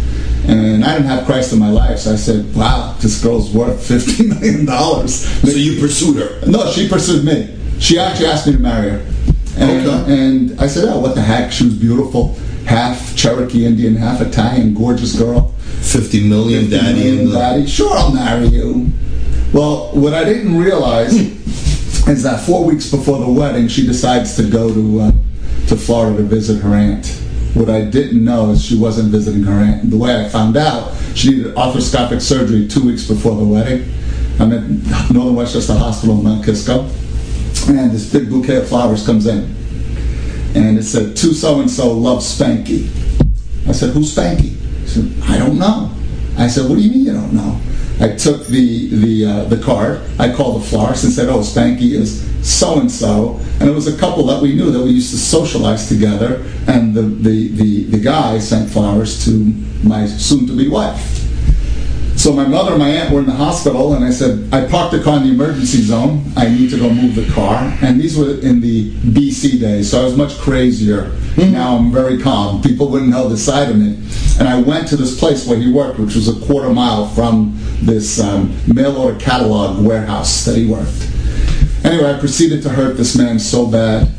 And 0.47 0.83
I 0.83 0.93
didn't 0.93 1.07
have 1.07 1.25
Christ 1.25 1.53
in 1.53 1.59
my 1.59 1.69
life, 1.69 1.99
so 1.99 2.13
I 2.13 2.15
said, 2.15 2.53
"Wow, 2.55 2.95
this 2.99 3.21
girl's 3.21 3.51
worth 3.53 3.85
fifty 3.85 4.27
million 4.33 4.65
dollars." 4.65 5.13
So 5.41 5.49
you 5.57 5.79
pursued 5.79 6.17
her. 6.17 6.45
No, 6.49 6.71
she 6.71 6.87
pursued 6.87 7.25
me. 7.25 7.55
She 7.79 7.99
actually 7.99 8.27
asked 8.27 8.47
me 8.47 8.53
to 8.53 8.59
marry 8.59 8.89
her. 8.91 9.05
And, 9.57 9.85
Okay. 9.87 10.13
and 10.25 10.59
I 10.59 10.67
said, 10.67 10.85
oh, 10.87 10.99
what 10.99 11.13
the 11.13 11.21
heck? 11.21 11.51
She 11.51 11.65
was 11.65 11.75
beautiful. 11.75 12.35
Half 12.65 13.15
Cherokee 13.15 13.65
Indian, 13.65 13.95
half 13.95 14.19
Italian, 14.21 14.73
gorgeous 14.73 15.15
girl. 15.15 15.49
Fifty 15.81 16.27
million, 16.27 16.69
daddy, 16.69 16.93
Million 16.99 17.19
and 17.19 17.27
the, 17.29 17.37
daddy. 17.37 17.67
Sure, 17.67 17.93
I'll 17.95 18.13
marry 18.13 18.47
you. 18.47 18.89
Well, 19.53 19.91
what 19.93 20.13
I 20.13 20.23
didn't 20.23 20.57
realize 20.57 21.13
is 22.07 22.23
that 22.23 22.45
four 22.45 22.65
weeks 22.65 22.91
before 22.91 23.19
the 23.19 23.31
wedding, 23.31 23.67
she 23.67 23.85
decides 23.85 24.35
to 24.35 24.43
go 24.43 24.73
to 24.73 24.99
uh, 24.99 25.11
to 25.67 25.77
Florida 25.77 26.17
to 26.17 26.23
visit 26.23 26.61
her 26.61 26.75
aunt. 26.75 27.07
What 27.53 27.69
I 27.69 27.81
didn't 27.81 28.23
know 28.23 28.51
is 28.51 28.63
she 28.63 28.77
wasn't 28.77 29.09
visiting 29.09 29.43
her 29.43 29.53
aunt. 29.53 29.89
The 29.89 29.97
way 29.97 30.25
I 30.25 30.27
found 30.27 30.57
out, 30.57 30.93
she 31.15 31.29
needed 31.29 31.55
arthroscopic 31.55 32.21
surgery 32.21 32.67
two 32.67 32.85
weeks 32.85 33.07
before 33.07 33.37
the 33.37 33.45
wedding. 33.45 33.89
I'm 34.39 34.51
at 34.51 34.63
Northern 35.11 35.35
Westchester 35.35 35.73
Hospital 35.73 36.17
in 36.17 36.23
Mount 36.23 36.43
Kisco, 36.43 36.81
and 37.67 37.91
this 37.91 38.11
big 38.11 38.29
bouquet 38.29 38.57
of 38.57 38.67
flowers 38.67 39.05
comes 39.05 39.27
in, 39.27 39.55
and 40.55 40.77
it 40.77 40.83
said, 40.83 41.15
"To 41.17 41.33
so 41.33 41.61
and 41.61 41.69
so 41.69 41.93
love 41.93 42.19
Spanky." 42.19 42.89
I 43.67 43.71
said, 43.71 43.91
"Who's 43.91 44.13
Spanky?" 44.13 44.57
He 44.81 44.87
said, 44.87 45.13
"I 45.23 45.37
don't 45.37 45.57
know." 45.57 45.89
I 46.37 46.47
said, 46.47 46.67
"What 46.67 46.75
do 46.75 46.81
you 46.81 46.91
mean 46.91 47.05
you 47.05 47.13
don't 47.13 47.33
know?" 47.33 47.57
I 47.99 48.15
took 48.15 48.47
the 48.47 48.89
the 48.89 49.25
uh, 49.25 49.43
the 49.45 49.57
card. 49.57 50.01
I 50.19 50.33
called 50.33 50.61
the 50.61 50.65
florist 50.65 51.03
and 51.03 51.13
said, 51.13 51.29
"Oh, 51.29 51.39
Spanky 51.39 51.91
is 51.91 52.23
so 52.47 52.79
and 52.79 52.91
so," 52.91 53.39
and 53.59 53.69
it 53.69 53.73
was 53.73 53.87
a 53.87 53.97
couple 53.97 54.25
that 54.27 54.41
we 54.41 54.53
knew 54.53 54.71
that 54.71 54.83
we 54.83 54.91
used 54.91 55.11
to 55.11 55.17
socialize 55.17 55.87
together. 55.87 56.43
And 56.67 56.93
the 56.93 57.03
the 57.03 57.49
the, 57.49 57.83
the 57.85 57.99
guy 57.99 58.39
sent 58.39 58.69
flowers 58.69 59.23
to 59.25 59.53
my 59.83 60.05
soon-to-be 60.07 60.69
wife. 60.69 61.23
So 62.15 62.31
my 62.31 62.45
mother 62.45 62.71
and 62.71 62.79
my 62.79 62.89
aunt 62.89 63.11
were 63.11 63.19
in 63.19 63.25
the 63.25 63.33
hospital, 63.33 63.95
and 63.95 64.05
I 64.05 64.11
said, 64.11 64.47
I 64.53 64.65
parked 64.65 64.93
the 64.93 65.03
car 65.03 65.17
in 65.17 65.23
the 65.23 65.31
emergency 65.31 65.81
zone. 65.81 66.23
I 66.37 66.47
need 66.47 66.69
to 66.69 66.77
go 66.77 66.89
move 66.89 67.15
the 67.15 67.29
car. 67.33 67.77
And 67.81 67.99
these 67.99 68.17
were 68.17 68.39
in 68.39 68.61
the 68.61 68.93
BC 68.93 69.59
days, 69.59 69.91
so 69.91 70.01
I 70.01 70.05
was 70.05 70.15
much 70.15 70.37
crazier. 70.37 71.11
Now 71.37 71.77
I'm 71.77 71.91
very 71.91 72.21
calm. 72.21 72.61
People 72.61 72.89
wouldn't 72.89 73.09
know 73.09 73.27
the 73.27 73.37
side 73.37 73.69
of 73.69 73.77
me. 73.77 73.97
And 74.39 74.47
I 74.47 74.61
went 74.61 74.87
to 74.89 74.95
this 74.95 75.19
place 75.19 75.47
where 75.47 75.57
he 75.57 75.71
worked, 75.71 75.99
which 75.99 76.15
was 76.15 76.27
a 76.27 76.45
quarter 76.45 76.69
mile 76.69 77.07
from 77.07 77.57
this 77.81 78.19
um, 78.19 78.55
mail 78.71 78.97
order 78.97 79.19
catalog 79.19 79.83
warehouse 79.83 80.45
that 80.45 80.55
he 80.55 80.65
worked. 80.65 81.09
Anyway, 81.83 82.09
I 82.09 82.17
proceeded 82.19 82.61
to 82.63 82.69
hurt 82.69 82.97
this 82.97 83.17
man 83.17 83.39
so 83.39 83.65
bad 83.65 84.09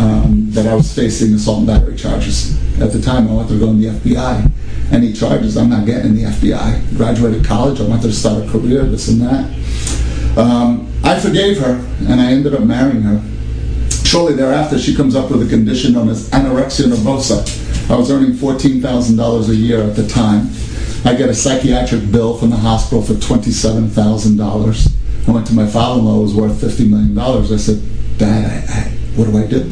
um, 0.00 0.50
that 0.50 0.66
I 0.66 0.74
was 0.74 0.92
facing 0.94 1.34
assault 1.34 1.58
and 1.58 1.66
battery 1.66 1.96
charges. 1.96 2.58
At 2.80 2.92
the 2.92 3.00
time, 3.00 3.28
I 3.28 3.32
wanted 3.32 3.50
to 3.50 3.58
go 3.60 3.68
in 3.70 3.80
the 3.80 3.88
FBI. 3.88 4.50
Any 4.92 5.12
charges, 5.12 5.56
I'm 5.56 5.70
not 5.70 5.86
getting 5.86 6.12
in 6.12 6.16
the 6.16 6.24
FBI. 6.24 6.96
Graduated 6.96 7.44
college, 7.44 7.80
I 7.80 7.84
wanted 7.84 8.02
to 8.08 8.12
start 8.12 8.44
a 8.44 8.50
career, 8.50 8.84
this 8.84 9.08
and 9.08 9.20
that. 9.20 10.38
Um, 10.38 10.92
I 11.04 11.18
forgave 11.20 11.58
her, 11.60 11.84
and 12.08 12.20
I 12.20 12.32
ended 12.32 12.54
up 12.54 12.62
marrying 12.62 13.02
her. 13.02 13.22
Shortly 14.12 14.34
thereafter, 14.34 14.78
she 14.78 14.94
comes 14.94 15.16
up 15.16 15.30
with 15.30 15.40
a 15.40 15.48
condition 15.48 15.94
known 15.94 16.10
as 16.10 16.28
anorexia 16.32 16.84
nervosa. 16.84 17.40
I 17.90 17.96
was 17.96 18.10
earning 18.10 18.32
$14,000 18.32 19.48
a 19.48 19.54
year 19.54 19.82
at 19.82 19.96
the 19.96 20.06
time. 20.06 20.50
I 21.06 21.14
get 21.14 21.30
a 21.30 21.34
psychiatric 21.34 22.12
bill 22.12 22.36
from 22.36 22.50
the 22.50 22.58
hospital 22.58 23.00
for 23.00 23.14
$27,000. 23.14 24.92
I 25.26 25.30
went 25.30 25.46
to 25.46 25.54
my 25.54 25.66
father-in-law, 25.66 26.12
who 26.16 26.20
was 26.20 26.34
worth 26.34 26.60
$50 26.60 26.90
million. 26.90 27.18
I 27.18 27.56
said, 27.56 27.80
Dad, 28.18 28.68
I, 28.68 28.80
I, 28.80 28.80
what 29.16 29.30
do 29.30 29.38
I 29.38 29.46
do? 29.46 29.62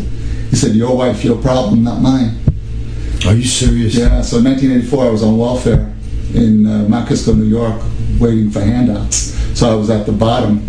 He 0.49 0.57
said, 0.57 0.74
your 0.74 0.97
wife, 0.97 1.22
your 1.22 1.36
problem, 1.43 1.84
not 1.84 2.01
mine. 2.01 2.41
Are 3.26 3.34
you 3.34 3.45
serious? 3.45 3.95
Yeah, 3.95 4.22
so 4.22 4.38
in 4.38 4.45
1984, 4.45 5.05
I 5.05 5.11
was 5.11 5.22
on 5.22 5.36
welfare 5.36 5.95
in 6.32 6.64
uh, 6.64 6.88
Mount 6.88 7.09
Kisco, 7.09 7.34
New 7.34 7.45
York, 7.45 7.78
waiting 8.18 8.51
for 8.51 8.61
handouts. 8.62 9.34
So 9.59 9.70
I 9.70 9.74
was 9.74 9.91
at 9.91 10.07
the 10.07 10.12
bottom. 10.12 10.64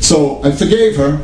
So 0.00 0.42
I 0.42 0.50
forgave 0.50 0.96
her, 0.96 1.22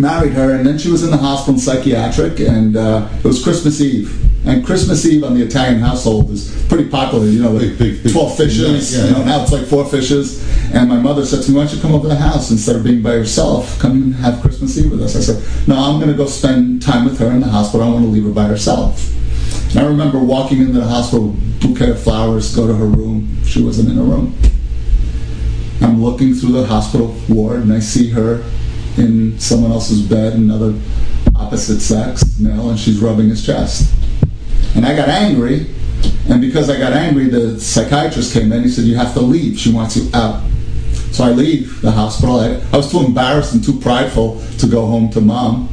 married 0.00 0.32
her, 0.32 0.54
and 0.54 0.66
then 0.66 0.78
she 0.78 0.90
was 0.90 1.02
in 1.02 1.10
the 1.10 1.16
hospital 1.16 1.54
in 1.54 1.60
psychiatric, 1.60 2.40
and 2.40 2.76
uh, 2.76 3.08
it 3.18 3.24
was 3.24 3.42
Christmas 3.42 3.80
Eve. 3.80 4.22
And 4.46 4.64
Christmas 4.64 5.04
Eve 5.04 5.24
on 5.24 5.34
the 5.34 5.42
Italian 5.44 5.80
household 5.80 6.30
is 6.30 6.64
pretty 6.68 6.88
popular. 6.88 7.26
You 7.26 7.42
know, 7.42 7.50
like 7.50 7.76
Big, 7.76 7.78
big, 7.78 8.02
big. 8.04 8.12
12 8.12 8.36
fishes. 8.36 8.94
Yeah, 8.94 9.00
yeah. 9.00 9.06
You 9.06 9.12
know, 9.14 9.24
now 9.24 9.42
it's 9.42 9.50
like 9.50 9.66
four 9.66 9.84
fishes. 9.84 10.44
And 10.72 10.88
my 10.88 10.98
mother 10.98 11.26
said 11.26 11.42
to 11.44 11.50
me, 11.50 11.56
"Why 11.56 11.64
don't 11.64 11.74
you 11.74 11.82
come 11.82 11.94
over 11.94 12.08
to 12.08 12.14
the 12.14 12.20
house 12.20 12.50
instead 12.50 12.76
of 12.76 12.84
being 12.84 13.02
by 13.02 13.14
yourself? 13.14 13.78
Come 13.80 13.92
and 13.92 14.14
have 14.16 14.40
Christmas 14.40 14.78
Eve 14.78 14.90
with 14.92 15.02
us." 15.02 15.16
I 15.16 15.20
said, 15.20 15.68
"No, 15.68 15.76
I'm 15.76 15.98
going 15.98 16.10
to 16.10 16.16
go 16.16 16.26
spend 16.26 16.82
time 16.82 17.04
with 17.04 17.18
her 17.18 17.26
in 17.26 17.40
the 17.40 17.48
hospital. 17.48 17.86
I 17.86 17.90
want 17.90 18.04
to 18.04 18.10
leave 18.10 18.24
her 18.24 18.30
by 18.30 18.44
herself." 18.44 19.12
And 19.70 19.80
I 19.80 19.88
remember 19.88 20.18
walking 20.18 20.60
into 20.60 20.78
the 20.78 20.86
hospital, 20.86 21.34
bouquet 21.60 21.90
of 21.90 22.00
flowers, 22.00 22.54
go 22.54 22.66
to 22.66 22.74
her 22.74 22.86
room. 22.86 23.42
She 23.44 23.62
wasn't 23.62 23.90
in 23.90 23.96
her 23.96 24.02
room. 24.02 24.36
I'm 25.82 26.02
looking 26.02 26.34
through 26.34 26.52
the 26.52 26.66
hospital 26.66 27.14
ward 27.28 27.60
and 27.60 27.72
I 27.72 27.80
see 27.80 28.10
her 28.10 28.42
in 28.98 29.38
someone 29.38 29.72
else's 29.72 30.02
bed, 30.02 30.34
another 30.34 30.74
opposite 31.34 31.80
sex 31.80 32.38
male, 32.38 32.70
and 32.70 32.78
she's 32.78 32.98
rubbing 32.98 33.28
his 33.28 33.44
chest. 33.44 33.94
And 34.74 34.84
I 34.84 34.94
got 34.94 35.08
angry, 35.08 35.66
and 36.28 36.40
because 36.40 36.68
I 36.70 36.78
got 36.78 36.92
angry, 36.92 37.28
the 37.28 37.58
psychiatrist 37.60 38.32
came 38.32 38.52
in. 38.52 38.62
He 38.62 38.68
said, 38.68 38.84
"You 38.84 38.96
have 38.96 39.14
to 39.14 39.20
leave. 39.20 39.58
She 39.58 39.72
wants 39.72 39.96
you 39.96 40.10
out." 40.14 40.42
So 41.12 41.24
I 41.24 41.30
leave 41.30 41.80
the 41.80 41.90
hospital. 41.90 42.40
I, 42.40 42.60
I 42.72 42.76
was 42.76 42.90
too 42.90 43.00
embarrassed 43.00 43.54
and 43.54 43.64
too 43.64 43.78
prideful 43.80 44.42
to 44.58 44.66
go 44.66 44.86
home 44.86 45.08
to 45.10 45.20
mom. 45.20 45.70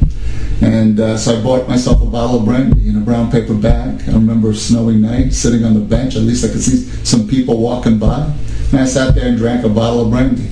And 0.62 0.98
uh, 0.98 1.18
so 1.18 1.38
I 1.38 1.42
bought 1.42 1.68
myself 1.68 2.00
a 2.00 2.06
bottle 2.06 2.38
of 2.38 2.46
brandy 2.46 2.88
in 2.88 2.96
a 2.96 3.00
brown 3.00 3.30
paper 3.30 3.52
bag. 3.52 4.08
I 4.08 4.12
remember 4.12 4.50
a 4.50 4.54
snowy 4.54 4.94
night, 4.94 5.34
sitting 5.34 5.64
on 5.64 5.74
the 5.74 5.80
bench. 5.80 6.16
At 6.16 6.22
least 6.22 6.44
I 6.44 6.48
could 6.48 6.62
see 6.62 6.78
some 7.04 7.28
people 7.28 7.58
walking 7.60 7.98
by. 7.98 8.32
And 8.70 8.80
I 8.80 8.86
sat 8.86 9.14
there 9.14 9.28
and 9.28 9.36
drank 9.36 9.64
a 9.64 9.68
bottle 9.68 10.02
of 10.02 10.10
brandy. 10.10 10.48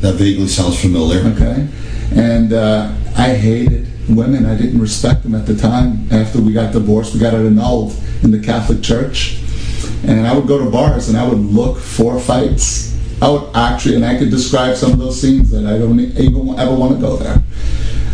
That 0.00 0.14
vaguely 0.14 0.48
sounds 0.48 0.80
familiar. 0.80 1.20
Okay. 1.20 1.68
And 2.16 2.52
uh, 2.52 2.92
I 3.16 3.34
hated 3.34 3.88
women. 4.08 4.46
I 4.46 4.56
didn't 4.56 4.80
respect 4.80 5.22
them 5.22 5.34
at 5.34 5.46
the 5.46 5.56
time. 5.56 6.12
After 6.12 6.40
we 6.40 6.52
got 6.52 6.72
divorced, 6.72 7.14
we 7.14 7.20
got 7.20 7.34
it 7.34 7.46
annulled 7.46 7.94
in 8.22 8.30
the 8.30 8.40
Catholic 8.40 8.82
Church. 8.82 9.40
And 10.04 10.26
I 10.26 10.34
would 10.34 10.46
go 10.46 10.62
to 10.62 10.70
bars 10.70 11.08
and 11.08 11.16
I 11.16 11.26
would 11.26 11.38
look 11.38 11.78
for 11.78 12.18
fights. 12.18 12.92
I 13.22 13.28
would 13.28 13.54
actually, 13.54 13.96
and 13.96 14.04
I 14.04 14.18
could 14.18 14.30
describe 14.30 14.76
some 14.76 14.92
of 14.92 14.98
those 14.98 15.20
scenes 15.20 15.50
that 15.50 15.64
I 15.64 15.78
don't 15.78 15.98
even 16.00 16.58
ever 16.58 16.74
want 16.74 16.94
to 16.94 17.00
go 17.00 17.16
there. 17.16 17.42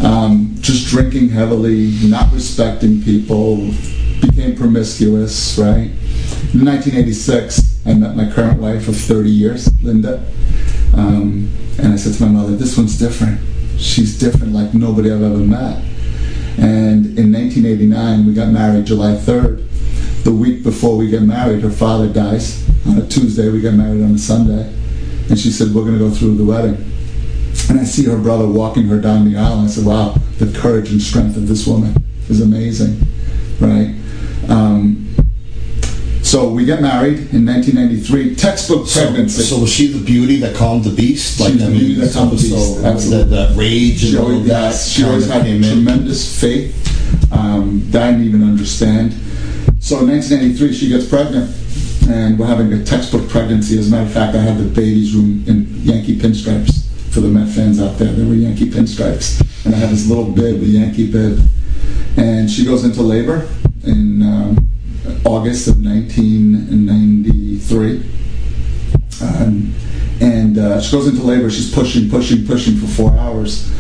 Um, 0.03 0.55
just 0.61 0.89
drinking 0.89 1.31
heavily, 1.31 1.93
not 2.05 2.33
respecting 2.33 3.03
people, 3.03 3.57
became 4.21 4.55
promiscuous, 4.55 5.59
right? 5.59 5.91
In 6.53 6.65
1986, 6.65 7.87
I 7.87 7.95
met 7.95 8.17
my 8.17 8.31
current 8.31 8.61
wife 8.61 8.87
of 8.87 8.97
30 8.97 9.31
years, 9.31 9.83
Linda. 9.83 10.25
Um, 10.95 11.51
and 11.79 11.93
I 11.93 11.97
said 11.97 12.15
to 12.15 12.27
my 12.27 12.29
mother, 12.29 12.55
this 12.55 12.77
one's 12.77 12.99
different. 12.99 13.41
She's 13.79 14.18
different 14.18 14.53
like 14.53 14.74
nobody 14.74 15.11
I've 15.12 15.22
ever 15.22 15.39
met. 15.39 15.83
And 16.59 17.18
in 17.18 17.33
1989, 17.33 18.26
we 18.26 18.35
got 18.35 18.49
married 18.49 18.85
July 18.87 19.12
3rd. 19.12 19.64
The 20.24 20.33
week 20.33 20.64
before 20.64 20.97
we 20.97 21.09
get 21.09 21.22
married, 21.22 21.62
her 21.62 21.70
father 21.70 22.12
dies. 22.12 22.68
On 22.87 22.99
a 22.99 23.07
Tuesday, 23.07 23.49
we 23.49 23.61
get 23.61 23.74
married 23.74 24.03
on 24.03 24.14
a 24.14 24.18
Sunday. 24.18 24.74
And 25.29 25.39
she 25.39 25.51
said, 25.51 25.68
we're 25.68 25.83
going 25.83 25.95
to 25.95 26.01
go 26.01 26.11
through 26.11 26.37
the 26.37 26.45
wedding. 26.45 26.85
And 27.70 27.79
I 27.79 27.85
see 27.85 28.05
her 28.07 28.18
brother 28.18 28.47
walking 28.47 28.89
her 28.89 29.01
down 29.01 29.31
the 29.31 29.39
aisle. 29.39 29.61
And 29.61 29.68
I 29.68 29.70
said, 29.70 29.85
wow, 29.85 30.16
the 30.39 30.59
courage 30.59 30.91
and 30.91 31.01
strength 31.01 31.37
of 31.37 31.47
this 31.47 31.66
woman 31.66 31.95
is 32.29 32.41
amazing, 32.41 33.01
right? 33.61 33.95
Um, 34.49 35.08
so 36.29 36.47
we 36.51 36.66
get 36.66 36.83
married 36.83 37.33
in 37.33 37.47
1993. 37.47 38.35
Textbook 38.35 38.87
So, 38.87 39.01
pregnancy. 39.07 39.41
so 39.43 39.61
was 39.61 39.72
she 39.72 39.87
the 39.87 40.05
beauty 40.05 40.37
that 40.41 40.55
calmed 40.55 40.85
the 40.85 40.91
beast? 40.95 41.39
She 41.39 41.45
was 41.45 41.59
the 41.64 41.70
beauty 41.70 41.95
that 41.95 42.12
calmed 42.12 42.33
the 42.33 42.37
beast, 42.37 42.51
So 42.51 42.85
absolutely. 42.85 43.37
that 43.37 43.57
rage 43.57 44.03
and 44.05 44.12
She 44.12 44.18
all 44.18 44.24
always, 44.26 44.41
of 44.41 44.47
that. 44.49 44.74
she 44.76 45.05
always 45.05 45.26
had 45.26 45.41
of 45.41 45.47
came 45.47 45.64
in. 45.64 45.72
tremendous 45.72 46.41
faith 46.41 47.33
um, 47.33 47.83
that 47.93 48.03
I 48.03 48.11
didn't 48.11 48.26
even 48.26 48.43
understand. 48.43 49.12
So 49.81 50.01
in 50.01 50.09
1993, 50.09 50.72
she 50.74 50.89
gets 50.91 51.09
pregnant, 51.09 51.49
and 52.11 52.39
we're 52.39 52.47
having 52.47 52.74
a 52.74 52.85
textbook 52.85 53.26
pregnancy. 53.31 53.79
As 53.79 53.89
a 53.89 53.91
matter 53.91 54.05
of 54.05 54.12
fact, 54.12 54.37
I 54.37 54.41
had 54.43 54.59
the 54.59 54.64
baby's 54.68 55.14
room 55.14 55.45
in 55.47 55.66
Yankee 55.83 56.18
pinstripes. 56.18 56.85
For 57.11 57.20
the 57.20 57.29
Met 57.29 57.49
fans 57.49 57.81
out 57.81 57.97
there, 57.97 58.12
there 58.12 58.26
were 58.26 58.35
Yankee 58.35 58.68
pinstripes, 58.70 59.41
and 59.64 59.74
I 59.74 59.79
had 59.79 59.89
this 59.89 60.07
little 60.07 60.26
bib, 60.31 60.61
a 60.61 60.66
Yankee 60.66 61.11
bib, 61.11 61.41
and 62.18 62.51
she 62.51 62.66
goes 62.66 62.85
into 62.85 63.01
labor 63.01 63.49
in 63.85 64.20
um, 64.22 64.68
August 65.29 65.68
of 65.68 65.85
1993. 65.85 68.03
Um, 69.20 69.74
and 70.22 70.57
uh, 70.57 70.81
she 70.81 70.91
goes 70.91 71.07
into 71.07 71.22
labor. 71.22 71.51
She's 71.51 71.70
pushing, 71.72 72.09
pushing, 72.09 72.47
pushing 72.47 72.76
for 72.76 72.87
four 72.87 73.12
hours, 73.18 73.70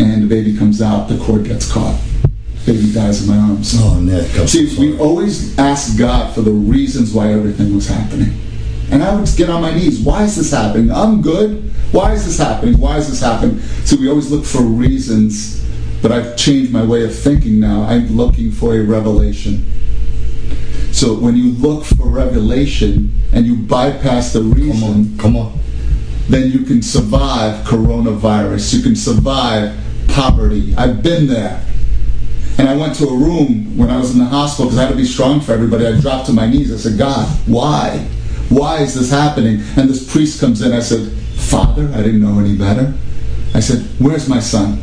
and 0.00 0.24
the 0.24 0.26
baby 0.26 0.56
comes 0.56 0.82
out. 0.82 1.08
The 1.08 1.16
cord 1.18 1.44
gets 1.44 1.70
caught. 1.70 2.00
Baby 2.66 2.92
dies 2.92 3.22
in 3.22 3.28
my 3.34 3.40
arms. 3.40 3.76
Oh, 3.78 4.04
come 4.34 4.48
See, 4.48 4.76
we 4.78 4.98
always 4.98 5.56
ask 5.56 5.96
God 5.96 6.34
for 6.34 6.40
the 6.40 6.50
reasons 6.50 7.14
why 7.14 7.32
everything 7.32 7.76
was 7.76 7.86
happening. 7.88 8.36
And 8.90 9.00
I 9.02 9.14
would 9.14 9.28
get 9.36 9.48
on 9.48 9.62
my 9.62 9.72
knees. 9.72 10.00
Why 10.00 10.24
is 10.24 10.34
this 10.34 10.50
happening? 10.50 10.90
I'm 10.90 11.22
good. 11.22 11.72
Why 11.92 12.12
is 12.12 12.26
this 12.26 12.38
happening? 12.38 12.80
Why 12.80 12.96
is 12.96 13.08
this 13.08 13.20
happening? 13.20 13.60
So 13.84 13.96
we 13.96 14.08
always 14.08 14.32
look 14.32 14.44
for 14.44 14.62
reasons, 14.62 15.64
but 16.02 16.10
I've 16.10 16.36
changed 16.36 16.72
my 16.72 16.84
way 16.84 17.04
of 17.04 17.16
thinking 17.16 17.60
now. 17.60 17.84
I'm 17.84 18.16
looking 18.16 18.50
for 18.50 18.74
a 18.74 18.82
revelation. 18.82 19.64
So 20.98 21.14
when 21.14 21.36
you 21.36 21.52
look 21.52 21.84
for 21.84 22.08
revelation 22.08 23.12
and 23.32 23.46
you 23.46 23.54
bypass 23.54 24.32
the 24.32 24.42
reason, 24.42 24.80
Come 24.80 24.82
on, 24.82 25.18
come 25.18 25.36
on. 25.36 25.60
then 26.28 26.50
you 26.50 26.64
can 26.64 26.82
survive 26.82 27.64
coronavirus. 27.64 28.74
You 28.74 28.82
can 28.82 28.96
survive 28.96 29.78
poverty. 30.08 30.74
I've 30.76 31.00
been 31.00 31.28
there. 31.28 31.64
And 32.58 32.68
I 32.68 32.74
went 32.74 32.96
to 32.96 33.04
a 33.04 33.14
room 33.16 33.78
when 33.78 33.90
I 33.90 33.96
was 33.96 34.10
in 34.10 34.18
the 34.18 34.24
hospital 34.24 34.64
because 34.64 34.78
I 34.80 34.86
had 34.86 34.90
to 34.90 34.96
be 34.96 35.04
strong 35.04 35.40
for 35.40 35.52
everybody. 35.52 35.86
I 35.86 36.00
dropped 36.00 36.26
to 36.26 36.32
my 36.32 36.48
knees. 36.50 36.74
I 36.74 36.76
said, 36.76 36.98
God, 36.98 37.28
why? 37.46 37.98
Why 38.48 38.78
is 38.78 38.96
this 38.96 39.12
happening? 39.12 39.62
And 39.76 39.88
this 39.88 40.12
priest 40.12 40.40
comes 40.40 40.62
in. 40.62 40.72
I 40.72 40.80
said, 40.80 41.12
Father, 41.36 41.88
I 41.94 41.98
didn't 41.98 42.22
know 42.22 42.40
any 42.40 42.56
better. 42.56 42.92
I 43.54 43.60
said, 43.60 43.86
Where's 44.00 44.28
my 44.28 44.40
son? 44.40 44.78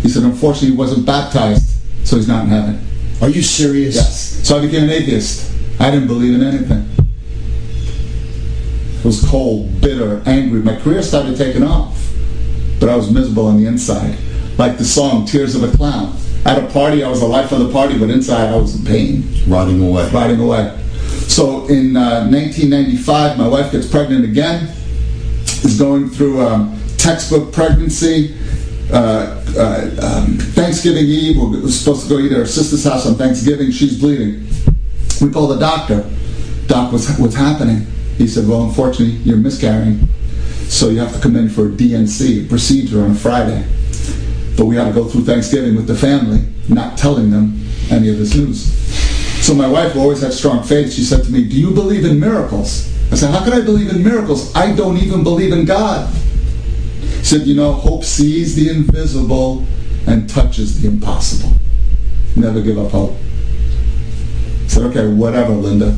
He 0.00 0.08
said, 0.08 0.22
Unfortunately, 0.22 0.70
he 0.70 0.76
wasn't 0.76 1.04
baptized, 1.04 1.82
so 2.08 2.16
he's 2.16 2.28
not 2.28 2.44
in 2.44 2.48
heaven. 2.48 2.86
Are 3.20 3.28
you 3.28 3.42
serious? 3.42 3.96
Yes. 3.96 4.46
So 4.46 4.58
I 4.58 4.60
became 4.64 4.84
an 4.84 4.90
atheist. 4.90 5.52
I 5.78 5.90
didn't 5.90 6.06
believe 6.08 6.34
in 6.34 6.42
anything. 6.42 6.88
I 9.02 9.06
was 9.06 9.22
cold, 9.28 9.80
bitter, 9.80 10.22
angry. 10.26 10.60
My 10.60 10.76
career 10.76 11.02
started 11.02 11.36
taking 11.36 11.62
off, 11.62 12.12
but 12.78 12.88
I 12.88 12.96
was 12.96 13.10
miserable 13.10 13.46
on 13.46 13.56
the 13.58 13.66
inside. 13.66 14.16
Like 14.58 14.78
the 14.78 14.84
song 14.84 15.26
Tears 15.26 15.54
of 15.54 15.62
a 15.62 15.76
Clown. 15.76 16.16
At 16.44 16.62
a 16.62 16.66
party, 16.68 17.02
I 17.04 17.08
was 17.10 17.20
the 17.20 17.26
life 17.26 17.52
of 17.52 17.60
the 17.60 17.70
party, 17.72 17.98
but 17.98 18.08
inside 18.10 18.48
I 18.52 18.56
was 18.56 18.78
in 18.78 18.86
pain, 18.86 19.24
Rotting 19.46 19.82
away. 19.86 20.08
riding 20.10 20.40
away. 20.40 20.76
So 21.28 21.66
in 21.68 21.96
uh, 21.96 22.26
1995, 22.30 23.38
my 23.38 23.46
wife 23.46 23.72
gets 23.72 23.86
pregnant 23.86 24.24
again, 24.24 24.64
is 25.62 25.78
going 25.78 26.08
through 26.08 26.40
a 26.40 26.78
textbook 26.96 27.52
pregnancy. 27.52 28.36
Uh, 28.92 29.39
uh, 29.56 29.90
um, 30.02 30.38
Thanksgiving 30.38 31.04
Eve, 31.04 31.36
we're 31.38 31.68
supposed 31.68 32.04
to 32.04 32.08
go 32.08 32.18
eat 32.18 32.32
at 32.32 32.38
her 32.38 32.46
sister's 32.46 32.84
house 32.84 33.06
on 33.06 33.14
Thanksgiving. 33.14 33.70
She's 33.70 33.98
bleeding. 33.98 34.46
We 35.20 35.30
call 35.30 35.48
the 35.48 35.58
doctor. 35.58 36.08
Doc, 36.66 36.92
what's, 36.92 37.18
what's 37.18 37.34
happening? 37.34 37.86
He 38.16 38.26
said, 38.26 38.46
well, 38.46 38.64
unfortunately, 38.64 39.16
you're 39.24 39.36
miscarrying, 39.36 40.06
so 40.68 40.90
you 40.90 41.00
have 41.00 41.14
to 41.14 41.20
come 41.20 41.36
in 41.36 41.48
for 41.48 41.66
a 41.66 41.70
D&C 41.70 42.46
procedure 42.48 43.02
on 43.02 43.12
a 43.12 43.14
Friday. 43.14 43.66
But 44.56 44.66
we 44.66 44.76
had 44.76 44.88
to 44.88 44.92
go 44.92 45.08
through 45.08 45.24
Thanksgiving 45.24 45.74
with 45.74 45.86
the 45.86 45.96
family, 45.96 46.44
not 46.68 46.98
telling 46.98 47.30
them 47.30 47.66
any 47.90 48.10
of 48.10 48.18
this 48.18 48.34
news. 48.34 48.72
So 49.44 49.54
my 49.54 49.66
wife 49.66 49.96
always 49.96 50.20
had 50.20 50.32
strong 50.32 50.62
faith. 50.62 50.92
She 50.92 51.02
said 51.02 51.24
to 51.24 51.32
me, 51.32 51.48
do 51.48 51.58
you 51.58 51.70
believe 51.70 52.04
in 52.04 52.20
miracles? 52.20 52.86
I 53.10 53.16
said, 53.16 53.30
how 53.30 53.42
can 53.42 53.54
I 53.54 53.62
believe 53.62 53.90
in 53.90 54.04
miracles? 54.04 54.54
I 54.54 54.74
don't 54.74 54.98
even 54.98 55.24
believe 55.24 55.52
in 55.52 55.64
God. 55.64 56.14
She 57.20 57.26
said, 57.26 57.46
you 57.46 57.54
know, 57.54 57.72
hope 57.72 58.02
sees 58.02 58.56
the 58.56 58.70
invisible 58.70 59.66
and 60.06 60.28
touches 60.28 60.80
the 60.80 60.88
impossible. 60.88 61.52
Never 62.34 62.62
give 62.62 62.78
up 62.78 62.90
hope. 62.90 63.12
I 63.12 64.66
said, 64.66 64.82
okay, 64.84 65.12
whatever, 65.12 65.52
Linda. 65.52 65.96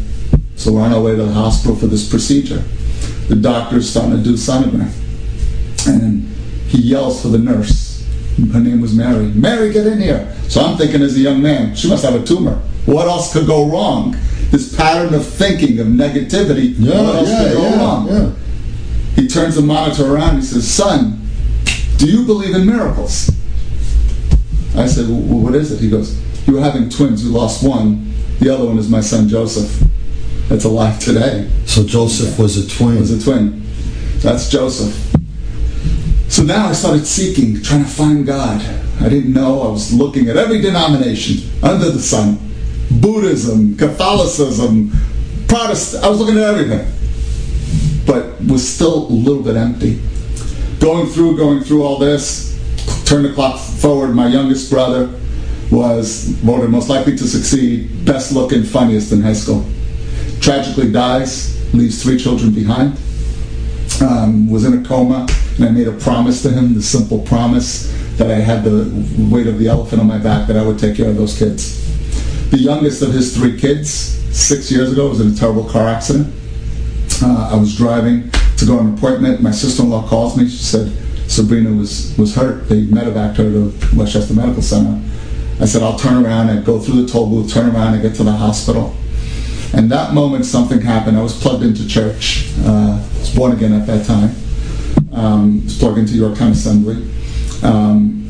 So 0.56 0.72
we're 0.72 0.82
on 0.82 0.92
our 0.92 1.00
way 1.00 1.14
to 1.14 1.22
the 1.22 1.32
hospital 1.32 1.76
for 1.76 1.86
this 1.86 2.08
procedure. 2.08 2.62
The 3.28 3.36
doctor's 3.36 3.88
starting 3.88 4.16
to 4.16 4.22
do 4.22 4.34
sonogram. 4.34 4.92
And 5.86 6.28
he 6.66 6.82
yells 6.82 7.22
for 7.22 7.28
the 7.28 7.38
nurse. 7.38 8.04
Her 8.52 8.60
name 8.60 8.80
was 8.80 8.94
Mary. 8.94 9.26
Mary, 9.26 9.72
get 9.72 9.86
in 9.86 10.00
here. 10.00 10.34
So 10.48 10.60
I'm 10.60 10.76
thinking 10.76 11.02
as 11.02 11.16
a 11.16 11.20
young 11.20 11.40
man, 11.40 11.76
she 11.76 11.88
must 11.88 12.04
have 12.04 12.14
a 12.14 12.24
tumor. 12.24 12.56
What 12.86 13.06
else 13.06 13.32
could 13.32 13.46
go 13.46 13.68
wrong? 13.70 14.16
This 14.50 14.74
pattern 14.74 15.14
of 15.14 15.24
thinking, 15.24 15.78
of 15.78 15.86
negativity, 15.86 16.74
Yeah, 16.78 17.02
what 17.02 17.14
else 17.14 17.28
yeah, 17.28 17.42
could 17.44 17.52
go 17.56 17.62
yeah, 17.62 17.78
wrong? 17.78 18.36
He 19.16 19.28
turns 19.28 19.56
the 19.56 19.62
monitor 19.62 20.14
around. 20.14 20.36
He 20.36 20.42
says, 20.42 20.68
"Son, 20.68 21.20
do 21.98 22.06
you 22.06 22.24
believe 22.24 22.54
in 22.54 22.66
miracles?" 22.66 23.30
I 24.76 24.86
said, 24.86 25.08
well, 25.08 25.18
"What 25.18 25.54
is 25.54 25.70
it?" 25.70 25.80
He 25.80 25.90
goes, 25.90 26.16
"You 26.46 26.54
were 26.54 26.60
having 26.60 26.88
twins. 26.88 27.24
You 27.24 27.30
lost 27.30 27.62
one. 27.62 28.12
The 28.40 28.52
other 28.52 28.64
one 28.64 28.78
is 28.78 28.88
my 28.88 29.00
son 29.00 29.28
Joseph. 29.28 29.86
That's 30.48 30.64
alive 30.64 30.98
today. 30.98 31.48
So 31.66 31.84
Joseph 31.84 32.38
was 32.38 32.56
a 32.56 32.68
twin. 32.68 32.98
Was 32.98 33.10
a 33.10 33.22
twin. 33.22 33.62
That's 34.18 34.48
Joseph." 34.48 34.94
So 36.28 36.42
now 36.42 36.68
I 36.68 36.72
started 36.72 37.06
seeking, 37.06 37.60
trying 37.62 37.84
to 37.84 37.90
find 37.90 38.26
God. 38.26 38.62
I 39.00 39.08
didn't 39.08 39.32
know. 39.32 39.62
I 39.62 39.68
was 39.68 39.92
looking 39.92 40.28
at 40.28 40.36
every 40.36 40.60
denomination 40.60 41.42
under 41.62 41.90
the 41.90 42.00
sun 42.00 42.38
Buddhism, 43.00 43.76
Catholicism, 43.76 44.92
Protestant. 45.48 46.04
I 46.04 46.08
was 46.08 46.18
looking 46.18 46.36
at 46.36 46.44
everything. 46.44 46.86
Was 48.48 48.66
still 48.66 49.06
a 49.06 49.12
little 49.12 49.42
bit 49.42 49.56
empty. 49.56 50.00
Going 50.80 51.06
through, 51.06 51.36
going 51.36 51.62
through 51.62 51.84
all 51.84 51.98
this, 51.98 52.58
turn 53.04 53.22
the 53.22 53.32
clock 53.32 53.58
forward. 53.58 54.14
My 54.14 54.26
youngest 54.26 54.70
brother 54.70 55.08
was 55.70 56.28
voted 56.42 56.70
most 56.70 56.88
likely 56.88 57.16
to 57.16 57.24
succeed, 57.24 58.04
best 58.04 58.32
looking, 58.32 58.62
funniest 58.62 59.12
in 59.12 59.22
high 59.22 59.32
school. 59.32 59.64
Tragically 60.40 60.90
dies, 60.90 61.72
leaves 61.72 62.02
three 62.02 62.18
children 62.18 62.52
behind 62.52 62.98
um, 64.02 64.50
was 64.50 64.64
in 64.64 64.74
a 64.74 64.86
coma, 64.86 65.26
and 65.56 65.64
I 65.64 65.70
made 65.70 65.88
a 65.88 65.92
promise 65.92 66.42
to 66.42 66.50
him, 66.50 66.74
the 66.74 66.82
simple 66.82 67.20
promise 67.20 67.90
that 68.16 68.30
I 68.30 68.36
had 68.36 68.64
the 68.64 68.90
weight 69.30 69.46
of 69.46 69.58
the 69.58 69.68
elephant 69.68 70.00
on 70.00 70.06
my 70.06 70.18
back, 70.18 70.46
that 70.48 70.56
I 70.56 70.64
would 70.64 70.78
take 70.78 70.96
care 70.96 71.08
of 71.08 71.16
those 71.16 71.38
kids. 71.38 71.80
The 72.50 72.58
youngest 72.58 73.02
of 73.02 73.12
his 73.12 73.34
three 73.34 73.58
kids, 73.58 73.90
six 73.90 74.70
years 74.70 74.92
ago, 74.92 75.08
was 75.08 75.20
in 75.20 75.32
a 75.32 75.34
terrible 75.34 75.64
car 75.64 75.88
accident. 75.88 76.32
Uh, 77.22 77.50
I 77.52 77.56
was 77.56 77.76
driving 77.76 78.30
to 78.56 78.66
go 78.66 78.78
on 78.78 78.88
an 78.88 78.94
appointment. 78.94 79.40
My 79.40 79.52
sister-in-law 79.52 80.08
calls 80.08 80.36
me. 80.36 80.48
She 80.48 80.56
said 80.56 80.92
Sabrina 81.30 81.70
was, 81.70 82.16
was 82.18 82.34
hurt. 82.34 82.68
They 82.68 82.82
medevaced 82.82 83.36
her 83.36 83.44
to 83.44 83.96
Westchester 83.96 84.34
Medical 84.34 84.62
Center. 84.62 85.00
I 85.60 85.66
said, 85.66 85.82
I'll 85.82 85.98
turn 85.98 86.24
around 86.24 86.50
and 86.50 86.64
go 86.64 86.80
through 86.80 87.02
the 87.02 87.08
toll 87.08 87.28
booth, 87.30 87.52
turn 87.52 87.74
around 87.74 87.94
and 87.94 88.02
get 88.02 88.16
to 88.16 88.24
the 88.24 88.32
hospital. 88.32 88.94
And 89.72 89.90
that 89.90 90.12
moment, 90.12 90.44
something 90.44 90.80
happened. 90.80 91.16
I 91.16 91.22
was 91.22 91.40
plugged 91.40 91.62
into 91.62 91.86
church. 91.86 92.50
Uh, 92.60 93.00
I 93.00 93.18
was 93.18 93.34
born 93.34 93.52
again 93.52 93.72
at 93.72 93.86
that 93.86 94.04
time. 94.04 94.34
Um, 95.12 95.64
was 95.64 95.78
plugged 95.78 95.98
into 95.98 96.14
Yorktown 96.14 96.52
Assembly. 96.52 97.08
Um, 97.62 98.21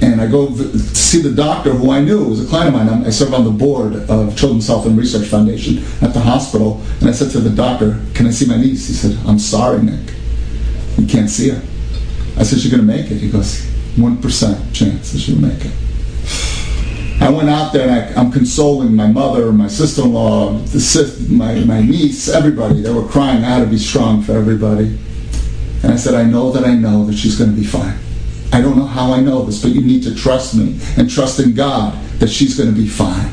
and 0.00 0.20
I 0.20 0.26
go 0.28 0.54
see 0.54 1.20
the 1.20 1.32
doctor 1.32 1.72
who 1.72 1.90
I 1.90 2.00
knew 2.00 2.24
was 2.24 2.44
a 2.44 2.48
client 2.48 2.74
of 2.74 2.86
mine. 2.86 3.04
I 3.04 3.10
serve 3.10 3.34
on 3.34 3.44
the 3.44 3.50
board 3.50 3.94
of 4.08 4.36
Children's 4.36 4.68
Health 4.68 4.86
and 4.86 4.96
Research 4.96 5.26
Foundation 5.26 5.78
at 6.00 6.14
the 6.14 6.20
hospital. 6.20 6.80
And 7.00 7.08
I 7.08 7.12
said 7.12 7.30
to 7.32 7.40
the 7.40 7.50
doctor, 7.50 8.00
Can 8.14 8.26
I 8.26 8.30
see 8.30 8.46
my 8.46 8.56
niece? 8.56 8.86
He 8.86 8.94
said, 8.94 9.18
I'm 9.26 9.38
sorry, 9.38 9.82
Nick. 9.82 10.14
You 10.98 11.06
can't 11.06 11.28
see 11.28 11.50
her. 11.50 11.62
I 12.36 12.44
said, 12.44 12.60
She's 12.60 12.70
going 12.70 12.86
to 12.86 12.86
make 12.86 13.10
it. 13.10 13.16
He 13.16 13.30
goes, 13.30 13.60
1% 13.96 14.74
chance 14.74 15.12
that 15.12 15.18
she'll 15.18 15.38
make 15.40 15.64
it. 15.64 15.72
I 17.20 17.30
went 17.30 17.50
out 17.50 17.72
there 17.72 17.88
and 17.88 17.90
I, 17.90 18.20
I'm 18.20 18.30
consoling 18.30 18.94
my 18.94 19.08
mother, 19.08 19.50
my 19.50 19.66
sister-in-law, 19.66 20.64
sis, 20.66 21.28
my, 21.28 21.54
my 21.64 21.82
niece, 21.82 22.28
everybody. 22.28 22.80
They 22.80 22.92
were 22.92 23.08
crying. 23.08 23.42
I 23.42 23.48
had 23.48 23.64
to 23.64 23.66
be 23.66 23.78
strong 23.78 24.22
for 24.22 24.32
everybody. 24.32 24.96
And 25.82 25.92
I 25.92 25.96
said, 25.96 26.14
I 26.14 26.22
know 26.22 26.52
that 26.52 26.64
I 26.64 26.74
know 26.74 27.04
that 27.06 27.16
she's 27.16 27.36
going 27.36 27.50
to 27.50 27.56
be 27.56 27.66
fine. 27.66 27.98
I 28.52 28.60
don't 28.60 28.76
know 28.76 28.86
how 28.86 29.12
I 29.12 29.20
know 29.20 29.42
this, 29.44 29.62
but 29.62 29.72
you 29.72 29.80
need 29.82 30.02
to 30.04 30.14
trust 30.14 30.54
me 30.54 30.78
and 30.96 31.10
trust 31.10 31.38
in 31.40 31.54
God 31.54 31.98
that 32.18 32.28
she's 32.28 32.56
going 32.56 32.72
to 32.72 32.80
be 32.80 32.88
fine. 32.88 33.32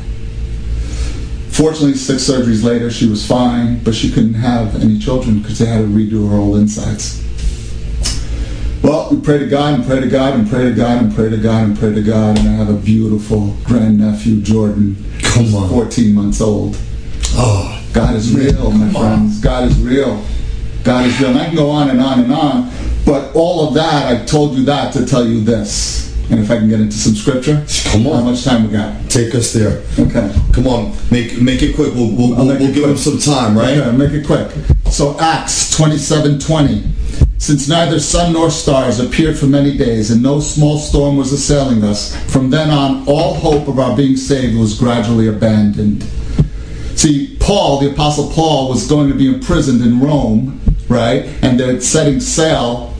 Fortunately, 1.50 1.94
six 1.94 2.22
surgeries 2.28 2.62
later, 2.62 2.90
she 2.90 3.08
was 3.08 3.26
fine, 3.26 3.82
but 3.82 3.94
she 3.94 4.10
couldn't 4.12 4.34
have 4.34 4.80
any 4.82 4.98
children 4.98 5.40
because 5.40 5.58
they 5.58 5.64
had 5.66 5.78
to 5.78 5.86
redo 5.86 6.28
her 6.30 6.36
whole 6.36 6.56
insides. 6.56 7.22
Well, 8.82 9.08
we 9.10 9.20
pray 9.20 9.38
to 9.38 9.46
God 9.46 9.74
and 9.74 9.86
pray 9.86 10.00
to 10.00 10.06
God 10.06 10.34
and 10.34 10.48
pray 10.48 10.64
to 10.64 10.72
God 10.72 11.02
and 11.02 11.14
pray 11.14 11.30
to 11.30 11.38
God 11.38 11.64
and 11.64 11.78
pray 11.78 11.94
to 11.94 12.02
God, 12.02 12.38
and 12.38 12.48
I 12.48 12.52
have 12.52 12.68
a 12.68 12.74
beautiful 12.74 13.56
grandnephew, 13.64 14.42
Jordan, 14.42 14.96
Come 15.22 15.44
who's 15.44 15.54
on. 15.54 15.70
14 15.70 16.14
months 16.14 16.40
old. 16.42 16.76
Oh, 17.32 17.82
God 17.92 18.14
is 18.14 18.32
real, 18.32 18.70
my 18.70 18.92
friends. 18.92 19.40
God 19.40 19.64
is 19.64 19.80
real. 19.80 20.22
God 20.84 21.06
is 21.06 21.18
real. 21.18 21.30
And 21.30 21.38
I 21.38 21.46
can 21.46 21.56
go 21.56 21.70
on 21.70 21.88
and 21.90 22.00
on 22.00 22.20
and 22.20 22.32
on, 22.32 22.70
but 23.06 23.34
all 23.34 23.68
of 23.68 23.74
that, 23.74 24.12
I 24.12 24.24
told 24.26 24.56
you 24.56 24.64
that 24.66 24.92
to 24.94 25.06
tell 25.06 25.26
you 25.26 25.40
this. 25.40 26.04
And 26.28 26.40
if 26.40 26.50
I 26.50 26.56
can 26.56 26.68
get 26.68 26.80
into 26.80 26.96
some 26.96 27.14
scripture, 27.14 27.64
Come 27.92 28.08
on. 28.08 28.24
How 28.24 28.30
much 28.30 28.42
time 28.44 28.66
we 28.66 28.72
got? 28.72 29.08
take 29.08 29.32
us 29.34 29.52
there. 29.52 29.84
Okay. 29.96 30.34
Come 30.52 30.66
on, 30.66 30.92
make 31.12 31.40
make 31.40 31.62
it 31.62 31.76
quick. 31.76 31.94
We'll 31.94 32.10
we'll, 32.10 32.34
we'll, 32.34 32.46
we'll 32.46 32.58
give 32.58 32.72
quick. 32.74 32.86
him 32.86 32.96
some 32.96 33.18
time, 33.18 33.56
right? 33.56 33.78
Okay, 33.78 33.96
make 33.96 34.10
it 34.10 34.26
quick. 34.26 34.50
So 34.90 35.16
Acts 35.20 35.72
27:20. 35.78 36.82
Since 37.38 37.68
neither 37.68 38.00
sun 38.00 38.32
nor 38.32 38.50
stars 38.50 38.98
appeared 38.98 39.38
for 39.38 39.46
many 39.46 39.76
days, 39.76 40.10
and 40.10 40.20
no 40.22 40.40
small 40.40 40.78
storm 40.78 41.16
was 41.16 41.32
assailing 41.32 41.84
us, 41.84 42.16
from 42.32 42.50
then 42.50 42.70
on 42.70 43.06
all 43.06 43.34
hope 43.34 43.68
of 43.68 43.78
our 43.78 43.94
being 43.96 44.16
saved 44.16 44.58
was 44.58 44.76
gradually 44.76 45.28
abandoned. 45.28 46.02
See, 46.96 47.36
Paul, 47.38 47.78
the 47.78 47.92
Apostle 47.92 48.30
Paul, 48.30 48.68
was 48.70 48.88
going 48.88 49.10
to 49.10 49.14
be 49.14 49.28
imprisoned 49.32 49.82
in 49.82 50.00
Rome, 50.00 50.60
right? 50.88 51.26
And 51.42 51.60
they're 51.60 51.80
setting 51.80 52.20
sail 52.20 52.94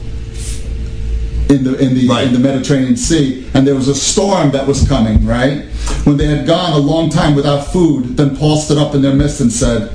in 1.49 1.63
the 1.63 1.77
in 1.79 1.93
the 1.93 2.07
uh, 2.09 2.13
Right. 2.15 2.27
in 2.27 2.33
the 2.33 2.39
Mediterranean 2.39 2.97
Sea, 2.97 3.47
and 3.53 3.65
there 3.65 3.75
was 3.75 3.87
a 3.87 3.95
storm 3.95 4.51
that 4.51 4.67
was 4.67 4.87
coming, 4.87 5.25
right? 5.25 5.63
When 6.03 6.17
they 6.17 6.25
had 6.27 6.45
gone 6.45 6.73
a 6.73 6.77
long 6.77 7.09
time 7.09 7.35
without 7.35 7.67
food, 7.67 8.17
then 8.17 8.35
Paul 8.35 8.57
stood 8.57 8.77
up 8.77 8.93
in 8.95 9.01
their 9.01 9.13
midst 9.13 9.39
and 9.41 9.51
said, 9.51 9.91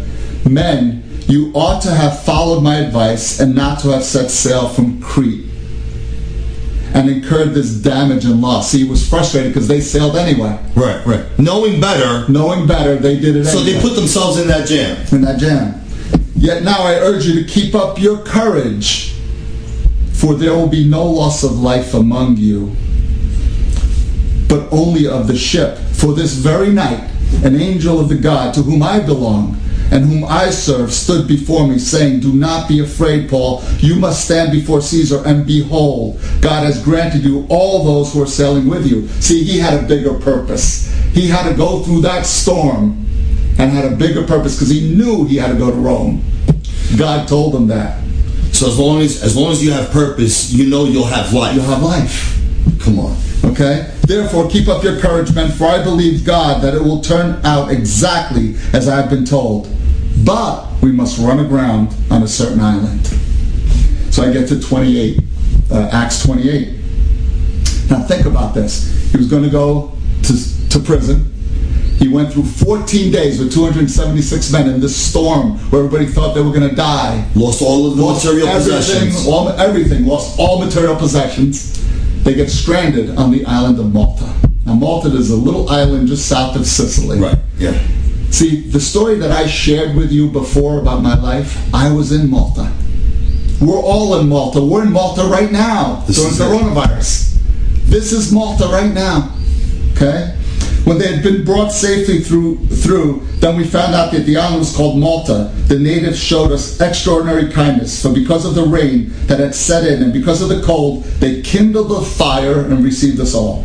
Men, 0.48 1.02
you 1.28 1.52
ought 1.54 1.80
to 1.82 1.90
have 1.90 2.22
followed 2.24 2.62
my 2.62 2.76
advice 2.76 3.40
and 3.40 3.54
not 3.54 3.80
to 3.80 3.88
have 3.90 4.02
set 4.02 4.30
sail 4.30 4.68
from 4.68 5.00
Crete 5.00 5.46
and 6.94 7.08
incurred 7.08 7.54
this 7.54 7.70
damage 7.70 8.24
and 8.24 8.40
loss. 8.42 8.70
See, 8.70 8.84
he 8.84 8.88
was 8.90 9.08
frustrated 9.08 9.52
because 9.52 9.66
they 9.68 9.80
sailed 9.80 10.16
anyway. 10.16 10.58
Right, 10.74 11.04
right. 11.06 11.24
Knowing 11.38 11.80
better, 11.80 12.30
Knowing 12.30 12.66
better, 12.66 12.96
they 12.96 13.18
did 13.18 13.36
it 13.36 13.44
so 13.46 13.60
anyway 13.60 13.72
they 13.74 13.80
put 13.80 13.94
themselves 13.94 14.38
in 14.38 14.48
that 14.48 14.66
jam. 14.68 14.96
in 15.12 15.22
that 15.22 15.38
jam. 15.38 15.80
Yet 16.36 16.64
now 16.64 16.82
I 16.82 16.94
urge 16.96 17.24
you 17.24 17.42
to 17.42 17.48
keep 17.48 17.74
up 17.74 17.98
your 18.00 18.18
courage, 18.24 19.14
for 20.22 20.34
there 20.34 20.54
will 20.54 20.68
be 20.68 20.84
no 20.84 21.04
loss 21.04 21.42
of 21.42 21.58
life 21.58 21.94
among 21.94 22.36
you, 22.36 22.70
but 24.48 24.72
only 24.72 25.08
of 25.08 25.26
the 25.26 25.36
ship. 25.36 25.76
For 25.78 26.12
this 26.12 26.34
very 26.34 26.70
night, 26.70 27.10
an 27.42 27.60
angel 27.60 27.98
of 27.98 28.08
the 28.08 28.14
God 28.14 28.54
to 28.54 28.62
whom 28.62 28.84
I 28.84 29.00
belong 29.00 29.60
and 29.90 30.04
whom 30.04 30.24
I 30.24 30.50
serve 30.50 30.92
stood 30.92 31.26
before 31.26 31.66
me, 31.66 31.80
saying, 31.80 32.20
Do 32.20 32.32
not 32.32 32.68
be 32.68 32.78
afraid, 32.78 33.28
Paul. 33.28 33.64
You 33.78 33.96
must 33.96 34.24
stand 34.24 34.52
before 34.52 34.80
Caesar, 34.80 35.24
and 35.26 35.44
behold, 35.44 36.20
God 36.40 36.62
has 36.62 36.80
granted 36.80 37.24
you 37.24 37.44
all 37.50 37.82
those 37.84 38.12
who 38.12 38.22
are 38.22 38.26
sailing 38.26 38.68
with 38.68 38.86
you. 38.86 39.08
See, 39.08 39.42
he 39.42 39.58
had 39.58 39.74
a 39.82 39.88
bigger 39.88 40.14
purpose. 40.14 40.86
He 41.14 41.26
had 41.26 41.48
to 41.50 41.56
go 41.56 41.82
through 41.82 42.02
that 42.02 42.26
storm 42.26 43.04
and 43.58 43.72
had 43.72 43.92
a 43.92 43.96
bigger 43.96 44.24
purpose 44.24 44.54
because 44.54 44.70
he 44.70 44.94
knew 44.94 45.24
he 45.24 45.34
had 45.34 45.48
to 45.48 45.58
go 45.58 45.72
to 45.72 45.76
Rome. 45.76 46.22
God 46.96 47.26
told 47.26 47.56
him 47.56 47.66
that. 47.66 48.01
So 48.62 48.68
as 48.68 48.78
long 48.78 49.00
as 49.00 49.24
as 49.24 49.36
long 49.36 49.50
as 49.50 49.60
you 49.60 49.72
have 49.72 49.90
purpose, 49.90 50.52
you 50.52 50.70
know 50.70 50.84
you'll 50.84 51.02
have 51.06 51.32
life. 51.32 51.56
You'll 51.56 51.64
have 51.64 51.82
life. 51.82 52.40
Come 52.78 53.00
on. 53.00 53.16
Okay? 53.44 53.92
Therefore, 54.06 54.48
keep 54.48 54.68
up 54.68 54.84
your 54.84 55.00
courage, 55.00 55.34
men, 55.34 55.50
for 55.50 55.64
I 55.64 55.82
believe 55.82 56.24
God 56.24 56.62
that 56.62 56.72
it 56.72 56.80
will 56.80 57.00
turn 57.00 57.44
out 57.44 57.72
exactly 57.72 58.54
as 58.72 58.86
I 58.88 59.00
have 59.00 59.10
been 59.10 59.24
told. 59.24 59.68
But 60.24 60.80
we 60.80 60.92
must 60.92 61.18
run 61.18 61.40
aground 61.40 61.92
on 62.08 62.22
a 62.22 62.28
certain 62.28 62.60
island. 62.60 63.04
So 64.14 64.22
I 64.22 64.32
get 64.32 64.46
to 64.50 64.60
28, 64.60 65.18
uh, 65.72 65.90
Acts 65.92 66.22
28. 66.24 66.68
Now 67.90 68.04
think 68.04 68.26
about 68.26 68.54
this. 68.54 69.10
He 69.10 69.16
was 69.16 69.26
going 69.26 69.42
to 69.42 69.50
go 69.50 69.98
to, 70.22 70.68
to 70.68 70.78
prison. 70.78 71.31
He 72.02 72.08
went 72.08 72.32
through 72.32 72.46
14 72.46 73.12
days 73.12 73.38
with 73.38 73.52
276 73.54 74.50
men 74.50 74.68
in 74.68 74.80
this 74.80 74.96
storm 74.96 75.56
where 75.70 75.84
everybody 75.84 76.10
thought 76.10 76.34
they 76.34 76.42
were 76.42 76.50
going 76.50 76.68
to 76.68 76.74
die. 76.74 77.24
Lost 77.36 77.62
all 77.62 77.88
of 77.88 77.96
the 77.96 78.02
Lost 78.02 78.24
material 78.24 78.48
everything, 78.48 78.76
possessions. 78.76 79.26
all, 79.28 79.48
everything, 79.50 80.04
lost 80.04 80.36
all 80.36 80.58
material 80.58 80.96
possessions. 80.96 81.78
They 82.24 82.34
get 82.34 82.50
stranded 82.50 83.16
on 83.16 83.30
the 83.30 83.44
island 83.46 83.78
of 83.78 83.92
Malta. 83.92 84.28
Now, 84.66 84.74
Malta 84.74 85.14
is 85.16 85.30
a 85.30 85.36
little 85.36 85.68
island 85.68 86.08
just 86.08 86.26
south 86.26 86.56
of 86.56 86.66
Sicily. 86.66 87.20
Right. 87.20 87.38
Yeah. 87.58 87.80
See, 88.30 88.68
the 88.68 88.80
story 88.80 89.14
that 89.20 89.30
I 89.30 89.46
shared 89.46 89.94
with 89.94 90.10
you 90.10 90.28
before 90.28 90.80
about 90.80 91.04
my 91.04 91.14
life, 91.14 91.56
I 91.72 91.92
was 91.92 92.10
in 92.10 92.28
Malta. 92.28 92.72
We're 93.60 93.78
all 93.78 94.18
in 94.18 94.28
Malta. 94.28 94.60
We're 94.60 94.82
in 94.82 94.92
Malta 94.92 95.22
right 95.22 95.52
now 95.52 96.02
This 96.08 96.16
during 96.16 96.34
coronavirus. 96.34 97.38
This 97.84 98.10
is 98.10 98.32
Malta 98.32 98.64
right 98.64 98.92
now. 98.92 99.36
Okay? 99.92 100.36
When 100.84 100.98
they 100.98 101.14
had 101.14 101.22
been 101.22 101.44
brought 101.44 101.70
safely 101.70 102.20
through, 102.20 102.66
through, 102.66 103.24
then 103.38 103.56
we 103.56 103.64
found 103.64 103.94
out 103.94 104.10
that 104.12 104.26
the 104.26 104.36
island 104.36 104.58
was 104.58 104.76
called 104.76 104.98
Malta. 104.98 105.52
The 105.68 105.78
natives 105.78 106.18
showed 106.18 106.50
us 106.50 106.80
extraordinary 106.80 107.52
kindness. 107.52 107.96
So 107.96 108.12
because 108.12 108.44
of 108.44 108.56
the 108.56 108.64
rain 108.64 109.12
that 109.26 109.38
had 109.38 109.54
set 109.54 109.86
in 109.86 110.02
and 110.02 110.12
because 110.12 110.42
of 110.42 110.48
the 110.48 110.60
cold, 110.62 111.04
they 111.20 111.40
kindled 111.42 111.92
a 111.92 112.04
fire 112.04 112.62
and 112.62 112.84
received 112.84 113.20
us 113.20 113.32
all. 113.32 113.64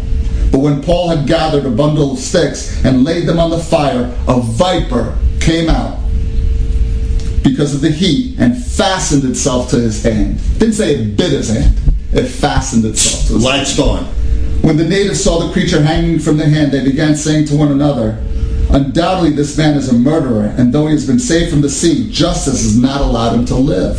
But 0.51 0.59
when 0.59 0.84
Paul 0.84 1.09
had 1.09 1.28
gathered 1.28 1.65
a 1.65 1.72
bundle 1.72 2.13
of 2.13 2.20
sticks 2.20 2.84
and 2.86 3.03
laid 3.03 3.26
them 3.26 3.39
on 3.39 3.49
the 3.49 3.57
fire, 3.57 4.15
a 4.28 4.39
viper 4.39 5.18
came 5.39 5.70
out 5.70 5.97
because 7.43 7.74
of 7.74 7.82
the 7.82 7.89
heat 7.89 8.38
and 8.39 8.63
fastened 8.63 9.24
itself 9.24 9.72
to 9.72 9.78
his 9.78 10.03
hand. 10.03 10.39
Didn't 10.59 10.76
say 10.76 10.95
it 10.95 11.18
bit 11.18 11.32
his 11.32 11.49
hand. 11.49 11.76
It 12.13 12.28
fastened 12.28 12.86
itself 12.86 13.28
to 13.28 13.34
his 13.34 13.43
hand. 13.43 13.57
Latched 13.57 13.80
on. 13.80 14.13
When 14.68 14.76
the 14.76 14.84
natives 14.84 15.24
saw 15.24 15.39
the 15.39 15.53
creature 15.53 15.82
hanging 15.82 16.20
from 16.20 16.36
the 16.36 16.45
hand, 16.45 16.74
they 16.74 16.84
began 16.84 17.15
saying 17.15 17.45
to 17.45 17.55
one 17.55 17.72
another, 17.72 18.22
Undoubtedly 18.70 19.30
this 19.30 19.57
man 19.57 19.78
is 19.78 19.88
a 19.88 19.93
murderer, 19.93 20.53
and 20.57 20.74
though 20.74 20.88
he 20.88 20.91
has 20.91 21.07
been 21.07 21.20
saved 21.20 21.51
from 21.51 21.61
the 21.61 21.70
sea, 21.70 22.11
justice 22.11 22.63
has 22.63 22.78
not 22.78 22.99
allowed 22.99 23.34
him 23.34 23.45
to 23.45 23.55
live. 23.55 23.97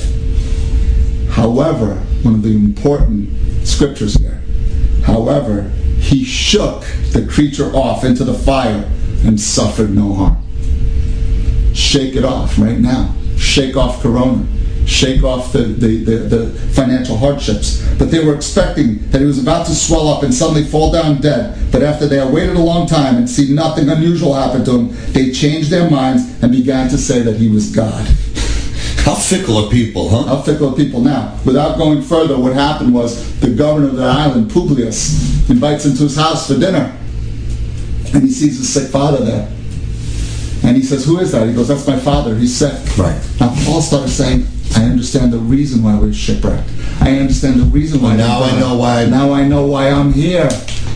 However, 1.30 1.94
one 2.22 2.34
of 2.34 2.42
the 2.42 2.50
important 2.50 3.30
scriptures 3.66 4.16
here, 4.16 4.42
however, 5.06 5.70
he 6.00 6.22
shook 6.22 6.82
the 7.12 7.26
creature 7.26 7.74
off 7.74 8.04
into 8.04 8.24
the 8.24 8.34
fire 8.34 8.86
and 9.24 9.40
suffered 9.40 9.88
no 9.88 10.12
harm. 10.12 10.44
Shake 11.72 12.14
it 12.14 12.26
off 12.26 12.58
right 12.58 12.78
now. 12.78 13.14
Shake 13.38 13.74
off 13.74 14.02
Corona. 14.02 14.46
Shake 14.88 15.22
off 15.22 15.52
the, 15.52 15.64
the, 15.64 16.02
the, 16.02 16.16
the 16.16 16.50
financial 16.72 17.18
hardships. 17.18 17.86
But 17.98 18.10
they 18.10 18.24
were 18.24 18.34
expecting 18.34 19.06
that 19.10 19.20
he 19.20 19.26
was 19.26 19.40
about 19.40 19.66
to 19.66 19.74
swell 19.74 20.08
up 20.08 20.22
and 20.22 20.32
suddenly 20.32 20.64
fall 20.64 20.90
down 20.90 21.20
dead. 21.20 21.70
But 21.70 21.82
after 21.82 22.06
they 22.06 22.16
had 22.16 22.32
waited 22.32 22.56
a 22.56 22.60
long 22.60 22.86
time 22.86 23.16
and 23.16 23.28
see 23.28 23.52
nothing 23.52 23.90
unusual 23.90 24.32
happen 24.32 24.64
to 24.64 24.70
him, 24.70 25.12
they 25.12 25.30
changed 25.30 25.68
their 25.70 25.90
minds 25.90 26.42
and 26.42 26.50
began 26.50 26.88
to 26.88 26.96
say 26.96 27.20
that 27.20 27.36
he 27.36 27.50
was 27.50 27.70
God. 27.70 28.06
How 29.04 29.14
fickle 29.14 29.58
are 29.58 29.70
people, 29.70 30.08
huh? 30.08 30.22
How 30.24 30.40
fickle 30.40 30.72
are 30.72 30.76
people 30.76 31.02
now? 31.02 31.38
Without 31.44 31.76
going 31.76 32.00
further, 32.00 32.38
what 32.38 32.54
happened 32.54 32.94
was 32.94 33.38
the 33.40 33.50
governor 33.50 33.88
of 33.88 33.96
the 33.96 34.04
island, 34.04 34.50
Publius, 34.50 35.48
invites 35.50 35.84
him 35.84 35.94
to 35.96 36.04
his 36.04 36.16
house 36.16 36.48
for 36.48 36.58
dinner. 36.58 36.96
And 38.14 38.22
he 38.22 38.30
sees 38.30 38.56
his 38.56 38.72
sick 38.72 38.90
father 38.90 39.24
there. 39.24 39.48
And 40.64 40.76
he 40.76 40.82
says, 40.82 41.04
Who 41.04 41.18
is 41.20 41.32
that? 41.32 41.46
He 41.46 41.54
goes, 41.54 41.68
That's 41.68 41.86
my 41.86 41.98
father. 41.98 42.34
He's 42.34 42.56
sick. 42.56 42.72
Right. 42.96 43.18
Now 43.40 43.54
Paul 43.64 43.80
started 43.80 44.10
saying, 44.10 44.46
I 44.78 44.84
understand 44.84 45.32
the 45.32 45.38
reason 45.38 45.82
why 45.82 45.98
we're 45.98 46.12
shipwrecked. 46.12 46.70
I 47.00 47.18
understand 47.18 47.58
the 47.60 47.64
reason 47.64 48.00
why. 48.00 48.14
Now 48.14 48.44
I'm 48.44 48.60
know 48.60 48.76
why- 48.76 49.06
Now 49.06 49.32
I 49.32 49.46
know 49.46 49.66
why 49.66 49.90
I'm 49.90 50.12
here. 50.12 50.48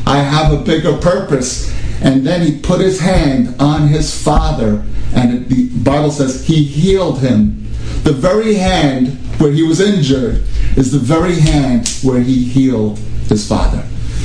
I 0.07 0.19
have 0.19 0.53
a 0.53 0.59
bigger 0.63 0.97
purpose. 0.99 1.73
And 2.01 2.25
then 2.25 2.43
he 2.47 2.59
put 2.59 2.81
his 2.81 3.01
hand 3.01 3.55
on 3.61 3.89
his 3.89 4.13
father, 4.23 4.85
and 5.15 5.35
it, 5.35 5.49
the 5.49 5.69
Bible 5.83 6.11
says 6.11 6.45
he 6.47 6.63
healed 6.63 7.19
him. 7.21 7.67
The 8.05 8.13
very 8.13 8.55
hand 8.55 9.19
where 9.39 9.51
he 9.53 9.63
was 9.65 9.81
injured 9.81 10.43
is 10.77 10.91
the 10.93 10.99
very 10.99 11.39
hand 11.41 11.89
where 12.03 12.21
he 12.21 12.43
healed 12.45 12.99
his 13.29 13.47
father. 13.47 13.83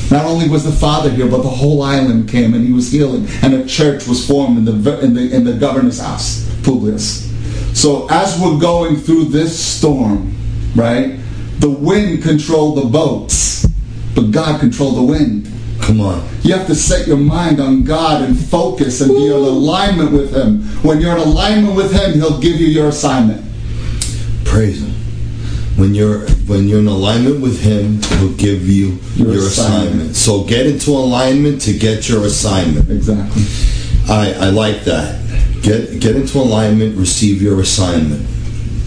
Not 0.09 0.25
only 0.25 0.47
was 0.49 0.63
the 0.63 0.71
father 0.71 1.09
healed, 1.11 1.31
but 1.31 1.43
the 1.43 1.49
whole 1.49 1.81
island 1.83 2.29
came 2.29 2.53
and 2.53 2.65
he 2.65 2.73
was 2.73 2.91
healing, 2.91 3.27
and 3.41 3.53
a 3.53 3.65
church 3.65 4.07
was 4.07 4.25
formed 4.25 4.57
in 4.57 4.65
the 4.65 4.99
in 5.03 5.13
the 5.13 5.35
in 5.35 5.43
the 5.43 5.53
governor's 5.53 5.99
house, 5.99 6.45
Publius. 6.63 7.26
So 7.73 8.07
as 8.09 8.39
we're 8.39 8.59
going 8.59 8.95
through 8.97 9.25
this 9.25 9.57
storm, 9.57 10.35
right, 10.75 11.19
the 11.59 11.69
wind 11.69 12.23
controlled 12.23 12.77
the 12.77 12.85
boats, 12.85 13.65
but 14.15 14.31
God 14.31 14.59
controlled 14.59 14.97
the 14.97 15.03
wind. 15.03 15.51
Come 15.81 16.01
on. 16.01 16.27
You 16.41 16.53
have 16.55 16.67
to 16.67 16.75
set 16.75 17.07
your 17.07 17.17
mind 17.17 17.59
on 17.59 17.83
God 17.83 18.21
and 18.23 18.37
focus 18.37 18.99
and 19.01 19.11
be 19.11 19.25
in 19.27 19.31
alignment 19.31 20.11
with 20.11 20.33
Him. 20.35 20.63
When 20.83 20.99
you're 20.99 21.13
in 21.15 21.19
alignment 21.21 21.75
with 21.75 21.93
Him, 21.93 22.13
He'll 22.13 22.39
give 22.39 22.59
you 22.59 22.67
your 22.67 22.89
assignment. 22.89 23.45
Praise 24.43 24.81
him. 24.81 24.91
When 25.77 25.93
you're 25.93 26.21
when 26.47 26.67
you're 26.67 26.79
in 26.79 26.87
alignment 26.87 27.41
with 27.41 27.61
him, 27.61 28.01
he'll 28.17 28.33
give 28.33 28.67
you 28.67 28.97
Your 29.15 29.33
your, 29.33 29.43
assignment. 29.43 29.85
assignment. 29.85 30.15
So 30.15 30.43
get 30.45 30.65
into 30.65 30.91
alignment 30.91 31.61
to 31.63 31.77
get 31.77 32.09
your 32.09 32.25
assignment. 32.25 32.89
Exactly. 32.89 33.43
I, 34.09 34.33
I 34.47 34.49
like 34.49 34.83
that. 34.85 35.21
Get 35.61 35.99
get 35.99 36.15
into 36.15 36.37
alignment, 36.39 36.97
receive 36.97 37.41
your 37.41 37.59
assignment. 37.61 38.21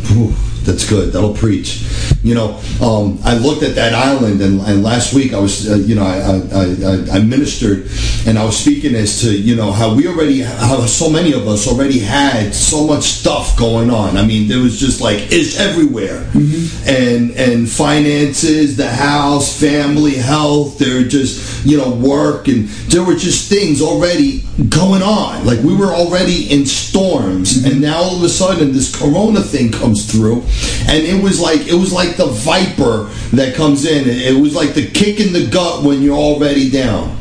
Whew, 0.09 0.35
that's 0.65 0.89
good. 0.89 1.13
That'll 1.13 1.35
preach. 1.35 1.85
You 2.23 2.35
know, 2.35 2.61
um, 2.83 3.19
I 3.25 3.39
looked 3.39 3.63
at 3.63 3.75
that 3.77 3.95
island, 3.95 4.43
and, 4.43 4.61
and 4.61 4.83
last 4.83 5.15
week 5.15 5.33
I 5.33 5.39
was, 5.39 5.71
uh, 5.71 5.77
you 5.77 5.95
know, 5.95 6.05
I, 6.05 6.19
I, 6.53 7.17
I, 7.17 7.19
I 7.19 7.23
ministered, 7.23 7.89
and 8.27 8.39
I 8.39 8.45
was 8.45 8.59
speaking 8.59 8.95
as 8.95 9.23
to, 9.23 9.35
you 9.35 9.57
know, 9.57 9.73
how 9.73 9.95
we 9.95 10.07
already, 10.07 10.43
how 10.43 10.85
so 10.85 11.09
many 11.09 11.33
of 11.33 11.49
us 11.49 11.67
already 11.67 11.99
had 11.99 12.55
so 12.55 12.87
much 12.87 13.05
stuff 13.05 13.57
going 13.57 13.91
on. 13.91 14.19
I 14.19 14.27
mean, 14.27 14.49
there 14.49 14.61
was 14.61 14.79
just 14.79 15.01
like 15.01 15.33
it's 15.33 15.59
everywhere, 15.59 16.29
and 16.87 17.31
and 17.31 17.69
finances, 17.69 18.77
the 18.77 18.91
house, 18.91 19.59
family, 19.59 20.15
health. 20.15 20.79
There 20.79 21.03
just, 21.05 21.65
you 21.65 21.79
know, 21.79 21.91
work, 21.91 22.49
and 22.49 22.69
there 22.91 23.03
were 23.03 23.17
just 23.17 23.49
things 23.49 23.81
already 23.81 24.45
going 24.69 25.03
on. 25.03 25.47
Like 25.47 25.61
we 25.61 25.75
were 25.75 25.95
already 25.95 26.53
in 26.53 26.67
storms, 26.67 27.65
and 27.65 27.81
now 27.81 27.97
all 27.97 28.17
of 28.17 28.23
a 28.23 28.29
sudden 28.29 28.73
this 28.73 28.95
Corona 28.95 29.41
thing 29.41 29.73
comes 29.73 30.11
through, 30.11 30.43
and 30.87 31.03
it 31.03 31.23
was 31.23 31.41
like 31.41 31.67
it 31.67 31.75
was 31.75 31.93
like 31.93 32.10
the 32.17 32.27
viper 32.27 33.05
that 33.37 33.55
comes 33.55 33.85
in. 33.85 34.09
It 34.09 34.41
was 34.41 34.55
like 34.55 34.75
the 34.75 34.89
kick 34.89 35.21
in 35.21 35.33
the 35.33 35.47
gut 35.49 35.85
when 35.85 36.03
you're 36.03 36.17
already 36.17 36.71
down. 36.71 37.17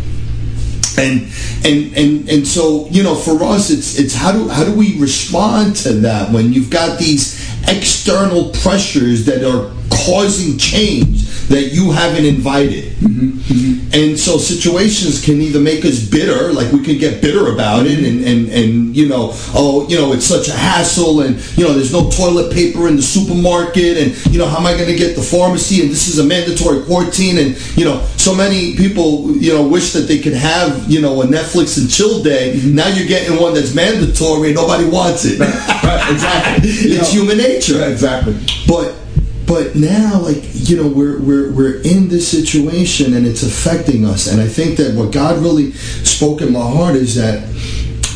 And 0.98 1.32
and 1.64 1.96
and 1.96 2.30
and 2.30 2.48
so 2.48 2.88
you 2.90 3.04
know, 3.04 3.16
for 3.16 3.42
us, 3.44 3.70
it's 3.70 3.98
it's 3.98 4.14
how 4.14 4.32
do 4.32 4.50
how 4.50 4.66
do 4.66 4.74
we 4.74 5.00
respond 5.00 5.76
to 5.78 5.94
that 5.94 6.32
when 6.32 6.52
you've 6.52 6.70
got 6.70 7.00
these 7.00 7.40
external 7.68 8.50
pressures 8.50 9.26
that 9.26 9.44
are 9.44 9.72
causing 10.06 10.58
change 10.58 11.28
that 11.50 11.74
you 11.74 11.91
haven't 11.91 12.26
invited. 12.26 12.93
Mm-hmm. 12.93 13.30
Mm-hmm. 13.30 13.93
And 13.93 14.20
so 14.20 14.38
situations 14.38 15.24
can 15.24 15.41
either 15.41 15.60
make 15.60 15.84
us 15.84 16.08
bitter, 16.08 16.54
like 16.54 16.72
we 16.72 16.84
can 16.84 16.97
get 17.00 17.22
bitter 17.22 17.52
about 17.52 17.88
it, 17.88 18.00
and, 18.00 18.24
and, 18.24 18.50
and 18.50 18.95
you 18.95 19.10
know, 19.10 19.32
oh, 19.56 19.88
you 19.89 19.97
know, 19.97 20.14
it's 20.14 20.26
such 20.26 20.47
a 20.47 20.54
hassle, 20.54 21.22
and 21.22 21.36
you 21.58 21.64
know, 21.66 21.74
there's 21.74 21.91
no 21.91 22.10
toilet 22.12 22.54
paper 22.54 22.88
in 22.88 22.95
the 22.95 23.02
supermarket, 23.02 23.97
and 23.97 24.26
you 24.32 24.38
know, 24.38 24.45
how 24.47 24.60
am 24.60 24.68
I 24.68 24.74
going 24.74 24.89
to 24.89 24.95
get 24.95 25.16
the 25.16 25.24
pharmacy? 25.24 25.82
And 25.82 25.89
this 25.89 26.08
is 26.08 26.20
a 26.20 26.24
mandatory 26.24 26.84
quarantine, 26.86 27.39
and 27.39 27.78
you 27.78 27.86
know, 27.86 28.06
so 28.16 28.36
many 28.36 28.76
people, 28.76 29.36
you 29.36 29.54
know, 29.54 29.68
wish 29.68 29.93
that 29.93 30.02
they 30.02 30.20
could 30.20 30.34
have, 30.34 30.88
you 30.88 31.02
know, 31.02 31.22
a 31.24 31.26
Netflix 31.26 31.80
and 31.80 31.89
chill 31.89 32.22
day. 32.22 32.54
Mm-hmm. 32.56 32.76
Now 32.76 32.88
you're 32.89 33.08
getting 33.08 33.41
one 33.41 33.56
that's 33.56 33.74
mandatory, 33.74 34.50
and 34.50 34.56
nobody 34.56 34.86
wants 34.88 35.26
it. 35.26 35.39
Right, 35.39 36.12
exactly. 36.12 36.70
You 36.80 37.00
it's 37.00 37.14
know, 37.14 37.22
human 37.22 37.38
nature 37.38 37.80
yeah, 37.80 37.88
exactly. 37.88 38.38
but 38.68 38.95
but 39.50 39.76
now 39.76 40.20
like 40.22 40.43
you 40.54 40.78
know 40.78 40.88
we're 40.88 41.20
we're 41.20 41.52
we're 41.52 41.82
in 41.82 42.08
this 42.08 42.30
situation 42.30 43.16
and 43.16 43.26
it's 43.26 43.43
affecting 43.43 44.06
us. 44.06 44.32
And 44.32 44.39
i 44.39 44.47
think 44.47 44.78
that 44.78 44.95
what 44.95 45.12
god 45.12 45.41
really 45.41 45.72
spoke 45.74 46.41
in 46.41 46.54
my 46.54 46.62
heart 46.62 46.95
is 46.95 47.16
that 47.16 47.43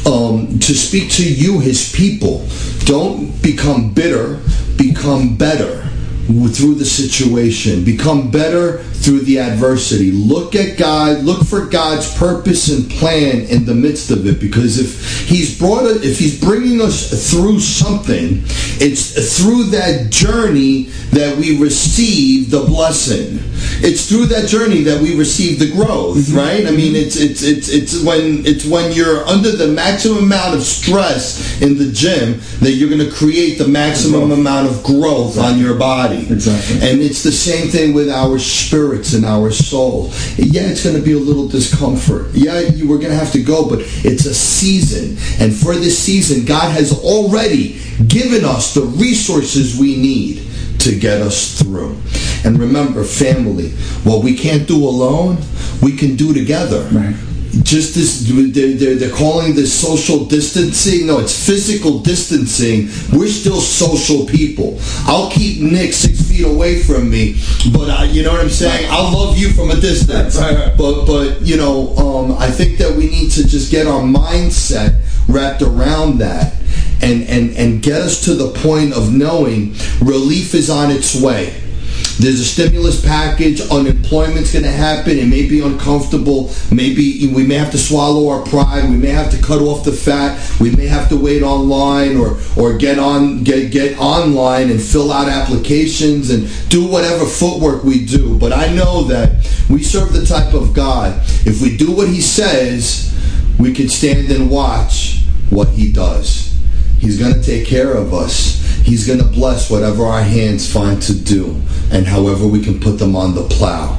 um, 0.06 0.60
to 0.60 0.76
speak 0.76 1.12
to 1.14 1.24
you 1.24 1.60
his 1.60 1.92
people 1.92 2.46
don't 2.86 3.42
become 3.42 3.94
bitter 3.94 4.40
become 4.78 5.36
better 5.36 5.84
through 6.26 6.76
the 6.76 6.86
situation. 6.86 7.84
Become 7.84 8.32
better 8.32 8.84
through 9.04 9.20
the 9.22 9.40
adversity. 9.40 10.12
Look 10.12 10.56
at 10.56 10.78
god 10.78 11.24
look 11.24 11.46
for 11.46 11.66
god's 11.66 12.16
purpose 12.18 12.70
and 12.70 12.90
plan 12.90 13.42
in 13.42 13.66
the 13.66 13.76
midst 13.76 14.12
of 14.12 14.26
it 14.26 14.40
because 14.40 14.80
if 14.80 15.28
he's 15.28 15.58
brought 15.58 15.86
it 15.86 16.04
if 16.04 16.20
he's 16.20 16.40
bringing 16.40 16.82
us 16.82 17.32
through 17.32 17.60
something 17.60 18.42
it's 18.80 19.38
through 19.38 19.66
that 19.66 20.10
journey 20.10 20.84
that 21.12 21.38
we 21.38 21.60
receive 21.60 22.50
the 22.50 22.62
blessing. 22.62 23.40
It's 23.86 24.08
through 24.10 24.28
that 24.28 24.48
journey 24.48 24.82
that 24.84 25.02
we 25.02 25.18
receive 25.18 25.60
the 25.60 25.72
growth 25.72 26.18
mm-hmm. 26.18 26.38
right? 26.38 26.66
I 26.66 26.72
mean 26.72 26.96
it's 26.96 27.16
it's 27.16 27.44
it's 27.44 27.70
it's 27.70 28.04
when 28.04 28.46
it's 28.46 28.66
when 28.66 28.92
you're 28.94 29.26
under 29.28 29.52
the 29.52 29.68
maximum 29.68 30.24
amount 30.24 30.56
of 30.56 30.64
stress 30.64 31.62
in 31.62 31.78
the 31.78 31.92
gym 31.92 32.40
that 32.60 32.72
you're 32.72 32.90
going 32.90 33.08
to 33.08 33.14
create 33.16 33.58
the 33.58 33.68
maximum 33.68 34.32
amount 34.32 34.70
of 34.70 34.84
growth 34.84 35.38
on 35.38 35.58
your 35.58 35.76
body. 35.76 36.28
Exactly. 36.30 36.88
and 36.88 37.02
it's 37.02 37.24
the 37.24 37.32
same 37.32 37.70
thing 37.70 37.94
with 37.94 38.10
our 38.10 38.40
spirit 38.40 38.93
spirits 38.94 39.14
and 39.14 39.26
our 39.26 39.52
soul. 39.52 40.08
Yeah, 40.38 40.64
it's 40.64 40.84
going 40.84 40.96
to 40.96 41.02
be 41.02 41.14
a 41.14 41.18
little 41.18 41.48
discomfort. 41.48 42.28
Yeah, 42.34 42.60
you, 42.60 42.88
we're 42.88 43.00
going 43.00 43.12
to 43.12 43.18
have 43.18 43.32
to 43.34 43.44
go, 43.44 43.68
but 43.68 43.80
it's 43.82 44.26
a 44.26 44.34
season. 44.34 45.18
And 45.44 45.54
for 45.54 45.76
this 45.76 45.98
season, 45.98 46.46
God 46.46 46.72
has 46.72 46.94
already 47.04 47.80
given 48.08 48.46
us 48.46 48.74
the 48.74 48.82
resources 48.82 49.80
we 49.80 49.98
need 49.98 50.48
to 50.80 50.98
get 50.98 51.22
us 51.22 51.60
through. 51.60 51.98
And 52.46 52.60
remember, 52.60 53.04
family, 53.04 53.70
what 54.04 54.24
we 54.24 54.36
can't 54.36 54.68
do 54.68 54.84
alone, 54.84 55.38
we 55.82 55.96
can 55.96 56.16
do 56.16 56.34
together. 56.34 56.88
Right 56.92 57.16
just 57.62 57.94
this 57.94 58.28
they're, 58.28 58.96
they're, 58.96 59.16
calling 59.16 59.54
this 59.54 59.72
social 59.72 60.26
distancing 60.26 61.06
no 61.06 61.20
it's 61.20 61.46
physical 61.46 62.00
distancing 62.00 62.88
we're 63.16 63.28
still 63.28 63.62
social 63.62 64.26
people 64.26 64.80
i'll 65.06 65.30
keep 65.30 65.62
nick 65.62 65.94
six 65.94 66.23
feet 66.34 66.46
away 66.46 66.82
from 66.82 67.10
me 67.10 67.34
but 67.72 67.90
I, 67.90 68.06
you 68.06 68.24
know 68.24 68.32
what 68.32 68.42
i'm 68.42 68.50
saying? 68.50 68.88
I'll 68.90 69.14
love 69.14 69.38
you 69.38 69.52
from 69.54 69.72
a 69.72 69.76
distance. 69.76 70.38
But 70.38 71.06
but 71.06 71.42
you 71.42 71.58
know 71.58 71.96
um, 71.98 72.32
i 72.40 72.50
think 72.50 72.78
that 72.80 72.96
we 72.96 73.10
need 73.10 73.32
to 73.32 73.48
just 73.48 73.72
get 73.72 73.88
our 73.88 74.02
mindset 74.02 75.02
wrapped 75.28 75.62
around 75.62 76.18
that 76.20 76.54
and 77.02 77.24
and 77.24 77.56
and 77.56 77.82
get 77.82 78.02
us 78.02 78.24
to 78.26 78.34
the 78.34 78.52
point 78.60 78.94
of 78.94 79.14
knowing 79.14 79.76
relief 80.02 80.54
is 80.54 80.70
on 80.70 80.92
its 80.92 81.20
way 81.20 81.54
there's 82.20 82.40
a 82.40 82.46
stimulus 82.46 83.04
package. 83.04 83.62
Unemployment's 83.62 84.54
going 84.54 84.66
to 84.66 84.72
happen. 84.72 85.18
It 85.18 85.28
may 85.28 85.48
be 85.48 85.62
uncomfortable. 85.62 86.52
Maybe 86.72 87.28
we 87.34 87.46
may 87.46 87.56
have 87.56 87.72
to 87.72 87.78
swallow 87.78 88.30
our 88.30 88.44
pride. 88.46 88.90
We 88.90 88.98
may 88.98 89.10
have 89.10 89.32
to 89.32 89.42
cut 89.42 89.62
off 89.62 89.84
the 89.84 89.92
fat. 89.92 90.40
We 90.60 90.76
may 90.76 90.86
have 90.88 91.10
to 91.10 91.18
wait 91.18 91.42
online 91.42 92.18
or 92.18 92.38
or 92.56 92.78
get 92.78 93.00
on 93.00 93.44
get 93.44 93.72
get 93.72 93.98
online 93.98 94.70
and 94.70 94.82
fill 94.82 95.12
out 95.12 95.28
applications 95.28 96.30
and 96.30 96.48
do 96.70 96.88
whatever 96.88 97.26
footwork 97.26 97.84
we 97.84 98.06
do. 98.06 98.38
But 98.38 98.54
I 98.54 98.72
know 98.74 99.04
that 99.04 99.46
we 99.70 99.82
serve 99.82 100.14
the 100.14 100.26
type 100.26 100.54
of 100.54 100.74
God. 100.74 101.20
If 101.46 101.62
we 101.62 101.76
do 101.76 101.96
what 101.96 102.08
He 102.08 102.22
says, 102.22 103.12
we 103.60 103.74
can 103.74 103.90
stand 103.90 104.30
and 104.30 104.52
watch 104.52 105.24
what 105.50 105.70
He 105.70 105.92
does. 105.92 106.56
He's 107.00 107.20
going 107.20 107.34
to 107.34 107.44
take 107.44 107.68
care 107.68 107.94
of 107.94 108.14
us. 108.14 108.63
He's 108.94 109.08
going 109.08 109.18
to 109.18 109.26
bless 109.26 109.72
whatever 109.72 110.06
our 110.06 110.22
hands 110.22 110.72
find 110.72 111.02
to 111.02 111.16
do 111.16 111.60
and 111.92 112.06
however 112.06 112.46
we 112.46 112.62
can 112.62 112.80
put 112.80 113.00
them 113.00 113.16
on 113.16 113.34
the 113.34 113.42
plow. 113.42 113.98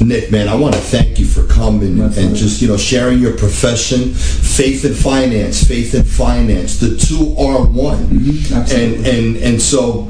Nick, 0.00 0.30
man, 0.30 0.46
I 0.46 0.54
want 0.54 0.76
to 0.76 0.80
thank 0.80 1.18
you 1.18 1.26
for 1.26 1.44
coming 1.48 1.98
That's 1.98 2.18
and 2.18 2.28
right. 2.28 2.36
just, 2.36 2.62
you 2.62 2.68
know, 2.68 2.76
sharing 2.76 3.18
your 3.18 3.36
profession, 3.36 4.14
faith 4.14 4.84
and 4.84 4.94
finance, 4.94 5.64
faith 5.64 5.94
and 5.94 6.06
finance. 6.06 6.78
The 6.78 6.96
two 6.96 7.34
are 7.36 7.66
one. 7.66 8.04
Mm-hmm. 8.04 8.54
And 8.70 9.04
and 9.04 9.36
and 9.38 9.60
so 9.60 10.08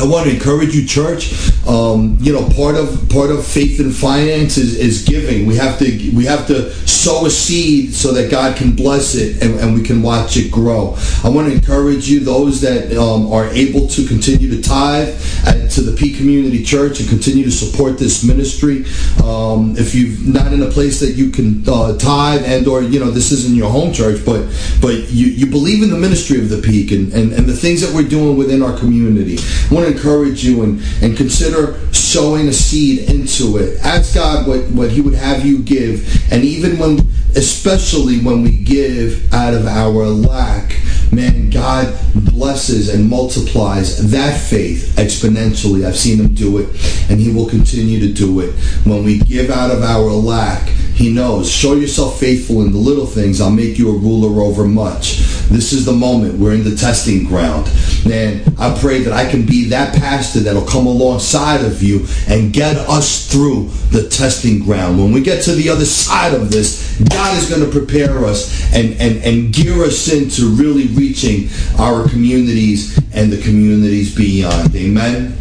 I 0.00 0.06
want 0.06 0.26
to 0.26 0.34
encourage 0.34 0.74
you, 0.74 0.86
church. 0.86 1.32
Um, 1.66 2.16
you 2.20 2.32
know, 2.32 2.48
part 2.56 2.76
of 2.76 3.08
part 3.10 3.30
of 3.30 3.46
faith 3.46 3.78
and 3.78 3.94
finance 3.94 4.56
is, 4.56 4.76
is 4.76 5.04
giving. 5.04 5.46
We 5.46 5.56
have 5.56 5.78
to 5.78 6.10
we 6.14 6.24
have 6.24 6.46
to 6.48 6.72
sow 6.88 7.26
a 7.26 7.30
seed 7.30 7.94
so 7.94 8.12
that 8.12 8.30
God 8.30 8.56
can 8.56 8.74
bless 8.74 9.14
it 9.14 9.42
and, 9.42 9.60
and 9.60 9.74
we 9.74 9.82
can 9.82 10.02
watch 10.02 10.36
it 10.36 10.50
grow. 10.50 10.96
I 11.22 11.28
want 11.28 11.48
to 11.48 11.54
encourage 11.54 12.08
you, 12.08 12.20
those 12.20 12.60
that 12.62 12.96
um, 12.96 13.32
are 13.32 13.46
able 13.46 13.86
to 13.88 14.06
continue 14.06 14.48
to 14.50 14.62
tithe 14.62 15.08
at, 15.46 15.70
to 15.72 15.82
the 15.82 15.94
Peak 15.96 16.16
Community 16.16 16.64
Church 16.64 17.00
and 17.00 17.08
continue 17.08 17.44
to 17.44 17.50
support 17.50 17.98
this 17.98 18.24
ministry. 18.24 18.84
Um, 19.22 19.74
if 19.76 19.94
you're 19.94 20.18
not 20.20 20.52
in 20.52 20.62
a 20.62 20.70
place 20.70 21.00
that 21.00 21.12
you 21.12 21.30
can 21.30 21.62
uh, 21.68 21.96
tithe 21.98 22.44
and 22.44 22.66
or 22.66 22.82
you 22.82 22.98
know 22.98 23.10
this 23.10 23.30
isn't 23.30 23.54
your 23.54 23.70
home 23.70 23.92
church, 23.92 24.24
but 24.24 24.46
but 24.80 24.94
you, 25.10 25.26
you 25.26 25.46
believe 25.46 25.82
in 25.82 25.90
the 25.90 25.98
ministry 25.98 26.38
of 26.38 26.48
the 26.48 26.62
Peak 26.62 26.92
and, 26.92 27.12
and, 27.12 27.32
and 27.32 27.46
the 27.46 27.56
things 27.56 27.80
that 27.80 27.94
we're 27.94 28.08
doing 28.08 28.36
within 28.36 28.62
our 28.62 28.76
community. 28.78 29.36
Want 29.82 29.94
to 29.94 29.98
encourage 29.98 30.44
you 30.44 30.62
and, 30.62 30.80
and 31.02 31.16
consider 31.16 31.78
sowing 31.92 32.48
a 32.48 32.52
seed 32.52 33.10
into 33.10 33.58
it. 33.58 33.80
Ask 33.82 34.14
God 34.14 34.46
what, 34.46 34.64
what 34.70 34.90
He 34.90 35.00
would 35.00 35.14
have 35.14 35.44
you 35.44 35.58
give. 35.58 36.32
And 36.32 36.44
even 36.44 36.78
when, 36.78 37.00
especially 37.36 38.20
when 38.20 38.42
we 38.42 38.58
give 38.58 39.32
out 39.32 39.54
of 39.54 39.66
our 39.66 40.06
lack, 40.06 40.78
man, 41.12 41.50
God 41.50 41.94
blesses 42.14 42.88
and 42.88 43.08
multiplies 43.08 44.10
that 44.10 44.40
faith 44.40 44.94
exponentially. 44.96 45.84
I've 45.84 45.96
seen 45.96 46.18
Him 46.18 46.34
do 46.34 46.58
it, 46.58 46.68
and 47.10 47.20
He 47.20 47.32
will 47.32 47.48
continue 47.48 48.00
to 48.00 48.12
do 48.12 48.40
it. 48.40 48.54
When 48.84 49.04
we 49.04 49.18
give 49.18 49.50
out 49.50 49.70
of 49.70 49.82
our 49.82 50.10
lack, 50.10 50.68
He 50.94 51.12
knows. 51.12 51.50
Show 51.50 51.74
yourself 51.74 52.20
faithful 52.20 52.62
in 52.62 52.72
the 52.72 52.78
little 52.78 53.06
things. 53.06 53.40
I'll 53.40 53.50
make 53.50 53.78
you 53.78 53.88
a 53.88 53.98
ruler 53.98 54.42
over 54.42 54.64
much. 54.64 55.18
This 55.48 55.72
is 55.72 55.84
the 55.84 55.92
moment. 55.92 56.38
We're 56.38 56.54
in 56.54 56.64
the 56.64 56.76
testing 56.76 57.24
ground. 57.24 57.70
Man, 58.06 58.42
I 58.58 58.76
pray 58.78 59.00
that 59.02 59.12
I 59.12 59.28
can 59.30 59.46
be 59.46 59.64
that 59.70 59.94
pastor 59.94 60.40
that'll 60.40 60.66
come 60.66 60.86
alongside 60.86 61.64
of 61.64 61.82
you 61.82 62.06
and 62.28 62.52
get 62.52 62.76
us 62.76 63.30
through 63.30 63.68
the 63.90 64.08
testing 64.08 64.60
ground. 64.60 64.98
When 64.98 65.12
we 65.12 65.22
get 65.22 65.42
to 65.44 65.52
the 65.52 65.70
other 65.70 65.84
side 65.84 66.34
of 66.34 66.50
this, 66.50 66.98
God 67.08 67.36
is 67.36 67.48
going 67.48 67.64
to 67.64 67.70
prepare 67.70 68.24
us 68.24 68.72
and, 68.74 68.92
and, 69.00 69.22
and 69.24 69.52
gear 69.52 69.84
us 69.84 70.12
into 70.12 70.50
really 70.54 70.88
reaching 70.88 71.48
our 71.78 72.08
communities 72.08 72.98
and 73.14 73.32
the 73.32 73.40
communities 73.40 74.14
beyond. 74.14 74.74
Amen. 74.76 75.36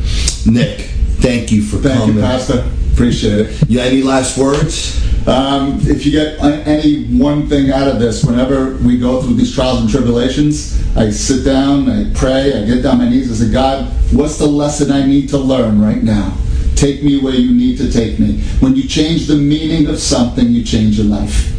Nick, 0.45 0.79
thank 1.19 1.51
you 1.51 1.61
for 1.61 1.77
thank 1.77 1.99
coming. 1.99 2.21
Thank 2.21 2.49
you, 2.49 2.55
Pastor. 2.55 2.93
Appreciate 2.93 3.47
it. 3.47 3.69
You 3.69 3.79
have 3.79 3.91
any 3.91 4.03
last 4.03 4.37
words? 4.37 5.10
Um, 5.27 5.79
if 5.83 6.03
you 6.03 6.11
get 6.11 6.41
any 6.41 7.05
one 7.05 7.47
thing 7.47 7.69
out 7.71 7.87
of 7.87 7.99
this, 7.99 8.23
whenever 8.23 8.75
we 8.77 8.97
go 8.97 9.21
through 9.21 9.35
these 9.35 9.53
trials 9.53 9.81
and 9.81 9.89
tribulations, 9.89 10.81
I 10.97 11.11
sit 11.11 11.45
down, 11.45 11.87
I 11.89 12.11
pray, 12.15 12.53
I 12.59 12.65
get 12.65 12.81
down 12.81 12.97
my 12.97 13.07
knees, 13.07 13.31
I 13.31 13.45
say, 13.45 13.51
God, 13.51 13.85
what's 14.11 14.37
the 14.39 14.47
lesson 14.47 14.91
I 14.91 15.05
need 15.05 15.29
to 15.29 15.37
learn 15.37 15.79
right 15.79 16.01
now? 16.01 16.35
Take 16.75 17.03
me 17.03 17.19
where 17.19 17.35
you 17.35 17.53
need 17.53 17.77
to 17.77 17.91
take 17.91 18.17
me. 18.17 18.39
When 18.61 18.75
you 18.75 18.87
change 18.87 19.27
the 19.27 19.35
meaning 19.35 19.87
of 19.87 19.99
something, 19.99 20.47
you 20.49 20.63
change 20.63 20.97
your 20.97 21.05
life. 21.05 21.49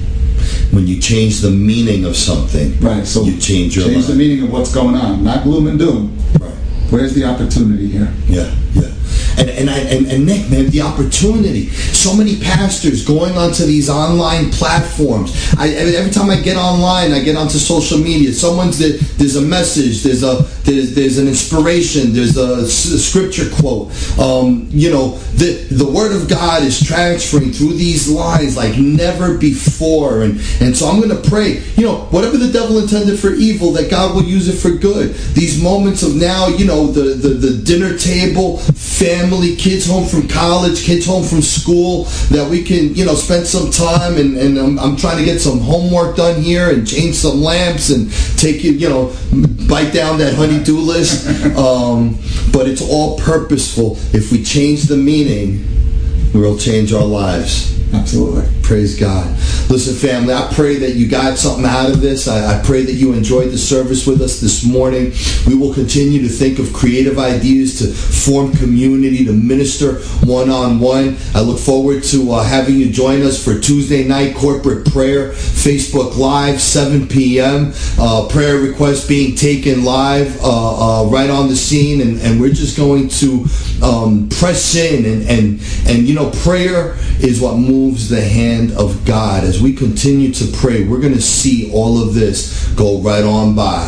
When 0.72 0.88
you 0.88 1.00
change 1.00 1.40
the 1.40 1.50
meaning 1.50 2.04
of 2.04 2.16
something, 2.16 2.80
right? 2.80 3.06
So 3.06 3.22
you 3.22 3.38
change 3.38 3.76
your 3.76 3.84
life. 3.84 3.94
change 3.94 4.06
life. 4.08 4.16
the 4.16 4.18
meaning 4.18 4.42
of 4.42 4.52
what's 4.52 4.74
going 4.74 4.96
on, 4.96 5.22
not 5.22 5.44
gloom 5.44 5.68
and 5.68 5.78
doom. 5.78 6.18
Right. 6.40 6.50
Where's 6.90 7.14
the 7.14 7.24
opportunity 7.24 7.86
here? 7.86 8.12
Yeah, 8.26 8.52
yeah 8.72 8.91
and 9.38 9.48
and, 9.50 9.70
I, 9.70 9.78
and 9.78 10.06
and 10.06 10.26
Nick, 10.26 10.50
man, 10.50 10.70
the 10.70 10.82
opportunity. 10.82 11.68
So 11.70 12.14
many 12.14 12.40
pastors 12.40 13.04
going 13.04 13.36
onto 13.36 13.64
these 13.64 13.88
online 13.88 14.50
platforms. 14.50 15.32
I, 15.58 15.68
every 15.68 16.10
time 16.10 16.30
I 16.30 16.40
get 16.40 16.56
online, 16.56 17.12
I 17.12 17.22
get 17.22 17.36
onto 17.36 17.58
social 17.58 17.98
media. 17.98 18.32
Someone's 18.32 18.78
there, 18.78 18.98
there's 19.18 19.36
a 19.36 19.42
message. 19.42 20.02
There's 20.02 20.22
a 20.22 20.44
there's, 20.64 20.94
there's 20.94 21.18
an 21.18 21.28
inspiration. 21.28 22.12
There's 22.12 22.36
a, 22.36 22.66
scripture 22.68 23.50
quote. 23.56 23.90
Um, 24.18 24.66
you 24.70 24.90
know, 24.90 25.18
the 25.34 25.66
the 25.70 25.86
word 25.90 26.12
of 26.12 26.28
God 26.28 26.62
is 26.62 26.82
transferring 26.86 27.52
through 27.52 27.74
these 27.74 28.08
lines 28.08 28.56
like 28.56 28.78
never 28.78 29.36
before. 29.36 30.22
And 30.22 30.40
and 30.60 30.76
so 30.76 30.86
I'm 30.86 31.00
going 31.00 31.10
to 31.10 31.28
pray. 31.28 31.62
You 31.76 31.86
know, 31.86 31.96
whatever 32.10 32.36
the 32.36 32.52
devil 32.52 32.78
intended 32.78 33.18
for 33.18 33.32
evil, 33.32 33.72
that 33.72 33.90
God 33.90 34.14
will 34.14 34.24
use 34.24 34.48
it 34.48 34.56
for 34.56 34.76
good. 34.76 35.14
These 35.34 35.62
moments 35.62 36.02
of 36.02 36.14
now, 36.14 36.48
you 36.48 36.64
know, 36.64 36.86
the 36.86 37.14
the, 37.14 37.28
the 37.28 37.62
dinner 37.62 37.96
table, 37.98 38.58
family, 38.58 39.56
kids 39.56 39.86
home 39.86 40.06
from 40.06 40.28
college, 40.28 40.84
kids 40.84 41.06
home 41.06 41.24
from 41.24 41.42
school, 41.42 42.04
that 42.30 42.48
we 42.48 42.62
can, 42.62 42.94
you 42.94 43.04
know, 43.04 43.14
spend 43.14 43.46
some 43.46 43.70
time 43.70 44.16
and, 44.16 44.36
and 44.36 44.58
I'm, 44.58 44.78
I'm 44.78 44.96
trying 44.96 45.18
to 45.18 45.24
get 45.24 45.40
some 45.40 45.58
homework 45.58 46.16
done 46.16 46.40
here 46.40 46.70
and 46.70 46.86
change 46.86 47.16
some 47.16 47.42
lamps 47.42 47.90
and 47.90 48.12
take 48.38 48.62
you, 48.62 48.72
you 48.72 48.88
know, 48.88 49.14
bite 49.68 49.92
down 49.92 50.18
that 50.18 50.34
honey-do 50.53 50.78
list. 50.78 51.57
Um, 51.57 52.18
but 52.53 52.68
it's 52.68 52.82
all 52.82 53.18
purposeful. 53.18 53.96
If 54.12 54.32
we 54.32 54.42
change 54.42 54.84
the 54.84 54.96
meaning, 54.96 55.64
we'll 56.34 56.59
change 56.59 56.92
our 56.92 57.05
lives. 57.05 57.81
Absolutely. 57.93 58.49
Praise 58.62 58.99
God. 58.99 59.28
Listen, 59.68 59.95
family, 59.95 60.32
I 60.32 60.51
pray 60.55 60.76
that 60.76 60.95
you 60.95 61.09
got 61.09 61.36
something 61.36 61.66
out 61.66 61.90
of 61.90 62.01
this. 62.01 62.26
I, 62.26 62.59
I, 62.59 62.62
pray 62.62 62.84
that 62.84 62.93
you 62.93 63.12
enjoyed 63.12 63.51
the 63.51 63.59
service 63.59 64.07
with 64.07 64.22
us 64.22 64.40
this 64.40 64.64
morning. 64.64 65.12
We 65.47 65.55
will 65.55 65.74
continue 65.74 66.22
to 66.22 66.28
think 66.28 66.59
of 66.59 66.72
creative 66.72 67.18
ideas 67.18 67.78
to 67.80 67.86
form 67.86 68.53
community, 68.53 69.24
to 69.26 69.32
minister 69.32 69.97
one 70.24 70.49
on 70.49 70.80
one. 70.80 71.18
I 71.34 71.40
look 71.40 71.59
forward 71.59 72.03
to 72.05 72.32
uh, 72.32 72.43
having 72.43 72.76
you 72.76 72.90
join 72.90 73.22
us 73.22 73.43
for 73.43 73.59
Tuesday 73.59 74.07
night 74.07 74.36
corporate 74.36 74.86
prayer, 74.86 75.32
Facebook 75.32 76.16
Live, 76.16 76.61
7 76.61 77.09
p.m. 77.09 77.72
Uh, 77.99 78.26
prayer 78.28 78.57
requests 78.57 79.07
being 79.07 79.34
taken 79.36 79.84
live 79.84 80.38
uh, 80.43 81.03
uh, 81.03 81.07
right 81.09 81.28
on 81.30 81.49
the 81.49 81.57
scene, 81.57 82.01
and, 82.01 82.20
and 82.20 82.40
we're 82.40 82.53
just 82.53 82.76
going 82.76 83.09
to 83.09 83.45
um, 83.82 84.28
press 84.30 84.74
in 84.76 85.05
and, 85.05 85.22
and, 85.28 85.61
and, 85.88 86.07
you 86.07 86.14
know, 86.14 86.30
prayer 86.43 86.95
is 87.20 87.40
what 87.40 87.57
moves 87.57 87.81
moves 87.82 88.08
the 88.08 88.20
hand 88.20 88.72
of 88.72 89.04
God. 89.04 89.44
As 89.44 89.60
we 89.60 89.72
continue 89.72 90.32
to 90.34 90.46
pray, 90.56 90.84
we're 90.84 91.00
going 91.00 91.14
to 91.14 91.22
see 91.22 91.72
all 91.72 92.00
of 92.00 92.14
this 92.14 92.68
go 92.74 93.00
right 93.00 93.24
on 93.24 93.54
by. 93.54 93.84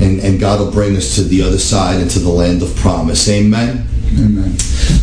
And, 0.00 0.20
and 0.20 0.38
God 0.38 0.60
will 0.60 0.70
bring 0.70 0.96
us 0.96 1.14
to 1.16 1.22
the 1.22 1.42
other 1.42 1.58
side 1.58 2.00
into 2.00 2.18
the 2.18 2.28
land 2.28 2.62
of 2.62 2.74
promise. 2.76 3.28
Amen. 3.28 3.88
Amen. 4.18 4.56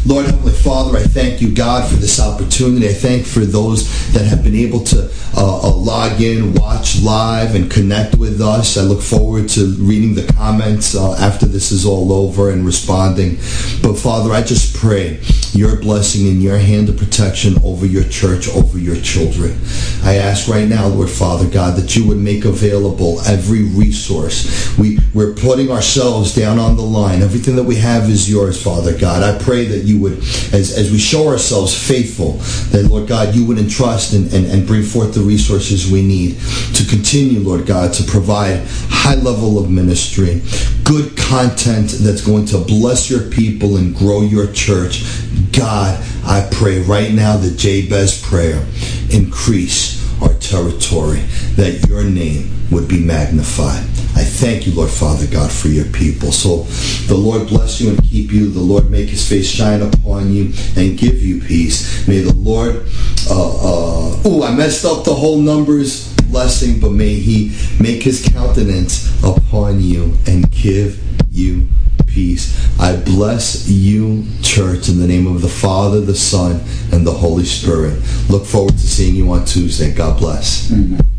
Lord 0.08 0.28
Heavenly 0.28 0.54
Father, 0.54 1.00
I 1.00 1.02
thank 1.02 1.42
you, 1.42 1.52
God, 1.52 1.90
for 1.90 1.96
this 1.96 2.20
opportunity. 2.20 2.88
I 2.88 2.94
thank 2.94 3.26
for 3.26 3.40
those 3.40 4.14
that 4.14 4.24
have 4.26 4.44
been 4.44 4.54
able 4.54 4.82
to 4.82 5.12
uh, 5.36 5.62
uh, 5.64 5.76
log 5.76 6.22
in, 6.22 6.54
watch 6.54 7.02
live, 7.02 7.56
and 7.56 7.72
connect 7.72 8.16
with 8.16 8.40
us. 8.40 8.78
I 8.78 8.82
look 8.82 9.02
forward 9.02 9.50
to 9.50 9.74
reading 9.80 10.14
the 10.14 10.32
comments 10.34 10.96
uh, 10.96 11.14
after 11.14 11.48
this 11.48 11.72
is 11.72 11.88
all 11.88 12.14
over 12.14 12.52
and 12.52 12.64
responding. 12.68 13.38
But 13.82 13.96
Father, 13.96 14.32
I 14.32 14.44
just 14.44 14.76
pray 14.76 15.20
your 15.54 15.78
blessing 15.78 16.28
and 16.28 16.42
your 16.44 16.58
hand 16.58 16.90
of 16.90 16.98
protection 16.98 17.56
over 17.64 17.86
your 17.86 18.04
church, 18.04 18.48
over 18.50 18.78
your 18.78 18.98
children. 18.98 19.58
I 20.04 20.18
ask 20.18 20.48
right 20.48 20.68
now, 20.68 20.88
Lord 20.88 21.10
Father 21.10 21.50
God, 21.50 21.78
that 21.78 21.96
you 21.96 22.08
would 22.08 22.18
make 22.18 22.46
available 22.46 23.22
every 23.22 23.64
resource. 23.64 24.78
We, 24.78 25.00
we're 25.14 25.34
putting 25.34 25.72
ourselves 25.72 26.36
down 26.36 26.60
on 26.60 26.76
the 26.76 26.84
line. 26.84 27.22
Everything 27.22 27.56
that 27.56 27.64
we 27.64 27.76
have 27.78 28.10
is 28.10 28.30
yours, 28.30 28.62
Father 28.62 28.98
God. 28.98 29.24
I 29.24 29.42
pray 29.44 29.66
that 29.66 29.86
you 29.96 30.02
would, 30.02 30.18
as, 30.54 30.78
as 30.78 30.92
we 30.92 30.98
show 30.98 31.28
ourselves 31.28 31.74
faithful, 31.76 32.34
that, 32.72 32.88
Lord 32.90 33.08
God, 33.08 33.34
you 33.34 33.46
would 33.46 33.58
entrust 33.58 34.14
and, 34.14 34.32
and, 34.34 34.46
and 34.46 34.68
bring 34.68 34.84
forth 34.84 35.14
the 35.14 35.22
resources 35.22 35.90
we 35.90 36.02
need 36.02 36.38
to 36.76 36.86
continue, 36.86 37.40
Lord 37.40 37.66
God, 37.66 37.94
to 37.94 38.04
provide 38.04 38.62
high 38.90 39.16
level 39.16 39.58
of 39.58 39.70
ministry, 39.70 40.42
good 40.84 41.16
content 41.18 41.92
that's 42.02 42.22
going 42.26 42.46
to 42.48 42.58
bless 42.58 43.10
your 43.10 43.30
people 43.30 43.78
and 43.78 43.96
grow 43.96 44.22
your 44.22 44.52
church. 44.52 45.04
God, 45.52 46.04
I 46.26 46.48
pray 46.52 46.82
right 46.82 47.12
now 47.12 47.38
the 47.38 47.52
Jabez 47.52 48.22
prayer 48.22 48.66
increase 49.12 50.04
our 50.22 50.34
territory, 50.36 51.20
that 51.56 51.86
your 51.88 52.04
name 52.04 52.52
would 52.72 52.88
be 52.88 53.04
magnified. 53.04 53.95
I 54.16 54.24
thank 54.24 54.66
you, 54.66 54.74
Lord 54.74 54.90
Father 54.90 55.28
God, 55.28 55.52
for 55.52 55.68
your 55.68 55.86
people. 55.86 56.32
So 56.32 56.64
the 57.08 57.16
Lord 57.16 57.48
bless 57.48 57.82
you 57.82 57.90
and 57.90 58.02
keep 58.04 58.32
you. 58.32 58.50
The 58.50 58.62
Lord 58.62 58.90
make 58.90 59.10
his 59.10 59.28
face 59.28 59.50
shine 59.50 59.82
upon 59.82 60.32
you 60.32 60.54
and 60.78 60.98
give 60.98 61.22
you 61.22 61.42
peace. 61.42 62.08
May 62.08 62.20
the 62.20 62.34
Lord, 62.34 62.86
uh, 63.30 63.56
uh, 63.56 64.22
oh, 64.24 64.44
I 64.44 64.56
messed 64.56 64.86
up 64.86 65.04
the 65.04 65.14
whole 65.14 65.38
numbers 65.38 66.14
blessing, 66.36 66.80
but 66.80 66.92
may 66.92 67.14
he 67.16 67.56
make 67.80 68.04
his 68.04 68.26
countenance 68.28 69.12
upon 69.24 69.82
you 69.82 70.14
and 70.28 70.50
give 70.50 71.02
you 71.32 71.68
peace. 72.08 72.56
I 72.80 72.96
bless 72.96 73.68
you, 73.68 74.26
church, 74.42 74.88
in 74.88 75.00
the 75.00 75.08
name 75.08 75.28
of 75.28 75.42
the 75.42 75.50
Father, 75.50 76.00
the 76.02 76.16
Son, 76.16 76.62
and 76.92 77.06
the 77.06 77.12
Holy 77.12 77.46
Spirit. 77.46 78.02
Look 78.30 78.46
forward 78.46 78.74
to 78.74 78.88
seeing 78.88 79.16
you 79.16 79.30
on 79.32 79.46
Tuesday. 79.46 79.94
God 79.94 80.20
bless. 80.20 80.72
Amen. 80.72 81.15